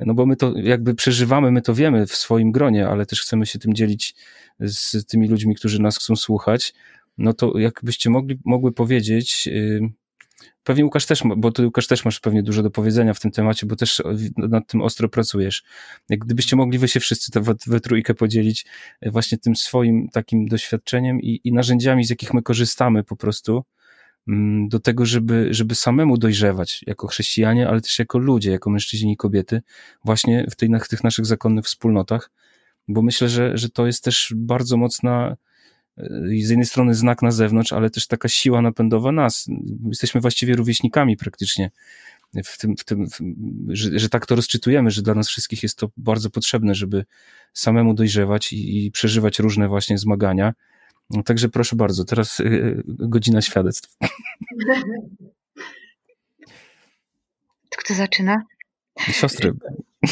no 0.00 0.14
bo 0.14 0.26
my 0.26 0.36
to 0.36 0.52
jakby 0.56 0.94
przeżywamy, 0.94 1.50
my 1.50 1.62
to 1.62 1.74
wiemy 1.74 2.06
w 2.06 2.16
swoim 2.16 2.52
gronie, 2.52 2.88
ale 2.88 3.06
też 3.06 3.20
chcemy 3.22 3.46
się 3.46 3.58
tym 3.58 3.74
dzielić 3.74 4.14
z 4.60 5.06
tymi 5.06 5.28
ludźmi, 5.28 5.54
którzy 5.54 5.82
nas 5.82 5.98
chcą 5.98 6.16
słuchać, 6.16 6.74
no 7.18 7.32
to 7.32 7.58
jakbyście 7.58 8.10
mogli, 8.10 8.38
mogły 8.44 8.72
powiedzieć, 8.72 9.46
yy, 9.46 9.92
Pewnie 10.64 10.84
Łukasz 10.84 11.06
też, 11.06 11.22
bo 11.36 11.52
ty 11.52 11.64
Łukasz 11.64 11.86
też 11.86 12.04
masz 12.04 12.20
pewnie 12.20 12.42
dużo 12.42 12.62
do 12.62 12.70
powiedzenia 12.70 13.14
w 13.14 13.20
tym 13.20 13.30
temacie, 13.30 13.66
bo 13.66 13.76
też 13.76 14.02
nad 14.36 14.66
tym 14.66 14.82
ostro 14.82 15.08
pracujesz. 15.08 15.62
Jak 16.08 16.20
gdybyście 16.20 16.56
mogli 16.56 16.78
wy 16.78 16.88
się 16.88 17.00
wszyscy 17.00 17.40
we, 17.40 17.54
we 17.66 17.80
trójkę 17.80 18.14
podzielić 18.14 18.66
e, 19.00 19.10
właśnie 19.10 19.38
tym 19.38 19.56
swoim 19.56 20.08
takim 20.08 20.46
doświadczeniem 20.46 21.20
i, 21.20 21.40
i 21.44 21.52
narzędziami, 21.52 22.04
z 22.04 22.10
jakich 22.10 22.34
my 22.34 22.42
korzystamy 22.42 23.04
po 23.04 23.16
prostu 23.16 23.64
do 24.68 24.80
tego, 24.80 25.06
żeby, 25.06 25.48
żeby 25.50 25.74
samemu 25.74 26.18
dojrzewać 26.18 26.84
jako 26.86 27.06
chrześcijanie, 27.06 27.68
ale 27.68 27.80
też 27.80 27.98
jako 27.98 28.18
ludzie, 28.18 28.50
jako 28.50 28.70
mężczyźni 28.70 29.12
i 29.12 29.16
kobiety 29.16 29.62
właśnie 30.04 30.46
w, 30.50 30.56
tej, 30.56 30.68
w 30.84 30.88
tych 30.88 31.04
naszych 31.04 31.26
zakonnych 31.26 31.64
wspólnotach, 31.64 32.30
bo 32.88 33.02
myślę, 33.02 33.28
że, 33.28 33.56
że 33.58 33.68
to 33.68 33.86
jest 33.86 34.04
też 34.04 34.32
bardzo 34.36 34.76
mocna 34.76 35.36
z 36.36 36.48
jednej 36.48 36.66
strony 36.66 36.94
znak 36.94 37.22
na 37.22 37.30
zewnątrz, 37.30 37.72
ale 37.72 37.90
też 37.90 38.06
taka 38.06 38.28
siła 38.28 38.62
napędowa 38.62 39.12
nas. 39.12 39.48
Jesteśmy 39.88 40.20
właściwie 40.20 40.56
rówieśnikami 40.56 41.16
praktycznie. 41.16 41.70
W 42.44 42.58
tym, 42.58 42.76
w 42.76 42.84
tym, 42.84 43.06
w, 43.06 43.20
że, 43.68 43.98
że 43.98 44.08
tak 44.08 44.26
to 44.26 44.34
rozczytujemy, 44.34 44.90
że 44.90 45.02
dla 45.02 45.14
nas 45.14 45.28
wszystkich 45.28 45.62
jest 45.62 45.78
to 45.78 45.90
bardzo 45.96 46.30
potrzebne, 46.30 46.74
żeby 46.74 47.04
samemu 47.52 47.94
dojrzewać 47.94 48.52
i, 48.52 48.86
i 48.86 48.90
przeżywać 48.90 49.38
różne 49.38 49.68
właśnie 49.68 49.98
zmagania. 49.98 50.52
Także 51.24 51.48
proszę 51.48 51.76
bardzo, 51.76 52.04
teraz 52.04 52.40
y, 52.40 52.82
godzina 52.86 53.42
świadectw. 53.42 53.96
Kto 57.76 57.94
zaczyna? 57.94 58.42
Siostry. 58.98 59.52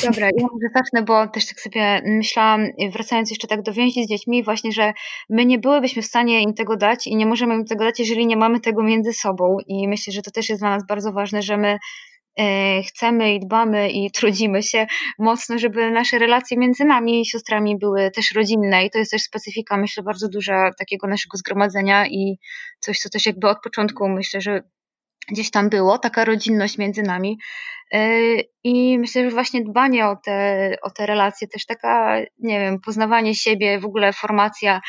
Dobra, 0.04 0.26
ja 0.26 0.42
może 0.52 0.66
zacznę, 0.74 1.02
bo 1.02 1.28
też 1.28 1.46
tak 1.46 1.60
sobie 1.60 2.02
myślałam, 2.04 2.66
wracając 2.92 3.30
jeszcze 3.30 3.48
tak 3.48 3.62
do 3.62 3.72
więzi 3.72 4.04
z 4.04 4.08
dziećmi, 4.08 4.44
właśnie, 4.44 4.72
że 4.72 4.92
my 5.30 5.46
nie 5.46 5.58
byłybyśmy 5.58 6.02
w 6.02 6.06
stanie 6.06 6.42
im 6.42 6.54
tego 6.54 6.76
dać 6.76 7.06
i 7.06 7.16
nie 7.16 7.26
możemy 7.26 7.54
im 7.54 7.64
tego 7.64 7.84
dać, 7.84 8.00
jeżeli 8.00 8.26
nie 8.26 8.36
mamy 8.36 8.60
tego 8.60 8.82
między 8.82 9.12
sobą. 9.12 9.56
I 9.66 9.88
myślę, 9.88 10.12
że 10.12 10.22
to 10.22 10.30
też 10.30 10.48
jest 10.48 10.62
dla 10.62 10.70
nas 10.70 10.86
bardzo 10.86 11.12
ważne, 11.12 11.42
że 11.42 11.56
my 11.56 11.78
chcemy 12.88 13.34
i 13.34 13.40
dbamy 13.40 13.90
i 13.90 14.10
trudzimy 14.10 14.62
się 14.62 14.86
mocno, 15.18 15.58
żeby 15.58 15.90
nasze 15.90 16.18
relacje 16.18 16.56
między 16.56 16.84
nami 16.84 17.20
i 17.20 17.26
siostrami 17.26 17.78
były 17.78 18.10
też 18.10 18.32
rodzinne 18.34 18.84
i 18.84 18.90
to 18.90 18.98
jest 18.98 19.10
też 19.10 19.22
specyfika, 19.22 19.76
myślę, 19.76 20.02
bardzo 20.02 20.28
duża 20.28 20.70
takiego 20.78 21.06
naszego 21.06 21.38
zgromadzenia 21.38 22.06
i 22.06 22.38
coś, 22.80 22.98
co 22.98 23.08
też 23.08 23.26
jakby 23.26 23.48
od 23.48 23.62
początku 23.62 24.08
myślę, 24.08 24.40
że 24.40 24.62
gdzieś 25.30 25.50
tam 25.50 25.68
było, 25.68 25.98
taka 25.98 26.24
rodzinność 26.24 26.78
między 26.78 27.02
nami. 27.02 27.38
Yy, 27.92 28.44
I 28.64 28.98
myślę, 28.98 29.24
że 29.24 29.30
właśnie 29.30 29.64
dbanie 29.64 30.08
o 30.08 30.16
te, 30.16 30.76
o 30.82 30.90
te 30.90 31.06
relacje, 31.06 31.48
też 31.48 31.66
taka, 31.66 32.20
nie 32.38 32.60
wiem, 32.60 32.80
poznawanie 32.80 33.34
siebie, 33.34 33.80
w 33.80 33.84
ogóle 33.84 34.12
formacja 34.12 34.80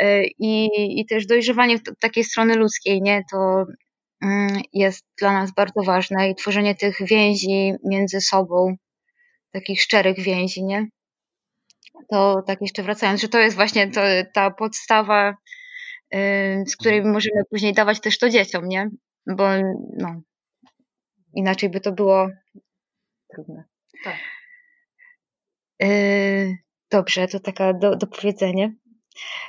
yy, 0.00 0.26
i, 0.38 0.68
i 1.00 1.06
też 1.06 1.26
dojrzewanie 1.26 1.76
takiej 2.00 2.24
strony 2.24 2.54
ludzkiej, 2.54 3.02
nie, 3.02 3.22
to 3.30 3.64
jest 4.72 5.04
dla 5.18 5.32
nas 5.32 5.54
bardzo 5.54 5.82
ważne 5.82 6.30
i 6.30 6.34
tworzenie 6.34 6.74
tych 6.74 6.96
więzi 7.00 7.74
między 7.84 8.20
sobą, 8.20 8.76
takich 9.52 9.82
szczerych 9.82 10.20
więzi, 10.20 10.64
nie? 10.64 10.86
To 12.10 12.42
tak 12.46 12.60
jeszcze 12.60 12.82
wracając, 12.82 13.20
że 13.20 13.28
to 13.28 13.38
jest 13.38 13.56
właśnie 13.56 13.90
to, 13.90 14.00
ta 14.34 14.50
podstawa, 14.50 15.36
z 16.66 16.76
której 16.76 17.04
możemy 17.04 17.42
później 17.50 17.72
dawać 17.72 18.00
też 18.00 18.18
to 18.18 18.28
dzieciom, 18.28 18.68
nie? 18.68 18.90
Bo 19.26 19.44
no, 19.98 20.22
Inaczej 21.34 21.70
by 21.70 21.80
to 21.80 21.92
było 21.92 22.30
trudne. 23.34 23.64
Tak. 24.04 24.16
Yy, 25.80 26.56
dobrze, 26.90 27.28
to 27.28 27.40
taka 27.40 27.72
do, 27.72 27.96
dopowiedzenie. 27.96 28.74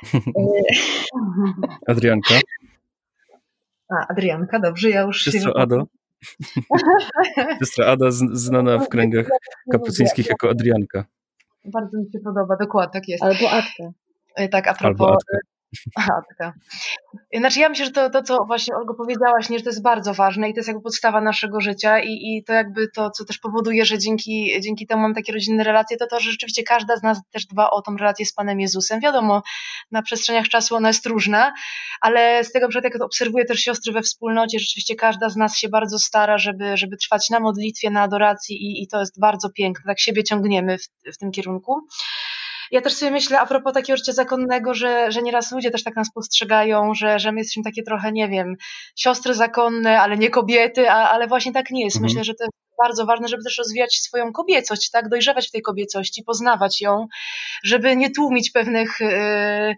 Adrianka. 1.88 2.34
A, 3.88 4.06
Adrianka, 4.10 4.60
dobrze, 4.60 4.90
ja 4.90 5.02
już 5.02 5.22
Siostra 5.22 5.52
się... 5.52 5.56
Ado. 5.56 5.86
Siostra 7.58 7.86
Ada 7.86 8.10
znana 8.10 8.78
w 8.78 8.88
kręgach 8.88 9.26
kapucyńskich 9.72 10.28
jako 10.28 10.50
Adrianka. 10.50 11.04
Bardzo 11.64 11.98
mi 11.98 12.10
się 12.12 12.18
podoba, 12.24 12.56
dokładnie, 12.56 12.92
tak 12.92 13.08
jest. 13.08 13.22
Albo 13.22 13.50
Atka. 13.50 13.84
Tak, 14.50 14.68
a 14.68 14.74
propos, 14.74 15.24
Aha, 15.96 16.22
taka. 16.28 16.52
Znaczy 17.38 17.60
ja 17.60 17.68
myślę, 17.68 17.84
że 17.84 17.90
to, 17.90 18.10
to, 18.10 18.22
co 18.22 18.44
właśnie 18.46 18.76
Olgo 18.76 18.94
powiedziałaś, 18.94 19.48
nie, 19.48 19.58
że 19.58 19.64
to 19.64 19.70
jest 19.70 19.82
bardzo 19.82 20.14
ważne 20.14 20.48
i 20.48 20.54
to 20.54 20.58
jest 20.58 20.68
jakby 20.68 20.82
podstawa 20.82 21.20
naszego 21.20 21.60
życia 21.60 21.98
i, 22.00 22.10
i 22.10 22.44
to 22.46 22.52
jakby 22.52 22.88
to, 22.88 23.10
co 23.10 23.24
też 23.24 23.38
powoduje, 23.38 23.84
że 23.84 23.98
dzięki, 23.98 24.60
dzięki 24.60 24.86
temu 24.86 25.02
mam 25.02 25.14
takie 25.14 25.32
rodzinne 25.32 25.64
relacje, 25.64 25.96
to 25.96 26.06
to, 26.06 26.20
że 26.20 26.30
rzeczywiście 26.30 26.62
każda 26.62 26.96
z 26.96 27.02
nas 27.02 27.18
też 27.30 27.46
dba 27.46 27.70
o 27.70 27.82
tą 27.82 27.96
relację 27.96 28.26
z 28.26 28.32
Panem 28.32 28.60
Jezusem. 28.60 29.00
Wiadomo, 29.00 29.42
na 29.90 30.02
przestrzeniach 30.02 30.48
czasu 30.48 30.76
ona 30.76 30.88
jest 30.88 31.06
różna, 31.06 31.52
ale 32.00 32.44
z 32.44 32.52
tego 32.52 32.68
przykład 32.68 32.94
jak 32.94 33.02
obserwuję 33.02 33.44
też 33.44 33.60
siostry 33.60 33.92
we 33.92 34.02
wspólnocie, 34.02 34.58
rzeczywiście 34.58 34.94
każda 34.94 35.28
z 35.28 35.36
nas 35.36 35.56
się 35.56 35.68
bardzo 35.68 35.98
stara, 35.98 36.38
żeby, 36.38 36.76
żeby 36.76 36.96
trwać 36.96 37.30
na 37.30 37.40
modlitwie, 37.40 37.90
na 37.90 38.02
adoracji 38.02 38.56
i, 38.56 38.82
i 38.82 38.88
to 38.88 39.00
jest 39.00 39.20
bardzo 39.20 39.50
piękne, 39.50 39.84
tak 39.86 40.00
siebie 40.00 40.24
ciągniemy 40.24 40.78
w, 40.78 41.14
w 41.14 41.18
tym 41.18 41.30
kierunku 41.30 41.80
ja 42.74 42.80
też 42.80 42.94
sobie 42.94 43.10
myślę 43.10 43.40
a 43.40 43.46
propos 43.46 43.72
takiego 43.72 43.96
życia 43.96 44.12
zakonnego, 44.12 44.74
że, 44.74 45.12
że 45.12 45.22
nieraz 45.22 45.52
ludzie 45.52 45.70
też 45.70 45.84
tak 45.84 45.96
nas 45.96 46.12
postrzegają, 46.14 46.94
że, 46.94 47.18
że 47.18 47.32
my 47.32 47.40
jesteśmy 47.40 47.62
takie 47.62 47.82
trochę, 47.82 48.12
nie 48.12 48.28
wiem, 48.28 48.56
siostry 48.96 49.34
zakonne, 49.34 50.00
ale 50.00 50.16
nie 50.16 50.30
kobiety, 50.30 50.90
a, 50.90 51.10
ale 51.10 51.26
właśnie 51.26 51.52
tak 51.52 51.70
nie 51.70 51.84
jest. 51.84 51.96
Mhm. 51.96 52.10
Myślę, 52.10 52.24
że 52.24 52.34
to 52.34 52.44
jest 52.44 52.52
bardzo 52.78 53.06
ważne, 53.06 53.28
żeby 53.28 53.42
też 53.42 53.58
rozwijać 53.58 53.94
swoją 53.96 54.32
kobiecość, 54.32 54.90
tak, 54.90 55.08
dojrzewać 55.08 55.48
w 55.48 55.50
tej 55.50 55.62
kobiecości, 55.62 56.22
poznawać 56.22 56.80
ją, 56.80 57.06
żeby 57.64 57.96
nie 57.96 58.10
tłumić 58.10 58.50
pewnych 58.50 59.00
yy, 59.00 59.74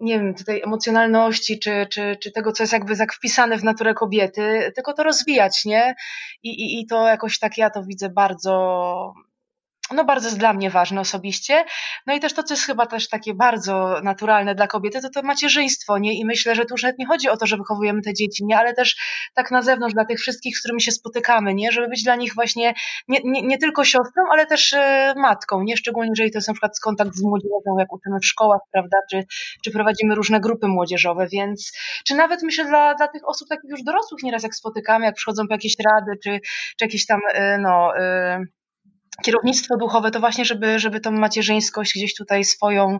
nie 0.00 0.18
wiem, 0.18 0.34
tutaj 0.34 0.62
emocjonalności, 0.64 1.58
czy, 1.58 1.86
czy, 1.90 2.16
czy 2.22 2.32
tego, 2.32 2.52
co 2.52 2.62
jest 2.62 2.72
jakby 2.72 2.96
tak 2.96 3.12
wpisane 3.12 3.58
w 3.58 3.64
naturę 3.64 3.94
kobiety, 3.94 4.72
tylko 4.74 4.92
to 4.92 5.02
rozwijać, 5.02 5.64
nie? 5.64 5.94
I, 6.42 6.50
i, 6.50 6.80
I 6.80 6.86
to 6.86 7.06
jakoś 7.06 7.38
tak 7.38 7.58
ja 7.58 7.70
to 7.70 7.82
widzę 7.82 8.08
bardzo, 8.08 9.14
no 9.94 10.04
bardzo 10.04 10.28
jest 10.28 10.38
dla 10.38 10.52
mnie 10.52 10.70
ważne 10.70 11.00
osobiście. 11.00 11.64
No 12.06 12.14
i 12.14 12.20
też 12.20 12.32
to, 12.32 12.42
co 12.42 12.54
jest 12.54 12.66
chyba 12.66 12.86
też 12.86 13.08
takie 13.08 13.34
bardzo 13.34 14.00
naturalne 14.02 14.54
dla 14.54 14.66
kobiety, 14.66 15.00
to 15.00 15.10
to 15.10 15.22
macierzyństwo, 15.22 15.98
nie? 15.98 16.14
I 16.14 16.24
myślę, 16.24 16.54
że 16.54 16.64
tu 16.64 16.74
już 16.74 16.82
nawet 16.82 16.98
nie 16.98 17.06
chodzi 17.06 17.28
o 17.28 17.36
to, 17.36 17.46
że 17.46 17.56
wychowujemy 17.56 18.02
te 18.02 18.14
dzieci, 18.14 18.44
nie? 18.44 18.58
Ale 18.58 18.74
też 18.74 18.96
tak 19.34 19.50
na 19.50 19.62
zewnątrz 19.62 19.94
dla 19.94 20.04
tych 20.04 20.18
wszystkich, 20.18 20.56
z 20.56 20.60
którymi 20.60 20.82
się 20.82 20.92
spotykamy, 20.92 21.54
nie? 21.54 21.72
Żeby 21.72 21.88
być 21.88 22.02
dla 22.02 22.16
nich 22.16 22.34
właśnie 22.34 22.74
nie, 23.08 23.20
nie, 23.24 23.42
nie 23.42 23.58
tylko 23.58 23.84
siostrą, 23.84 24.22
ale 24.32 24.46
też 24.46 24.72
e, 24.72 25.14
matką, 25.16 25.62
nie? 25.62 25.76
Szczególnie 25.76 26.10
jeżeli 26.10 26.30
to 26.30 26.38
jest 26.38 26.48
na 26.48 26.54
przykład 26.54 26.72
kontakt 26.84 27.14
z 27.14 27.22
młodzieżą, 27.22 27.78
jak 27.78 27.92
uczymy 27.92 28.18
w 28.22 28.26
szkołach, 28.26 28.60
prawda? 28.72 28.96
Czy, 29.10 29.24
czy 29.64 29.70
prowadzimy 29.70 30.14
różne 30.14 30.40
grupy 30.40 30.68
młodzieżowe, 30.68 31.28
więc 31.32 31.72
czy 32.06 32.14
nawet 32.14 32.42
myślę 32.42 32.64
dla, 32.64 32.94
dla 32.94 33.08
tych 33.08 33.28
osób 33.28 33.48
takich 33.48 33.70
już 33.70 33.82
dorosłych 33.82 34.22
nieraz 34.22 34.42
jak 34.42 34.54
spotykamy, 34.54 35.04
jak 35.04 35.14
przychodzą 35.14 35.46
po 35.48 35.54
jakieś 35.54 35.74
rady, 35.84 36.12
czy, 36.24 36.40
czy 36.78 36.84
jakieś 36.84 37.06
tam, 37.06 37.20
e, 37.34 37.58
no... 37.58 37.96
E, 37.98 38.44
kierownictwo 39.24 39.76
duchowe 39.76 40.10
to 40.10 40.20
właśnie, 40.20 40.44
żeby, 40.44 40.78
żeby 40.78 41.00
tą 41.00 41.10
macierzyńskość 41.10 41.92
gdzieś 41.96 42.14
tutaj 42.14 42.44
swoją 42.44 42.98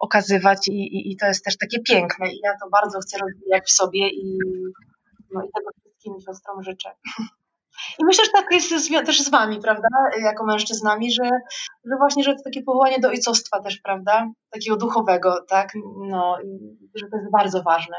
okazywać 0.00 0.68
i, 0.68 0.72
i, 0.72 1.12
i, 1.12 1.16
to 1.16 1.26
jest 1.26 1.44
też 1.44 1.56
takie 1.58 1.80
piękne 1.80 2.32
i 2.32 2.40
ja 2.44 2.52
to 2.62 2.70
bardzo 2.70 2.98
chcę 3.00 3.18
rozwijać 3.18 3.64
w 3.66 3.72
sobie 3.72 4.08
i, 4.08 4.38
no, 5.30 5.40
i 5.42 5.48
tego 5.54 5.70
wszystkim 5.80 6.14
siostrom 6.20 6.62
życzę. 6.62 6.90
I 7.98 8.04
myślę, 8.04 8.24
że 8.24 8.30
tak 8.30 8.46
jest 8.50 8.90
też 9.06 9.20
z 9.20 9.30
wami, 9.30 9.60
prawda, 9.60 9.88
jako 10.22 10.44
mężczyznami, 10.44 11.12
że, 11.12 11.30
że 11.84 11.96
właśnie, 11.98 12.24
że 12.24 12.34
to 12.34 12.42
takie 12.44 12.62
powołanie 12.62 12.98
do 13.00 13.08
ojcostwa 13.08 13.60
też, 13.60 13.78
prawda, 13.78 14.30
takiego 14.50 14.76
duchowego, 14.76 15.44
tak, 15.48 15.72
no, 16.08 16.38
i 16.44 16.78
że 16.94 17.06
to 17.10 17.16
jest 17.16 17.30
bardzo 17.32 17.62
ważne. 17.62 17.96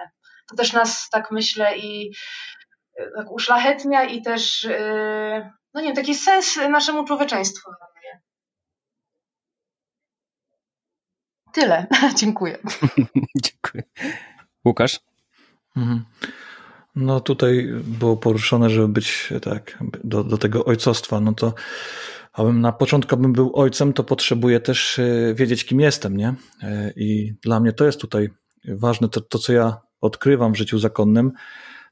To 0.50 0.56
też 0.56 0.74
nas, 0.74 1.10
tak 1.10 1.32
myślę, 1.32 1.78
i 1.78 2.12
tak 3.16 3.32
uszlachetnia 3.32 4.04
i 4.04 4.22
też 4.22 4.64
yy, 4.64 5.50
no 5.76 5.82
nie 5.82 5.88
wiem, 5.88 5.96
taki 5.96 6.16
sens 6.16 6.60
naszemu 6.70 7.06
człowieczeństwu 7.06 7.72
Tyle. 11.54 11.88
Dziękuję. 12.20 12.58
Dziękuję. 13.46 13.84
Łukasz? 14.66 15.00
Mhm. 15.78 16.06
No 16.96 17.20
tutaj 17.20 17.70
było 17.84 18.18
poruszone, 18.18 18.70
żeby 18.70 18.88
być 18.88 19.34
tak, 19.42 19.84
do, 20.04 20.24
do 20.24 20.38
tego 20.38 20.66
ojcostwa, 20.66 21.20
no 21.20 21.34
to 21.34 21.54
abym 22.34 22.62
na 22.62 22.72
początku 22.72 23.18
bym 23.18 23.34
był 23.34 23.52
ojcem, 23.56 23.94
to 23.94 24.04
potrzebuję 24.04 24.60
też 24.60 25.00
e, 25.00 25.34
wiedzieć, 25.34 25.66
kim 25.66 25.80
jestem, 25.80 26.18
nie? 26.18 26.34
E, 26.64 26.94
I 26.96 27.34
dla 27.42 27.60
mnie 27.60 27.74
to 27.74 27.86
jest 27.86 28.02
tutaj 28.02 28.30
ważne, 28.68 29.10
to, 29.10 29.22
to 29.22 29.40
co 29.40 29.54
ja 29.54 29.78
odkrywam 30.02 30.54
w 30.54 30.58
życiu 30.58 30.80
zakonnym, 30.80 31.32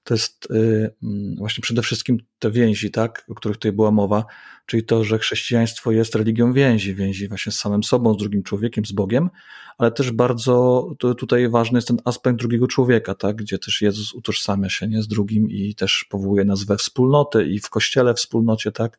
to 0.03 0.13
jest 0.13 0.47
y, 0.51 0.95
mm, 1.03 1.35
właśnie 1.35 1.61
przede 1.61 1.81
wszystkim 1.81 2.17
te 2.39 2.51
więzi, 2.51 2.91
tak, 2.91 3.25
o 3.29 3.35
których 3.35 3.57
tutaj 3.57 3.71
była 3.71 3.91
mowa, 3.91 4.25
czyli 4.65 4.83
to, 4.83 5.03
że 5.03 5.19
chrześcijaństwo 5.19 5.91
jest 5.91 6.15
religią 6.15 6.53
więzi, 6.53 6.95
więzi 6.95 7.27
właśnie 7.27 7.51
z 7.51 7.55
samym 7.55 7.83
sobą, 7.83 8.13
z 8.13 8.17
drugim 8.17 8.43
człowiekiem, 8.43 8.85
z 8.85 8.91
Bogiem, 8.91 9.29
ale 9.77 9.91
też 9.91 10.11
bardzo 10.11 10.87
tutaj 11.17 11.49
ważny 11.49 11.77
jest 11.77 11.87
ten 11.87 11.97
aspekt 12.05 12.39
drugiego 12.39 12.67
człowieka, 12.67 13.15
tak, 13.15 13.35
gdzie 13.35 13.59
też 13.59 13.81
Jezus 13.81 14.13
utożsamia 14.13 14.69
się 14.69 14.87
nie 14.87 15.01
z 15.01 15.07
drugim 15.07 15.49
i 15.49 15.75
też 15.75 16.05
powołuje 16.09 16.45
nas 16.45 16.63
we 16.63 16.77
wspólnotę 16.77 17.45
i 17.45 17.59
w 17.59 17.69
kościele 17.69 18.13
wspólnocie, 18.13 18.71
tak, 18.71 18.97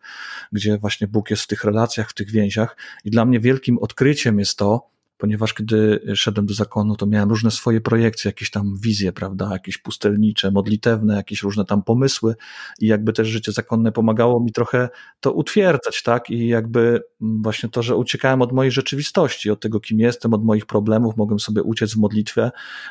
gdzie 0.52 0.78
właśnie 0.78 1.08
Bóg 1.08 1.30
jest 1.30 1.42
w 1.42 1.46
tych 1.46 1.64
relacjach, 1.64 2.10
w 2.10 2.14
tych 2.14 2.30
więziach. 2.30 2.76
I 3.04 3.10
dla 3.10 3.24
mnie 3.24 3.40
wielkim 3.40 3.78
odkryciem 3.78 4.38
jest 4.38 4.58
to, 4.58 4.93
ponieważ 5.18 5.54
kiedy 5.54 6.00
szedłem 6.14 6.46
do 6.46 6.54
zakonu, 6.54 6.96
to 6.96 7.06
miałem 7.06 7.28
różne 7.28 7.50
swoje 7.50 7.80
projekcje, 7.80 8.28
jakieś 8.28 8.50
tam 8.50 8.76
wizje, 8.80 9.12
prawda, 9.12 9.48
jakieś 9.52 9.78
pustelnicze, 9.78 10.50
modlitewne, 10.50 11.16
jakieś 11.16 11.42
różne 11.42 11.64
tam 11.64 11.82
pomysły 11.82 12.34
i 12.80 12.86
jakby 12.86 13.12
też 13.12 13.28
życie 13.28 13.52
zakonne 13.52 13.92
pomagało 13.92 14.40
mi 14.40 14.52
trochę 14.52 14.88
to 15.20 15.32
utwierdzać, 15.32 16.02
tak, 16.02 16.30
i 16.30 16.48
jakby 16.48 17.02
właśnie 17.20 17.68
to, 17.68 17.82
że 17.82 17.96
uciekałem 17.96 18.42
od 18.42 18.52
mojej 18.52 18.72
rzeczywistości, 18.72 19.50
od 19.50 19.60
tego, 19.60 19.80
kim 19.80 20.00
jestem, 20.00 20.34
od 20.34 20.44
moich 20.44 20.66
problemów, 20.66 21.16
mogłem 21.16 21.40
sobie 21.40 21.62
uciec 21.62 21.94
w 21.94 21.96
modlitwę, 21.96 22.50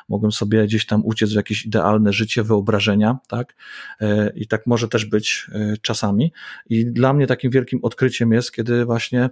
mogłem 0.09 0.31
sobie 0.31 0.63
gdzieś 0.65 0.85
tam 0.85 1.05
uciec 1.05 1.31
w 1.31 1.35
jakieś 1.35 1.65
idealne 1.65 2.13
życie, 2.13 2.43
wyobrażenia, 2.43 3.17
tak, 3.27 3.55
e, 4.01 4.33
i 4.35 4.47
tak 4.47 4.67
może 4.67 4.87
też 4.87 5.05
być 5.05 5.47
e, 5.51 5.73
czasami. 5.81 6.33
I 6.69 6.85
dla 6.85 7.13
mnie 7.13 7.27
takim 7.27 7.51
wielkim 7.51 7.79
odkryciem 7.81 8.31
jest, 8.31 8.51
kiedy 8.51 8.85
właśnie 8.85 9.29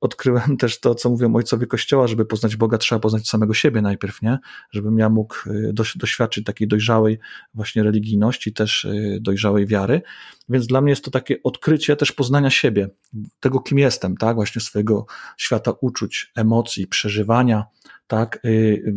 odkryłem 0.00 0.56
też 0.56 0.80
to, 0.80 0.94
co 0.94 1.10
mówią 1.10 1.34
ojcowie 1.34 1.66
Kościoła, 1.66 2.06
żeby 2.06 2.24
poznać 2.32 2.56
Boga, 2.56 2.78
trzeba 2.78 2.98
poznać 2.98 3.28
samego 3.28 3.54
siebie 3.54 3.82
najpierw, 3.82 4.22
nie? 4.22 4.38
Żebym 4.70 4.98
ja 4.98 5.08
mógł 5.08 5.34
y, 5.46 5.72
doświadczyć 5.96 6.44
takiej 6.44 6.68
dojrzałej 6.68 7.18
właśnie 7.54 7.82
religijności, 7.82 8.52
też 8.52 8.84
y, 8.84 9.18
dojrzałej 9.20 9.66
wiary. 9.66 10.02
Więc 10.48 10.66
dla 10.66 10.80
mnie 10.80 10.90
jest 10.90 11.04
to 11.04 11.10
takie 11.10 11.42
odkrycie 11.42 11.96
też 11.96 12.12
poznania 12.12 12.50
siebie, 12.50 12.88
tego 13.40 13.60
kim 13.60 13.78
jestem, 13.78 14.16
tak? 14.16 14.34
Właśnie 14.34 14.60
swojego 14.60 15.06
świata 15.36 15.72
uczuć, 15.80 16.32
emocji, 16.36 16.86
przeżywania, 16.86 17.64
tak? 18.06 18.38
Y, 18.44 18.94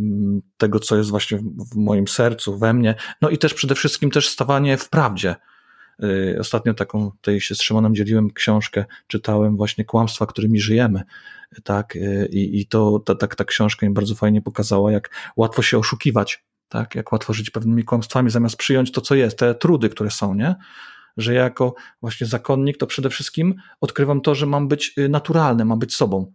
tego, 0.58 0.80
co 0.80 0.98
jest 0.98 1.10
właśnie 1.10 1.38
w 1.74 1.76
moim 1.76 2.08
sercu, 2.08 2.58
we 2.58 2.74
mnie. 2.74 2.96
No 3.22 3.30
i 3.30 3.38
też 3.38 3.54
przede 3.54 3.76
wszystkim 3.76 4.12
też 4.12 4.30
stawanie 4.30 4.78
w 4.78 4.90
prawdzie. 4.90 5.36
Ostatnio 6.40 6.74
taką, 6.74 7.12
tutaj 7.12 7.42
się 7.42 7.56
z 7.56 7.62
Szymonem 7.62 7.96
dzieliłem 7.96 8.32
książkę, 8.32 8.86
czytałem 9.08 9.58
właśnie 9.58 9.86
Kłamstwa, 9.86 10.26
którymi 10.26 10.60
żyjemy 10.60 11.04
tak, 11.64 11.96
y, 11.96 12.30
i, 12.32 12.60
i 12.60 12.68
to 12.68 13.00
ta, 13.00 13.16
ta, 13.16 13.28
ta 13.28 13.44
książka 13.44 13.86
mi 13.86 13.94
bardzo 13.94 14.16
fajnie 14.16 14.42
pokazała, 14.42 14.92
jak 14.92 15.10
łatwo 15.36 15.62
się 15.62 15.78
oszukiwać, 15.78 16.46
tak, 16.70 16.96
jak 16.96 17.12
łatwo 17.12 17.34
żyć 17.34 17.50
pewnymi 17.50 17.84
kłamstwami, 17.84 18.30
zamiast 18.30 18.58
przyjąć 18.58 18.92
to, 18.92 19.02
co 19.02 19.16
jest, 19.16 19.40
te 19.40 19.56
trudy, 19.56 19.90
które 19.90 20.12
są, 20.12 20.34
nie? 20.34 20.56
Że 21.18 21.34
ja 21.34 21.44
jako 21.44 21.76
właśnie 22.02 22.28
zakonnik, 22.28 22.78
to 22.78 22.88
przede 22.88 23.10
wszystkim 23.10 23.56
odkrywam 23.82 24.22
to, 24.22 24.36
że 24.36 24.46
mam 24.46 24.68
być 24.68 24.94
y, 24.98 25.10
naturalny, 25.10 25.66
mam 25.66 25.80
być 25.80 25.96
sobą. 25.96 26.34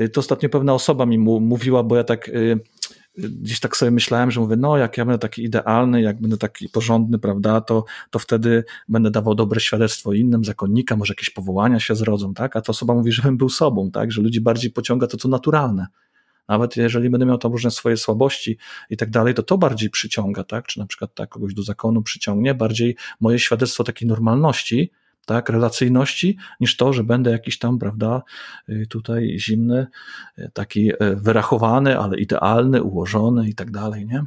Y, 0.00 0.08
to 0.08 0.20
ostatnio 0.20 0.48
pewna 0.48 0.74
osoba 0.74 1.06
mi 1.06 1.18
mówiła, 1.18 1.82
bo 1.82 1.96
ja 1.96 2.04
tak 2.04 2.30
gdzieś 3.18 3.60
tak 3.60 3.76
sobie 3.76 3.90
myślałem, 3.90 4.30
że 4.30 4.40
mówię, 4.40 4.56
no 4.56 4.76
jak 4.76 4.98
ja 4.98 5.04
będę 5.04 5.18
taki 5.18 5.44
idealny, 5.44 6.02
jak 6.02 6.20
będę 6.20 6.36
taki 6.36 6.68
porządny, 6.68 7.18
prawda, 7.18 7.60
to, 7.60 7.84
to 8.10 8.18
wtedy 8.18 8.64
będę 8.88 9.10
dawał 9.10 9.34
dobre 9.34 9.60
świadectwo 9.60 10.12
innym, 10.12 10.44
zakonnika, 10.44 10.96
może 10.96 11.12
jakieś 11.12 11.30
powołania 11.30 11.80
się 11.80 11.94
zrodzą, 11.94 12.34
tak, 12.34 12.56
a 12.56 12.60
ta 12.60 12.70
osoba 12.70 12.94
mówi, 12.94 13.12
żebym 13.12 13.36
był 13.36 13.48
sobą, 13.48 13.90
tak, 13.90 14.12
że 14.12 14.22
ludzi 14.22 14.40
bardziej 14.40 14.70
pociąga 14.70 15.06
to, 15.06 15.16
co 15.16 15.28
naturalne. 15.28 15.86
Nawet 16.48 16.76
jeżeli 16.76 17.10
będę 17.10 17.26
miał 17.26 17.38
tam 17.38 17.52
różne 17.52 17.70
swoje 17.70 17.96
słabości 17.96 18.58
i 18.90 18.96
tak 18.96 19.10
dalej, 19.10 19.34
to 19.34 19.42
to 19.42 19.58
bardziej 19.58 19.90
przyciąga, 19.90 20.44
tak, 20.44 20.66
czy 20.66 20.78
na 20.78 20.86
przykład 20.86 21.14
tak 21.14 21.28
kogoś 21.28 21.54
do 21.54 21.62
zakonu 21.62 22.02
przyciągnie, 22.02 22.54
bardziej 22.54 22.96
moje 23.20 23.38
świadectwo 23.38 23.84
takiej 23.84 24.08
normalności, 24.08 24.90
tak, 25.26 25.48
relacyjności, 25.48 26.38
niż 26.60 26.76
to, 26.76 26.92
że 26.92 27.04
będę 27.04 27.30
jakiś 27.30 27.58
tam, 27.58 27.78
prawda, 27.78 28.22
y, 28.68 28.86
tutaj 28.86 29.36
zimny, 29.38 29.86
y, 30.38 30.50
taki 30.52 30.90
y, 30.90 30.96
wyrachowany, 31.16 31.98
ale 31.98 32.18
idealny, 32.18 32.82
ułożony 32.82 33.48
i 33.48 33.54
tak 33.54 33.70
dalej, 33.70 34.06
nie? 34.06 34.24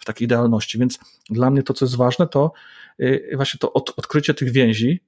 W 0.00 0.04
takiej 0.04 0.24
idealności. 0.24 0.78
Więc 0.78 0.98
dla 1.30 1.50
mnie 1.50 1.62
to, 1.62 1.74
co 1.74 1.84
jest 1.84 1.96
ważne, 1.96 2.26
to 2.26 2.52
właśnie 3.36 3.58
to 3.58 3.72
od, 3.72 3.94
odkrycie 3.96 4.34
tych 4.34 4.52
więzi, 4.52 5.00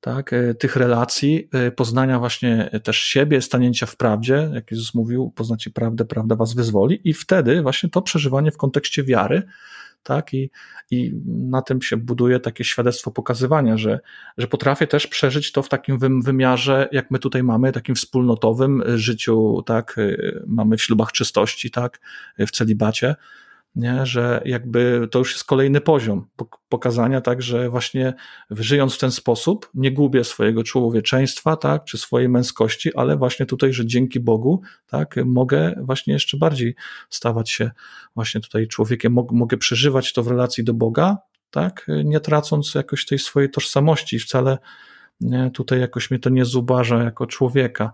tak, 0.00 0.34
tych 0.58 0.76
relacji, 0.76 1.48
poznania 1.76 2.18
właśnie 2.18 2.70
też 2.82 2.98
siebie, 2.98 3.42
stanięcia 3.42 3.86
w 3.86 3.96
prawdzie, 3.96 4.50
jak 4.54 4.70
Jezus 4.70 4.94
mówił, 4.94 5.30
poznacie 5.30 5.70
prawdę, 5.70 6.04
prawda 6.04 6.36
was 6.36 6.54
wyzwoli 6.54 7.00
i 7.04 7.14
wtedy 7.14 7.62
właśnie 7.62 7.88
to 7.88 8.02
przeżywanie 8.02 8.50
w 8.50 8.56
kontekście 8.56 9.04
wiary, 9.04 9.42
tak? 10.02 10.34
I, 10.34 10.50
i 10.90 11.12
na 11.26 11.62
tym 11.62 11.82
się 11.82 11.96
buduje 11.96 12.40
takie 12.40 12.64
świadectwo 12.64 13.10
pokazywania, 13.10 13.76
że, 13.76 14.00
że 14.38 14.46
potrafię 14.46 14.86
też 14.86 15.06
przeżyć 15.06 15.52
to 15.52 15.62
w 15.62 15.68
takim 15.68 15.98
wymiarze, 16.22 16.88
jak 16.92 17.10
my 17.10 17.18
tutaj 17.18 17.42
mamy, 17.42 17.72
takim 17.72 17.94
wspólnotowym 17.94 18.82
życiu, 18.86 19.62
tak? 19.66 19.96
Mamy 20.46 20.76
w 20.76 20.82
ślubach 20.82 21.12
czystości, 21.12 21.70
tak? 21.70 22.00
W 22.38 22.50
celibacie 22.50 23.16
nie? 23.74 24.06
że 24.06 24.42
jakby 24.44 25.08
to 25.10 25.18
już 25.18 25.32
jest 25.32 25.44
kolejny 25.44 25.80
poziom 25.80 26.26
pokazania, 26.68 27.20
tak, 27.20 27.42
że 27.42 27.70
właśnie 27.70 28.14
żyjąc 28.50 28.94
w 28.94 28.98
ten 28.98 29.10
sposób 29.10 29.70
nie 29.74 29.92
gubię 29.92 30.24
swojego 30.24 30.64
człowieczeństwa, 30.64 31.56
tak, 31.56 31.84
czy 31.84 31.98
swojej 31.98 32.28
męskości, 32.28 32.94
ale 32.94 33.16
właśnie 33.16 33.46
tutaj, 33.46 33.72
że 33.72 33.86
dzięki 33.86 34.20
Bogu, 34.20 34.60
tak, 34.86 35.16
mogę 35.24 35.74
właśnie 35.82 36.12
jeszcze 36.12 36.36
bardziej 36.36 36.74
stawać 37.10 37.50
się 37.50 37.70
właśnie 38.14 38.40
tutaj 38.40 38.68
człowiekiem, 38.68 39.16
mogę 39.32 39.56
przeżywać 39.56 40.12
to 40.12 40.22
w 40.22 40.28
relacji 40.28 40.64
do 40.64 40.74
Boga, 40.74 41.18
tak, 41.50 41.86
nie 42.04 42.20
tracąc 42.20 42.74
jakoś 42.74 43.06
tej 43.06 43.18
swojej 43.18 43.50
tożsamości, 43.50 44.18
wcale 44.18 44.58
nie, 45.20 45.50
tutaj 45.50 45.80
jakoś 45.80 46.10
mnie 46.10 46.20
to 46.20 46.30
nie 46.30 46.44
zubaża 46.44 47.02
jako 47.04 47.26
człowieka. 47.26 47.92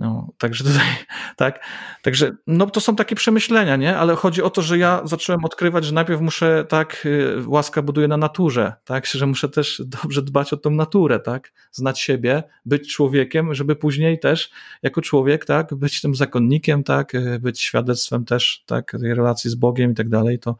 No, 0.00 0.28
także 0.38 0.64
tutaj, 0.64 0.86
tak, 1.36 1.64
także, 2.02 2.32
no 2.46 2.66
to 2.66 2.80
są 2.80 2.96
takie 2.96 3.16
przemyślenia, 3.16 3.76
nie, 3.76 3.96
ale 3.96 4.16
chodzi 4.16 4.42
o 4.42 4.50
to, 4.50 4.62
że 4.62 4.78
ja 4.78 5.00
zacząłem 5.04 5.44
odkrywać, 5.44 5.84
że 5.84 5.94
najpierw 5.94 6.20
muszę, 6.20 6.64
tak, 6.68 7.06
y, 7.06 7.36
łaska 7.46 7.82
buduje 7.82 8.08
na 8.08 8.16
naturze, 8.16 8.72
tak, 8.84 9.06
że 9.06 9.26
muszę 9.26 9.48
też 9.48 9.82
dobrze 10.02 10.22
dbać 10.22 10.52
o 10.52 10.56
tą 10.56 10.70
naturę, 10.70 11.20
tak, 11.20 11.52
znać 11.72 12.00
siebie, 12.00 12.42
być 12.66 12.92
człowiekiem, 12.92 13.54
żeby 13.54 13.76
później 13.76 14.18
też, 14.18 14.50
jako 14.82 15.02
człowiek, 15.02 15.44
tak, 15.44 15.74
być 15.74 16.00
tym 16.00 16.14
zakonnikiem, 16.14 16.84
tak, 16.84 17.14
y, 17.14 17.38
być 17.40 17.60
świadectwem 17.60 18.24
też, 18.24 18.64
tak, 18.66 18.96
tej 19.00 19.14
relacji 19.14 19.50
z 19.50 19.54
Bogiem 19.54 19.92
i 19.92 19.94
tak 19.94 20.08
dalej, 20.08 20.38
to, 20.38 20.56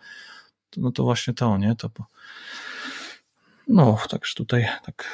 no 0.76 0.92
to 0.92 1.02
właśnie 1.02 1.34
to, 1.34 1.58
nie, 1.58 1.76
to, 1.76 1.90
no, 3.68 3.98
także 4.08 4.34
tutaj, 4.34 4.66
tak, 4.86 5.04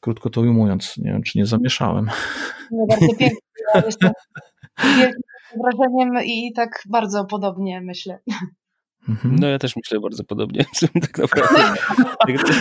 krótko 0.00 0.30
to 0.30 0.40
ujmując, 0.40 0.96
nie 0.96 1.12
wiem, 1.12 1.22
czy 1.22 1.38
nie 1.38 1.46
zamieszałem. 1.46 2.10
No, 2.70 2.86
bardzo 2.88 3.06
pięknie. 3.18 3.45
Ja 3.74 3.82
jestem 3.86 4.10
wielkim 4.84 5.22
wrażeniem 5.62 6.24
i 6.24 6.52
tak 6.56 6.82
bardzo 6.88 7.24
podobnie 7.24 7.80
myślę. 7.80 8.18
Mhm. 9.08 9.36
No 9.40 9.48
ja 9.48 9.58
też 9.58 9.76
myślę 9.76 10.00
bardzo 10.00 10.24
podobnie, 10.24 10.64
tak 11.02 11.18
naprawdę. 11.18 11.74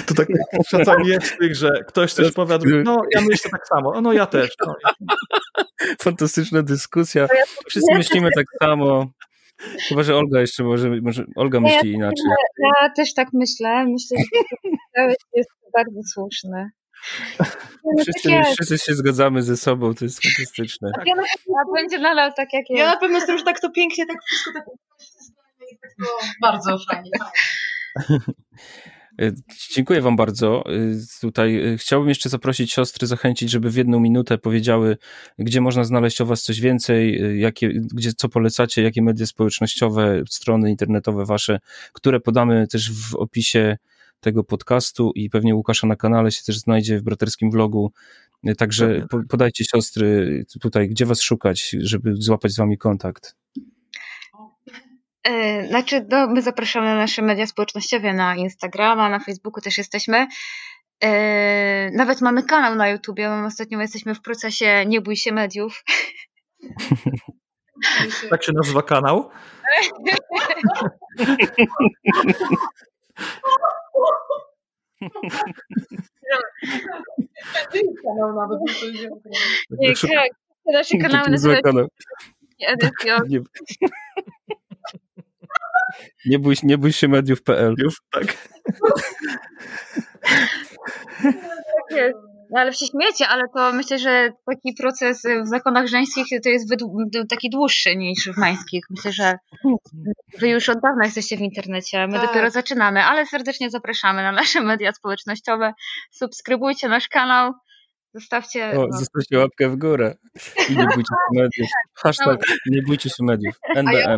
to 0.07 0.13
tak 0.13 0.27
czasami 0.69 1.07
jest 1.07 1.37
tych, 1.37 1.55
że 1.55 1.83
ktoś 1.87 2.13
coś 2.13 2.31
powie, 2.31 2.57
no 2.83 2.97
ja 3.15 3.21
myślę 3.21 3.51
tak 3.51 3.67
samo, 3.67 4.01
no 4.01 4.13
ja 4.13 4.25
też. 4.25 4.49
No. 4.65 4.75
Fantastyczna 6.01 6.63
dyskusja, 6.63 7.27
wszyscy 7.67 7.93
myślimy 7.93 8.29
tak 8.35 8.45
samo. 8.61 9.05
Chyba, 9.87 10.03
że 10.03 10.15
Olga 10.15 10.41
jeszcze 10.41 10.63
może, 10.63 10.89
może 11.01 11.25
Olga 11.35 11.59
myśli 11.59 11.91
ja, 11.91 11.95
inaczej. 11.95 12.25
Ja 12.59 12.89
też 12.95 13.13
tak 13.13 13.27
myślę. 13.33 13.85
Myślę, 13.85 14.17
że 14.97 15.07
to 15.07 15.37
jest 15.37 15.49
bardzo 15.77 15.99
słuszne. 16.13 16.69
No 17.83 18.03
wszyscy, 18.03 18.29
wszyscy 18.53 18.77
się 18.77 18.93
zgadzamy 18.93 19.41
ze 19.41 19.57
sobą, 19.57 19.93
to 19.93 20.05
jest 20.05 20.23
fantastyczne. 20.23 20.91
Ja 21.05 21.15
na 21.15 21.23
pewno 21.23 21.73
będzie 21.73 21.99
nadal 21.99 22.33
tak, 22.33 22.53
jak 22.53 22.69
jest. 22.69 22.79
Ja 22.79 22.85
na 22.85 22.97
pewno 22.97 23.17
jestem, 23.17 23.37
że 23.37 23.43
tak 23.43 23.59
to 23.59 23.69
pięknie, 23.69 24.05
tak 24.05 24.17
wszystko 24.23 24.51
tak 24.53 24.65
tak 25.81 25.91
bardzo 26.41 26.77
fajnie. 26.91 27.11
E, 29.21 29.31
dziękuję 29.75 30.01
Wam 30.01 30.15
bardzo. 30.15 30.63
E, 30.65 30.71
tutaj 31.21 31.73
e, 31.73 31.77
chciałbym 31.77 32.09
jeszcze 32.09 32.29
zaprosić 32.29 32.73
siostry, 32.73 33.07
zachęcić, 33.07 33.51
żeby 33.51 33.69
w 33.69 33.75
jedną 33.75 33.99
minutę 33.99 34.37
powiedziały, 34.37 34.97
gdzie 35.39 35.61
można 35.61 35.83
znaleźć 35.83 36.21
o 36.21 36.25
Was 36.25 36.41
coś 36.41 36.61
więcej, 36.61 37.21
jakie, 37.39 37.69
gdzie, 37.93 38.13
co 38.13 38.29
polecacie, 38.29 38.83
jakie 38.83 39.01
media 39.01 39.25
społecznościowe, 39.25 40.23
strony 40.29 40.69
internetowe 40.69 41.25
Wasze, 41.25 41.59
które 41.93 42.19
podamy 42.19 42.67
też 42.67 42.91
w 42.91 43.15
opisie 43.15 43.77
tego 44.25 44.43
podcastu 44.43 45.11
i 45.15 45.29
pewnie 45.29 45.55
Łukasza 45.55 45.87
na 45.87 45.95
kanale 45.95 46.31
się 46.31 46.43
też 46.43 46.59
znajdzie 46.59 46.99
w 46.99 47.03
braterskim 47.03 47.51
vlogu. 47.51 47.91
Także 48.57 49.07
podajcie 49.29 49.65
siostry 49.65 50.45
tutaj, 50.61 50.89
gdzie 50.89 51.05
was 51.05 51.21
szukać, 51.21 51.75
żeby 51.79 52.15
złapać 52.15 52.51
z 52.51 52.57
wami 52.57 52.77
kontakt. 52.77 53.35
E, 55.23 55.67
znaczy, 55.67 56.05
no, 56.09 56.27
my 56.27 56.41
zapraszamy 56.41 56.85
na 56.85 56.95
nasze 56.95 57.21
media 57.21 57.47
społecznościowe, 57.47 58.13
na 58.13 58.35
Instagrama, 58.35 59.09
na 59.09 59.19
Facebooku 59.19 59.61
też 59.61 59.77
jesteśmy. 59.77 60.27
E, 61.03 61.91
nawet 61.91 62.21
mamy 62.21 62.43
kanał 62.43 62.75
na 62.75 62.89
YouTubie. 62.89 63.31
Ostatnio 63.31 63.81
jesteśmy 63.81 64.15
w 64.15 64.21
procesie 64.21 64.85
Nie 64.87 65.01
bój 65.01 65.15
się 65.15 65.31
mediów. 65.31 65.83
Tak 68.29 68.43
się 68.43 68.51
nazywa 68.55 68.81
kanał? 68.81 69.29
kanał 78.15 78.35
nawet. 78.35 78.59
Nie, 79.69 79.93
tak. 79.93 80.29
Nasze 80.73 80.97
kanały 80.97 81.29
nazywają 81.29 81.61
nie, 82.59 83.39
nie, 86.25 86.39
bój, 86.39 86.55
nie 86.63 86.77
bój 86.77 86.93
się 86.93 87.07
mediów.pl. 87.07 87.75
Tak. 88.11 88.25
tak 91.89 91.97
jest. 91.97 92.17
No 92.51 92.59
ale 92.59 92.73
się 92.73 92.85
śmiecie, 92.85 93.27
ale 93.27 93.43
to 93.55 93.73
myślę, 93.73 93.99
że 93.99 94.29
taki 94.45 94.73
proces 94.73 95.23
w 95.43 95.47
zakonach 95.47 95.87
żeńskich 95.87 96.25
to 96.43 96.49
jest 96.49 96.69
taki 97.29 97.49
dłuższy 97.49 97.95
niż 97.95 98.29
w 98.33 98.37
mańskich. 98.37 98.85
Myślę, 98.89 99.11
że 99.11 99.37
wy 100.39 100.49
już 100.49 100.69
od 100.69 100.79
dawna 100.81 101.05
jesteście 101.05 101.37
w 101.37 101.41
internecie, 101.41 102.07
my 102.07 102.13
tak. 102.13 102.27
dopiero 102.27 102.51
zaczynamy, 102.51 103.03
ale 103.03 103.25
serdecznie 103.25 103.69
zapraszamy 103.69 104.23
na 104.23 104.31
nasze 104.31 104.61
media 104.61 104.91
społecznościowe. 104.93 105.73
Subskrybujcie 106.11 106.89
nasz 106.89 107.07
kanał, 107.07 107.53
zostawcie... 108.15 108.71
O, 108.71 108.87
no. 108.87 108.97
Zostawcie 108.97 109.37
łapkę 109.37 109.69
w 109.69 109.75
górę 109.75 110.15
i 110.69 110.77
nie 110.77 110.83
bójcie 110.83 111.13
się 111.13 111.33
mediów. 111.41 111.69
Hashtag 111.93 112.39
nie 112.65 112.81
bójcie 112.81 113.09
się 113.09 113.23
mediów. 113.23 113.55
NBM. 113.75 113.91
A 113.91 113.93
ja 113.93 114.17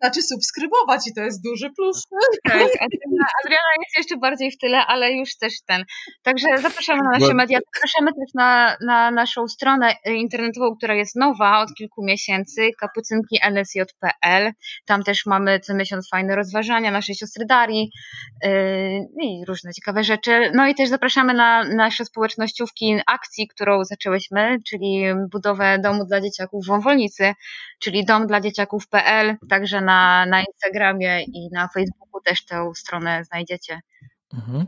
znaczy 0.00 0.22
subskrybować 0.22 1.06
i 1.06 1.14
to 1.14 1.20
jest 1.20 1.42
duży 1.42 1.70
plus. 1.76 2.02
Tak, 2.44 2.60
Adriana 3.44 3.72
jest 3.84 3.98
jeszcze 3.98 4.16
bardziej 4.16 4.50
w 4.50 4.58
tyle, 4.58 4.86
ale 4.86 5.12
już 5.12 5.36
też 5.36 5.52
ten. 5.66 5.84
Także 6.22 6.46
zapraszamy 6.58 7.02
na 7.02 7.18
nasze 7.18 7.34
media, 7.34 7.58
zapraszamy 7.74 8.10
też 8.10 8.34
na, 8.34 8.76
na 8.86 9.10
naszą 9.10 9.48
stronę 9.48 9.94
internetową, 10.04 10.76
która 10.76 10.94
jest 10.94 11.16
nowa 11.16 11.60
od 11.60 11.74
kilku 11.74 12.04
miesięcy, 12.04 12.70
kapucynki 12.80 13.38
nsj.pl. 13.50 14.52
Tam 14.86 15.02
też 15.02 15.26
mamy 15.26 15.60
co 15.60 15.74
miesiąc 15.74 16.08
fajne 16.08 16.36
rozważania 16.36 16.90
naszej 16.90 17.14
siostry 17.14 17.46
Darii 17.46 17.90
yy, 18.42 18.50
i 19.22 19.44
różne 19.48 19.72
ciekawe 19.72 20.04
rzeczy. 20.04 20.50
No 20.54 20.66
i 20.66 20.74
też 20.74 20.88
zapraszamy 20.88 21.34
na 21.34 21.64
nasze 21.64 22.04
społecznościówki 22.04 23.00
akcji, 23.06 23.48
którą 23.48 23.84
zaczęłyśmy, 23.84 24.56
czyli 24.68 25.04
budowę 25.32 25.78
domu 25.78 26.04
dla 26.04 26.20
dzieciaków 26.20 26.64
w 26.64 26.68
Wąwolnicy, 26.68 27.34
czyli 27.80 28.04
dom 28.04 28.26
dla 28.26 28.40
dzieciaków.pl, 28.40 29.36
także 29.48 29.80
na, 29.86 30.26
na 30.26 30.40
Instagramie 30.42 31.22
i 31.24 31.48
na 31.52 31.68
Facebooku 31.68 32.20
też 32.24 32.44
tę 32.46 32.72
stronę 32.76 33.24
znajdziecie. 33.24 33.80
Mhm. 34.34 34.66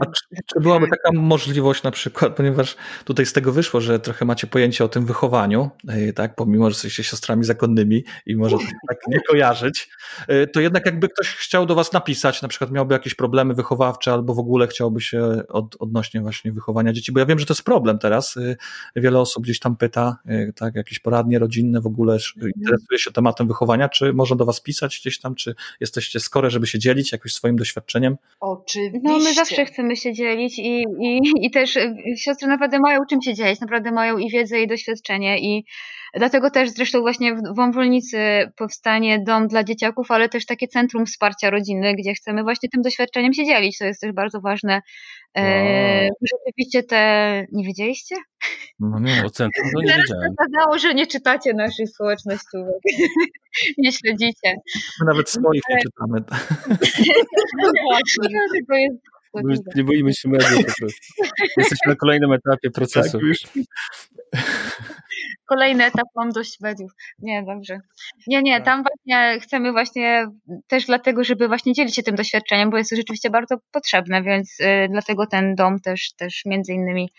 A 0.00 0.06
czy, 0.06 0.24
czy 0.46 0.60
byłaby 0.60 0.88
taka 0.88 1.12
możliwość 1.12 1.82
na 1.82 1.90
przykład, 1.90 2.34
ponieważ 2.36 2.76
tutaj 3.04 3.26
z 3.26 3.32
tego 3.32 3.52
wyszło, 3.52 3.80
że 3.80 4.00
trochę 4.00 4.24
macie 4.24 4.46
pojęcie 4.46 4.84
o 4.84 4.88
tym 4.88 5.06
wychowaniu, 5.06 5.70
e, 5.88 6.12
tak, 6.12 6.34
pomimo, 6.34 6.70
że 6.70 6.74
jesteście 6.74 7.04
siostrami 7.04 7.44
zakonnymi 7.44 8.04
i 8.26 8.36
może 8.36 8.56
tak 8.88 8.98
nie 9.08 9.20
kojarzyć, 9.30 9.90
e, 10.28 10.46
to 10.46 10.60
jednak 10.60 10.86
jakby 10.86 11.08
ktoś 11.08 11.28
chciał 11.28 11.66
do 11.66 11.74
was 11.74 11.92
napisać, 11.92 12.42
na 12.42 12.48
przykład 12.48 12.70
miałby 12.70 12.94
jakieś 12.94 13.14
problemy 13.14 13.54
wychowawcze 13.54 14.12
albo 14.12 14.34
w 14.34 14.38
ogóle 14.38 14.66
chciałby 14.66 15.00
się 15.00 15.42
od, 15.48 15.76
odnośnie 15.78 16.20
właśnie 16.20 16.52
wychowania 16.52 16.92
dzieci, 16.92 17.12
bo 17.12 17.20
ja 17.20 17.26
wiem, 17.26 17.38
że 17.38 17.46
to 17.46 17.54
jest 17.54 17.64
problem 17.64 17.98
teraz. 17.98 18.36
E, 18.36 18.56
wiele 18.96 19.18
osób 19.18 19.42
gdzieś 19.42 19.58
tam 19.58 19.76
pyta, 19.76 20.16
tak, 20.56 20.74
jakieś 20.74 20.98
poradnie 20.98 21.38
rodzinne 21.38 21.80
w 21.80 21.86
ogóle 21.86 22.18
interesuje 22.56 22.98
się 22.98 23.12
tematem 23.12 23.48
wychowania, 23.48 23.88
czy 23.88 24.12
można 24.12 24.36
do 24.36 24.44
was 24.44 24.60
pisać 24.60 24.98
gdzieś 25.00 25.20
tam, 25.20 25.34
czy 25.34 25.54
jesteście 25.80 26.20
skore, 26.20 26.50
żeby 26.50 26.66
się 26.66 26.78
dzielić 26.78 27.12
jakoś 27.12 27.34
swoim 27.34 27.56
doświadczeniem? 27.56 28.16
Oczywiście. 28.86 29.08
No 29.08 29.18
my 29.18 29.34
zawsze 29.34 29.64
chcemy 29.64 29.96
się 29.96 30.12
dzielić 30.12 30.58
i, 30.58 30.84
i, 31.00 31.20
i 31.40 31.50
też 31.50 31.76
y, 31.76 31.94
siostry 32.16 32.48
naprawdę 32.48 32.78
mają 32.78 33.00
czym 33.10 33.22
się 33.22 33.34
dzielić, 33.34 33.60
naprawdę 33.60 33.92
mają 33.92 34.18
i 34.18 34.30
wiedzę, 34.30 34.62
i 34.62 34.66
doświadczenie 34.66 35.38
i 35.38 35.64
dlatego 36.14 36.50
też 36.50 36.70
zresztą 36.70 37.00
właśnie 37.00 37.34
w 37.34 37.56
Wąwolnicy 37.56 38.18
powstanie 38.56 39.18
dom 39.26 39.48
dla 39.48 39.64
dzieciaków, 39.64 40.10
ale 40.10 40.28
też 40.28 40.46
takie 40.46 40.68
centrum 40.68 41.06
wsparcia 41.06 41.50
rodziny, 41.50 41.94
gdzie 41.94 42.14
chcemy 42.14 42.42
właśnie 42.42 42.68
tym 42.68 42.82
doświadczeniem 42.82 43.32
się 43.32 43.44
dzielić, 43.44 43.78
to 43.78 43.84
jest 43.84 44.00
też 44.00 44.12
bardzo 44.12 44.40
ważne. 44.40 44.82
E, 45.36 46.02
wow. 46.02 46.10
Rzeczywiście 46.32 46.82
te... 46.82 47.44
Nie 47.52 47.64
wiedzieliście? 47.64 48.16
No 48.80 48.98
nie, 49.00 49.24
o 49.24 49.30
centrum 49.30 49.70
no 49.74 49.82
nie 49.82 49.86
Teraz 49.86 50.02
wiedziałem. 50.02 50.34
Teraz 50.38 50.82
że 50.82 50.94
nie 50.94 51.06
czytacie 51.06 51.54
naszych 51.54 51.88
społecznościówek. 51.88 52.76
nie 53.78 53.92
śledzicie. 53.92 54.54
My 55.00 55.06
nawet 55.06 55.30
swoich 55.30 55.62
nie 55.70 55.76
czytamy. 55.82 56.20
no 57.62 57.72
właśnie, 57.84 58.38
tylko 58.52 58.74
jest 58.74 59.12
nie 59.76 59.84
boimy 59.84 60.14
się 60.14 60.28
mediów 60.28 60.66
po 60.66 60.72
prostu. 60.78 61.00
Jesteśmy 61.56 61.90
na 61.92 61.96
kolejnym 61.96 62.32
etapie 62.32 62.70
procesu. 62.70 63.18
Tak, 63.52 63.64
kolejny 65.52 65.84
etap 65.84 66.06
mam 66.16 66.32
dość 66.32 66.60
mediów. 66.60 66.92
Nie, 67.18 67.42
dobrze. 67.42 67.80
Nie, 68.26 68.42
nie, 68.42 68.56
tak. 68.56 68.64
tam 68.64 68.82
właśnie 68.82 69.40
chcemy 69.40 69.72
właśnie 69.72 70.26
też 70.68 70.86
dlatego, 70.86 71.24
żeby 71.24 71.48
właśnie 71.48 71.72
dzielić 71.72 71.94
się 71.94 72.02
tym 72.02 72.14
doświadczeniem, 72.14 72.70
bo 72.70 72.78
jest 72.78 72.90
to 72.90 72.96
rzeczywiście 72.96 73.30
bardzo 73.30 73.56
potrzebne, 73.72 74.22
więc 74.22 74.60
y, 74.60 74.88
dlatego 74.90 75.26
ten 75.26 75.54
dom 75.54 75.80
też, 75.80 76.12
też 76.12 76.42
między 76.46 76.72
innymi 76.72 77.10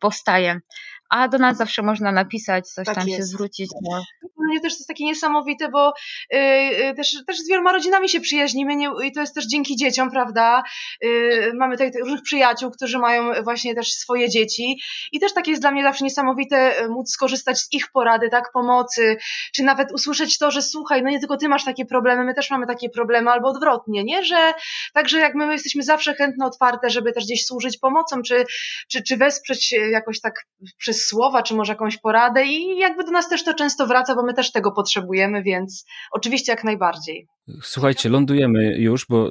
powstaje 0.00 0.60
a 1.08 1.28
do 1.28 1.38
nas 1.38 1.56
zawsze 1.56 1.82
można 1.82 2.12
napisać, 2.12 2.68
coś 2.68 2.86
tak 2.86 2.94
tam 2.94 3.08
jest. 3.08 3.18
się 3.18 3.24
zwrócić. 3.24 3.70
No. 3.82 4.02
Mnie 4.38 4.60
też 4.60 4.72
to 4.72 4.78
jest 4.78 4.88
takie 4.88 5.04
niesamowite, 5.04 5.68
bo 5.68 5.92
yy, 6.30 6.94
też, 6.94 7.16
też 7.26 7.38
z 7.38 7.48
wieloma 7.48 7.72
rodzinami 7.72 8.08
się 8.08 8.20
przyjaźnimy 8.20 8.76
nie, 8.76 8.90
i 9.04 9.12
to 9.12 9.20
jest 9.20 9.34
też 9.34 9.46
dzięki 9.46 9.76
dzieciom, 9.76 10.10
prawda? 10.10 10.62
Yy, 11.02 11.52
mamy 11.54 11.74
tutaj 11.76 11.92
różnych 12.00 12.22
przyjaciół, 12.22 12.70
którzy 12.70 12.98
mają 12.98 13.42
właśnie 13.42 13.74
też 13.74 13.92
swoje 13.92 14.28
dzieci 14.28 14.80
i 15.12 15.20
też 15.20 15.34
takie 15.34 15.50
jest 15.50 15.62
dla 15.62 15.70
mnie 15.70 15.82
zawsze 15.82 16.04
niesamowite 16.04 16.82
y, 16.82 16.88
móc 16.88 17.10
skorzystać 17.10 17.58
z 17.58 17.72
ich 17.72 17.90
porady, 17.92 18.28
tak, 18.28 18.52
pomocy, 18.52 19.16
czy 19.54 19.62
nawet 19.62 19.92
usłyszeć 19.92 20.38
to, 20.38 20.50
że 20.50 20.62
słuchaj, 20.62 21.02
no 21.02 21.10
nie 21.10 21.18
tylko 21.18 21.36
ty 21.36 21.48
masz 21.48 21.64
takie 21.64 21.84
problemy, 21.84 22.24
my 22.24 22.34
też 22.34 22.50
mamy 22.50 22.66
takie 22.66 22.90
problemy, 22.90 23.30
albo 23.30 23.48
odwrotnie, 23.48 24.04
nie? 24.04 24.24
Że 24.24 24.52
także 24.92 25.18
jak 25.18 25.34
my, 25.34 25.46
my 25.46 25.52
jesteśmy 25.52 25.82
zawsze 25.82 26.14
chętne, 26.14 26.46
otwarte, 26.46 26.90
żeby 26.90 27.12
też 27.12 27.24
gdzieś 27.24 27.46
służyć 27.46 27.78
pomocą, 27.78 28.22
czy, 28.22 28.44
czy, 28.88 29.02
czy 29.02 29.16
wesprzeć 29.16 29.74
jakoś 29.90 30.20
tak 30.20 30.46
przez 30.78 30.97
słowa, 31.06 31.42
czy 31.42 31.54
może 31.54 31.72
jakąś 31.72 31.98
poradę 31.98 32.46
i 32.46 32.78
jakby 32.78 33.04
do 33.04 33.10
nas 33.10 33.28
też 33.28 33.44
to 33.44 33.54
często 33.54 33.86
wraca, 33.86 34.14
bo 34.14 34.22
my 34.22 34.34
też 34.34 34.52
tego 34.52 34.72
potrzebujemy, 34.72 35.42
więc 35.42 35.84
oczywiście 36.12 36.52
jak 36.52 36.64
najbardziej. 36.64 37.26
Słuchajcie, 37.62 38.08
lądujemy 38.08 38.78
już, 38.78 39.06
bo 39.08 39.28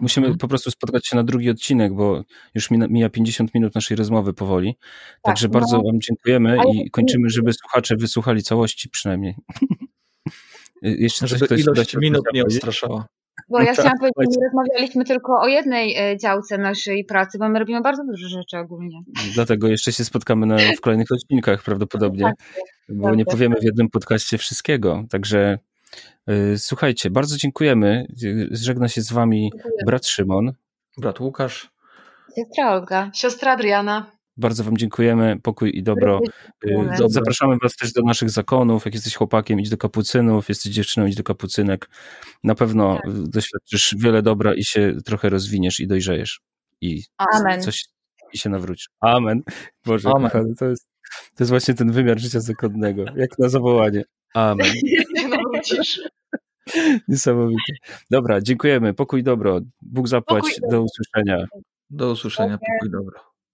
musimy 0.00 0.26
mhm. 0.26 0.38
po 0.38 0.48
prostu 0.48 0.70
spotkać 0.70 1.06
się 1.06 1.16
na 1.16 1.24
drugi 1.24 1.50
odcinek, 1.50 1.94
bo 1.94 2.22
już 2.54 2.70
mija 2.70 3.08
50 3.10 3.54
minut 3.54 3.74
naszej 3.74 3.96
rozmowy 3.96 4.34
powoli. 4.34 4.74
Tak, 4.74 5.20
Także 5.22 5.48
no. 5.48 5.52
bardzo 5.52 5.76
Wam 5.76 6.00
dziękujemy 6.00 6.56
i 6.74 6.90
kończymy, 6.90 7.30
żeby 7.30 7.52
słuchacze 7.52 7.96
wysłuchali 7.96 8.42
całości 8.42 8.88
przynajmniej. 8.88 9.34
Jeszcze 10.82 11.26
żeby 11.26 11.46
ilość 11.56 11.96
minut 11.96 12.24
nie 12.34 12.42
odstraszała. 12.42 13.06
Bo 13.50 13.60
ja 13.60 13.64
no 13.64 13.72
chciałam 13.72 13.98
tak, 14.00 14.12
powiedzieć, 14.14 14.34
że 14.34 14.46
rozmawialiśmy 14.46 15.04
tylko 15.04 15.40
o 15.40 15.46
jednej 15.46 15.96
e, 15.96 16.16
działce 16.16 16.58
naszej 16.58 17.04
pracy, 17.04 17.38
bo 17.38 17.48
my 17.48 17.58
robimy 17.58 17.80
bardzo 17.80 18.04
dużo 18.04 18.28
rzeczy 18.28 18.58
ogólnie. 18.58 19.00
Dlatego 19.34 19.68
jeszcze 19.68 19.92
się 19.92 20.04
spotkamy 20.04 20.46
na, 20.46 20.56
w 20.76 20.80
kolejnych 20.80 21.12
odcinkach 21.12 21.62
prawdopodobnie, 21.62 22.24
tak, 22.24 22.34
bo 22.88 23.14
nie 23.14 23.24
powiemy 23.24 23.56
w 23.60 23.64
jednym 23.64 23.90
podcaście 23.90 24.38
wszystkiego. 24.38 25.04
Także 25.10 25.58
y, 26.30 26.58
słuchajcie, 26.58 27.10
bardzo 27.10 27.36
dziękujemy. 27.36 28.06
Żegna 28.50 28.88
się 28.88 29.02
z 29.02 29.12
wami 29.12 29.50
Dziękuję. 29.52 29.84
brat 29.86 30.06
Szymon. 30.06 30.52
Brat 30.98 31.20
Łukasz. 31.20 31.70
Siostra 32.36 32.72
Olga. 32.72 33.10
Siostra 33.14 33.52
Adriana. 33.52 34.17
Bardzo 34.38 34.64
Wam 34.64 34.76
dziękujemy, 34.76 35.40
pokój 35.42 35.78
i 35.78 35.82
dobro. 35.82 36.20
Y, 36.64 36.88
zapraszamy 37.06 37.56
Was 37.62 37.76
też 37.76 37.92
do 37.92 38.02
naszych 38.02 38.30
zakonów. 38.30 38.84
Jak 38.84 38.94
jesteś 38.94 39.14
chłopakiem, 39.14 39.60
idź 39.60 39.70
do 39.70 39.76
kapucynów, 39.76 40.48
jesteś 40.48 40.72
dziewczyną, 40.72 41.06
idź 41.06 41.16
do 41.16 41.22
kapucynek. 41.22 41.90
Na 42.44 42.54
pewno 42.54 42.98
tak. 43.02 43.12
doświadczysz 43.12 43.94
wiele 43.98 44.22
dobra 44.22 44.54
i 44.54 44.64
się 44.64 44.94
trochę 45.04 45.28
rozwiniesz 45.28 45.80
i 45.80 45.86
dojrzejesz. 45.86 46.40
I 46.80 47.02
Amen. 47.18 47.62
coś 47.62 47.84
i 48.32 48.38
się 48.38 48.50
nawrócisz. 48.50 48.88
Amen. 49.00 49.42
Boże, 49.86 50.08
Amen. 50.08 50.30
Kochany, 50.30 50.54
to, 50.54 50.64
jest, 50.64 50.88
to 51.10 51.44
jest 51.44 51.50
właśnie 51.50 51.74
ten 51.74 51.92
wymiar 51.92 52.18
życia 52.18 52.40
zakonnego. 52.40 53.04
Jak 53.16 53.38
na 53.38 53.48
zawołanie. 53.48 54.04
Amen. 54.34 54.66
Niesamowite. 57.08 57.72
Dobra, 58.10 58.40
dziękujemy. 58.40 58.94
Pokój 58.94 59.22
dobro. 59.22 59.60
Bóg 59.82 60.08
zapłać. 60.08 60.44
Pokój 60.44 60.70
do 60.70 60.82
usłyszenia. 60.82 61.46
Do 61.90 62.10
usłyszenia. 62.10 62.58
Pokój 62.58 62.90
dobro. 62.90 63.20